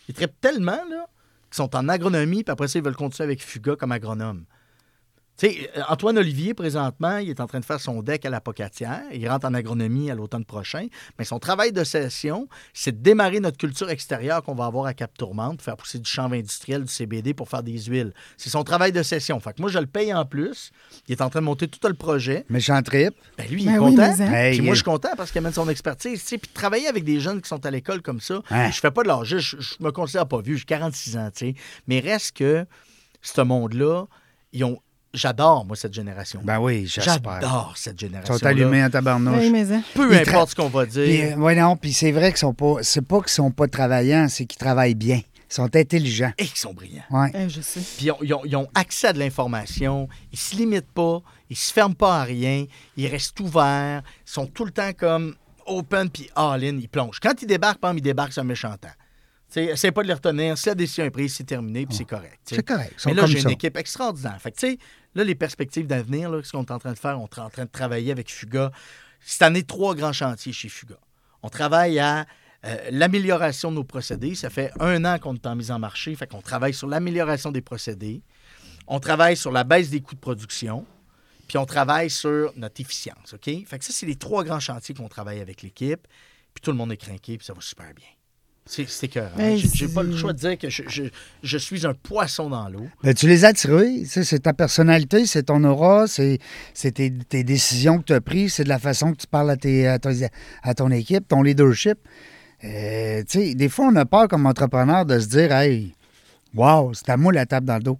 [0.08, 1.06] Ils trippent tellement, là,
[1.46, 4.44] qu'ils sont en agronomie, puis après ça, ils veulent continuer avec Fuga comme agronome.
[5.36, 8.30] Tu sais, euh, Antoine Olivier, présentement, il est en train de faire son deck à
[8.30, 9.02] la Pocatière.
[9.12, 10.86] Il rentre en agronomie à l'automne prochain.
[11.18, 14.94] Mais son travail de session, c'est de démarrer notre culture extérieure qu'on va avoir à
[14.94, 18.12] Cap-Tourmente, faire pousser du chanvre industriel, du CBD pour faire des huiles.
[18.36, 19.40] C'est son travail de session.
[19.40, 20.70] Fait que moi, je le paye en plus.
[21.08, 22.44] Il est en train de monter tout le projet.
[22.48, 23.14] Méchant trip.
[23.36, 24.14] Ben lui, il Ben est oui, content.
[24.18, 24.32] mais hein.
[24.32, 26.20] Hey, Puis moi, je suis content parce qu'il amène son expertise.
[26.22, 26.38] tu sais.
[26.38, 28.70] Puis travailler avec des jeunes qui sont à l'école comme ça, Hein?
[28.70, 29.36] je fais pas de l'âge.
[29.36, 30.54] Je, je me considère pas vieux.
[30.56, 31.54] J'ai 46 ans, tu sais.
[31.88, 32.64] Mais reste que
[33.20, 34.04] ce monde-là,
[34.52, 34.78] ils ont.
[35.14, 36.40] J'adore, moi, cette génération.
[36.44, 37.40] Ben oui, j'espère.
[37.40, 38.36] J'adore cette Ils génération.
[38.36, 39.38] sont allumés en tabarnouche.
[39.38, 39.82] Oui, mais hein.
[39.94, 41.36] Peu Ils importe ce qu'on va dire.
[41.36, 42.76] Euh, ouais, non, puis c'est vrai qu'ils sont pas.
[42.82, 45.20] C'est pas qu'ils sont pas travaillants, c'est qu'ils travaillent bien.
[45.50, 46.32] Ils sont intelligents.
[46.36, 47.04] Et qu'ils sont brillants.
[47.10, 47.30] Ouais.
[47.32, 47.78] Eh, je sais.
[47.96, 51.22] Puis ils ont, ils ont- ils ont accès à de l'information, ils se limitent pas,
[51.48, 52.64] ils se ferment pas à rien,
[52.96, 55.36] ils restent ouverts, ils sont tout le temps comme
[55.66, 57.20] open puis all-in, ils plongent.
[57.20, 58.88] Quand ils débarquent, par exemple, ils débarquent sur un méchant temps.
[59.56, 60.58] Essaie pas de les retenir.
[60.58, 62.40] Si la décision est prise, c'est terminé, puis c'est correct.
[62.44, 62.56] tu sais.
[62.56, 63.00] C'est correct.
[63.06, 64.40] Mais là, j'ai une équipe extraordinaire.
[64.40, 64.78] Fait que, tu sais,
[65.14, 67.50] là, les perspectives d'avenir, là, ce qu'on est en train de faire, on est en
[67.50, 68.72] train de travailler avec Fuga.
[69.20, 70.96] Cette année, trois grands chantiers chez Fuga.
[71.42, 72.26] On travaille à
[72.64, 74.34] euh, l'amélioration de nos procédés.
[74.34, 76.14] Ça fait un an qu'on est en mise en marché.
[76.16, 78.22] Fait qu'on travaille sur l'amélioration des procédés.
[78.86, 80.84] On travaille sur la baisse des coûts de production.
[81.46, 83.34] Puis on travaille sur notre efficience.
[83.34, 83.44] OK?
[83.66, 86.08] Fait que ça, c'est les trois grands chantiers qu'on travaille avec l'équipe.
[86.54, 88.06] Puis tout le monde est craqué, puis ça va super bien.
[88.66, 89.38] C'est écœurant.
[89.38, 91.02] Hey, J'ai pas le choix de dire que je, je-
[91.42, 92.86] je suis un poisson dans l'eau.
[93.02, 94.04] Ben, tu les as tirés.
[94.06, 96.38] C'est ta personnalité, c'est ton aura, c'est
[96.94, 99.56] tes, tes décisions que tu as prises, c'est de la façon que tu parles à,
[99.58, 100.10] tes, à, ton,
[100.62, 101.98] à ton équipe, ton leadership.
[102.64, 105.94] Euh, des fois, on a peur comme entrepreneur de se dire Hey,
[106.54, 107.98] wow, c'est à moi la table dans le dos.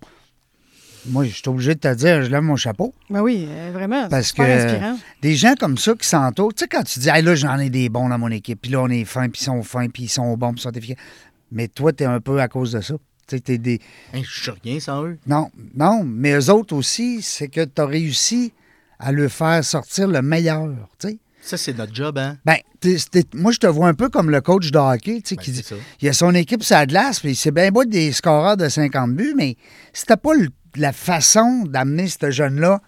[1.06, 2.94] Moi, je suis obligé de te dire, je lève mon chapeau.
[3.10, 4.08] Ben oui, euh, vraiment.
[4.08, 4.98] Parce que- inspirant.
[5.22, 6.54] Des gens comme ça qui s'entourent.
[6.54, 8.70] Tu sais, quand tu dis, hey, là, j'en ai des bons dans mon équipe, puis
[8.70, 10.72] là, on est fins, puis ils sont fins, puis ils sont bons, puis ils sont
[10.72, 11.04] efficaces.
[11.52, 12.94] Mais toi, t'es un peu à cause de ça.
[13.26, 13.80] Tu sais, t'es des.
[14.12, 15.18] Hein, je suis rien sans eux.
[15.26, 18.52] Non, non, mais eux autres aussi, c'est que tu as réussi
[18.98, 20.68] à le faire sortir le meilleur.
[20.98, 21.18] Tu sais.
[21.42, 22.38] Ça, c'est notre job, hein?
[22.46, 25.28] Ben, t'es- t'es- moi, je te vois un peu comme le coach de hockey, tu
[25.30, 25.74] sais, Ben, qui dit ça.
[26.00, 29.14] il a son équipe sur la glace, puis c'est bien beau des scoreurs de 50
[29.14, 29.56] buts, mais
[29.92, 32.80] si t'as pas le- la façon d'amener ce jeune-là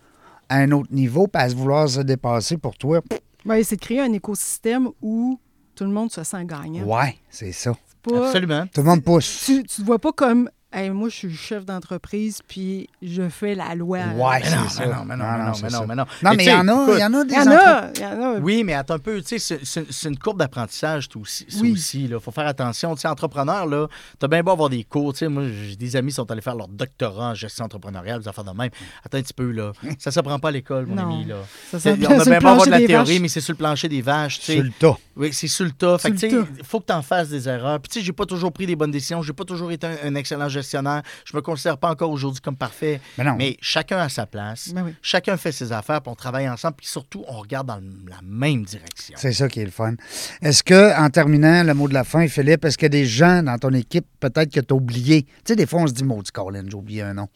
[0.49, 3.77] à un autre niveau, puis à se vouloir se dépasser pour toi, pff, Ben, c'est
[3.77, 5.39] de créer un écosystème où
[5.75, 6.85] tout le monde se sent gagnant.
[6.85, 7.73] ouais, c'est ça.
[8.03, 8.67] Pas- Absolument.
[8.73, 9.43] Tout le monde pousse.
[9.47, 13.55] Tu, tu te vois pas comme Hey, moi, je suis chef d'entreprise, puis je fais
[13.55, 13.99] la loi.
[13.99, 14.85] Ouais, Mais non, ça.
[14.87, 16.05] non, mais non, mais non, mais non, mais non.
[16.25, 17.91] Non, mais il y en a, il y en a des Il y en a,
[17.99, 18.39] y en a.
[18.41, 21.73] Oui, mais attends un peu, tu sais, c'est- une courbe d'apprentissage tout aussi, Oui.
[21.73, 22.05] aussi.
[22.07, 22.95] Il faut faire attention.
[22.97, 23.87] Tu sais, entrepreneur, là,
[24.19, 25.13] t'as bien beau avoir des cours.
[25.13, 28.21] Tu sais, moi, j'ai des amis qui sont allés faire leur doctorat en gestion entrepreneuriale,
[28.21, 28.71] des affaires de même.
[29.05, 29.73] Attends un petit peu, là.
[30.01, 31.03] Ça s'apprend pas à l'école, mon Non.
[31.05, 31.37] ami, là.
[31.71, 33.21] Ça on a bien beau avoir de la théorie, vaches.
[33.23, 34.55] mais c'est sur le plancher des vaches, tu sais.
[34.57, 34.97] Sur le tas.
[35.15, 35.97] Oui, c'est sur le tas.
[35.97, 37.81] Fait que, tu sais, faut que tu en fasses des erreurs.
[37.81, 39.23] Puis, tu sais, j'ai pas toujours pris des bonnes décisions.
[39.23, 41.03] J'ai pas toujours été un excellent gestionnaire.
[41.25, 43.01] Je me considère pas encore aujourd'hui comme parfait.
[43.19, 43.37] Mais non.
[43.37, 44.73] Mais chacun a sa place.
[44.75, 44.95] Ben oui.
[45.03, 46.77] Chacun fait ses affaires, puis on travaille ensemble.
[46.77, 49.17] Puis surtout, on regarde dans la même direction.
[49.19, 49.95] C'est ça qui est le fun.
[50.43, 53.07] Est-ce que, en terminant, le mot de la fin, Philippe, est-ce qu'il y a des
[53.07, 55.23] gens dans ton équipe, peut-être que tu as oublié?
[55.23, 57.29] Tu sais, des fois, on se dit, maudit Colin, j'ai oublié un nom.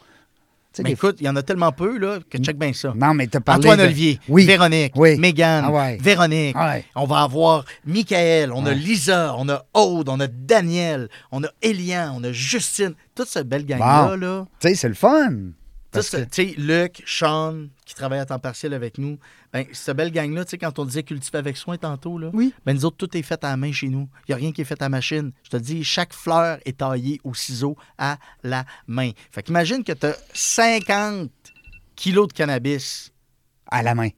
[0.84, 2.92] Mais écoute, il y en a tellement peu là, que check bien ça.
[2.96, 3.60] Non, mais tu as parlé.
[3.66, 4.46] Antoine de- Olivier, Oui.
[4.46, 5.16] Véronique, Oui.
[5.18, 5.98] Mégane, Ah ouais.
[6.00, 6.56] Véronique.
[6.56, 6.84] Ouais.
[6.94, 8.72] On va avoir Michael, on a.
[8.72, 12.94] Lisa, on a Aude, on a Daniel, on a Elian, on a Justine.
[13.14, 14.16] Toute cette belle gang-là, Bon.
[14.16, 14.44] là.
[14.60, 15.30] Tu sais, c'est le fun.
[15.92, 19.18] Que- Tu sais, Luc, Sean, qui travaille à temps partiel avec nous,
[19.52, 22.54] ben, cette belle gang-là, tu sais, quand on disait cultiver avec soin tantôt, là, Oui.
[22.64, 24.08] ben, nous autres, tout est fait à la main chez nous.
[24.28, 25.32] Il n'y a rien qui est fait à la machine.
[25.42, 29.10] Je te dis, chaque fleur est taillée au ciseau à la main.
[29.32, 31.30] Fait qu'imagine que tu as 50
[31.96, 33.12] kilos de cannabis
[33.70, 34.08] À la main.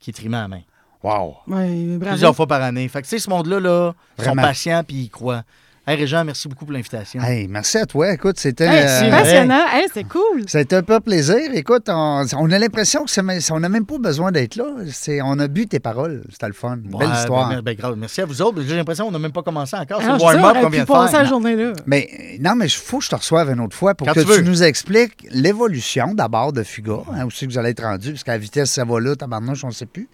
[0.00, 0.60] qui est trimé à la main.
[1.02, 1.36] Wow.
[1.48, 1.98] Ouais.
[2.00, 2.88] Plusieurs fois par année.
[2.88, 5.44] Fait que, tu sais, ce monde-là, là, ils sont patients puis ils croient.
[5.86, 7.20] Hey, Régent, merci beaucoup pour l'invitation.
[7.22, 8.10] Hey, merci à toi.
[8.10, 8.64] Écoute, c'était.
[8.64, 9.66] Hey, euh, c'est passionnant.
[9.70, 10.44] Hey, c'est cool.
[10.46, 11.36] C'était un peu plaisir.
[11.52, 14.64] Écoute, on, on a l'impression que c'est même- on n'a même pas besoin d'être là.
[14.90, 16.22] C'est, on a bu tes paroles.
[16.30, 16.78] C'était le fun.
[16.90, 17.50] Ouais, Belle histoire.
[17.50, 17.96] ben, ben, grave.
[17.98, 18.62] merci à vous autres.
[18.66, 20.00] J'ai l'impression qu'on n'a même pas commencé encore.
[20.00, 21.28] C'est le sais, on warm-up qu'on pu vient de passer la faire.
[21.28, 21.72] journée-là.
[21.84, 22.08] Mais
[22.40, 24.42] non, mais il faut que je te reçoive une autre fois pour Quand que tu
[24.42, 28.24] nous expliques l'évolution d'abord de Fuga, hein, où c'est que vous allez être rendu, parce
[28.24, 30.08] qu'à la vitesse, ça va là, tabarnouche, on ne sait plus.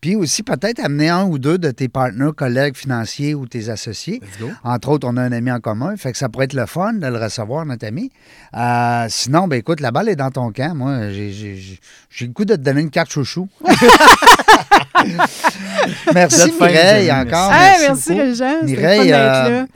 [0.00, 4.20] Puis aussi, peut-être amener un ou deux de tes partenaires, collègues financiers ou tes associés.
[4.64, 6.94] Entre autres, on a un ami en commun, fait que ça pourrait être le fun
[6.94, 8.10] de le recevoir, notre ami.
[8.56, 10.74] Euh, sinon, ben écoute, la balle est dans ton camp.
[10.74, 11.78] Moi, j'ai,
[12.20, 13.48] le goût de te donner une carte chouchou.
[16.14, 17.52] Merci Mireille, encore.
[17.52, 19.46] Hey, merci merci, Mireille, euh, là.
[19.48, 19.66] euh,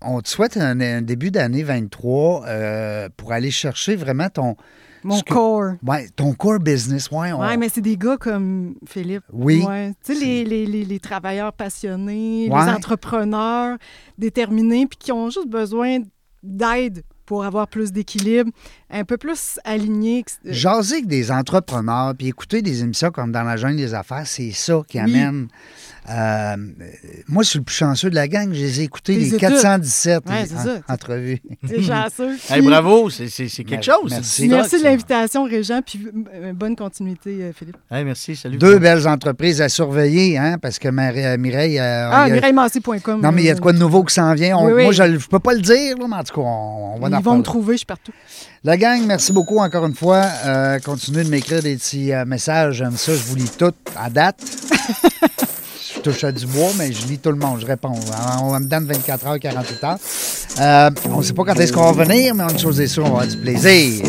[0.00, 4.56] on te souhaite un, un début d'année 23 euh, pour aller chercher vraiment ton,
[5.04, 5.72] Mon que- corps.
[5.86, 7.10] ouais, ton core business.
[7.10, 9.24] Ouais, on- Ouais, mais c'est des gars comme Philippe.
[9.32, 9.64] Oui.
[9.66, 9.92] Ouais.
[10.04, 12.64] Tu sais, les, les, les, les travailleurs passionnés, Ouais.
[12.64, 13.78] les entrepreneurs
[14.18, 15.98] déterminés, puis qui ont juste besoin
[16.42, 18.50] d'aide pour avoir plus d'équilibre,
[18.90, 20.24] un peu plus aligné.
[20.24, 24.26] que- Jaser avec des entrepreneurs, puis écouter des émissions comme Dans la jungle des affaires,
[24.26, 25.04] c'est ça qui Oui.
[25.04, 25.48] amène.
[26.10, 26.56] Euh,
[27.28, 28.52] moi, je suis le plus chanceux de la gang.
[28.52, 29.38] Je les ai écoutés, les écoutes.
[29.40, 30.70] 417 Ouais, c'est en- ça.
[30.88, 31.40] entrevues.
[31.68, 32.36] C'est chanceux.
[32.50, 34.10] Hey, bravo, c'est quelque Ben, chose.
[34.10, 34.48] merci.
[34.48, 37.76] Merci de l'invitation, Régent, puis euh, bonne continuité, euh, Philippe.
[37.90, 38.56] Hey, merci, salut.
[38.58, 41.78] Deux belles entreprises à surveiller, hein, parce que Marie- euh, Mireille.
[41.78, 43.20] euh, Ah, a- mireillemassé.com.
[43.20, 44.56] Non, mais il y a de quoi de nouveau qui s'en vient.
[44.56, 44.82] On- Oui, oui.
[44.82, 47.06] Moi, je ne peux pas le dire, là, mais en tout cas, on, on va
[47.16, 48.12] en Ils vont me trouver, je suis partout.
[48.64, 50.24] La gang, merci beaucoup encore une fois.
[50.46, 52.74] Euh, continuez de m'écrire des petits euh, messages.
[52.76, 53.12] J'aime ça.
[53.12, 54.40] Je vous lis tout à date.
[55.96, 57.60] je touche à du bois, mais je lis tout le monde.
[57.60, 57.92] Je réponds.
[58.40, 59.96] On, on me donne 24 heures, 48 heures.
[60.60, 63.04] Euh, on ne sait pas quand est-ce qu'on va venir, mais une chose est sûre,
[63.04, 64.04] on va avoir du plaisir.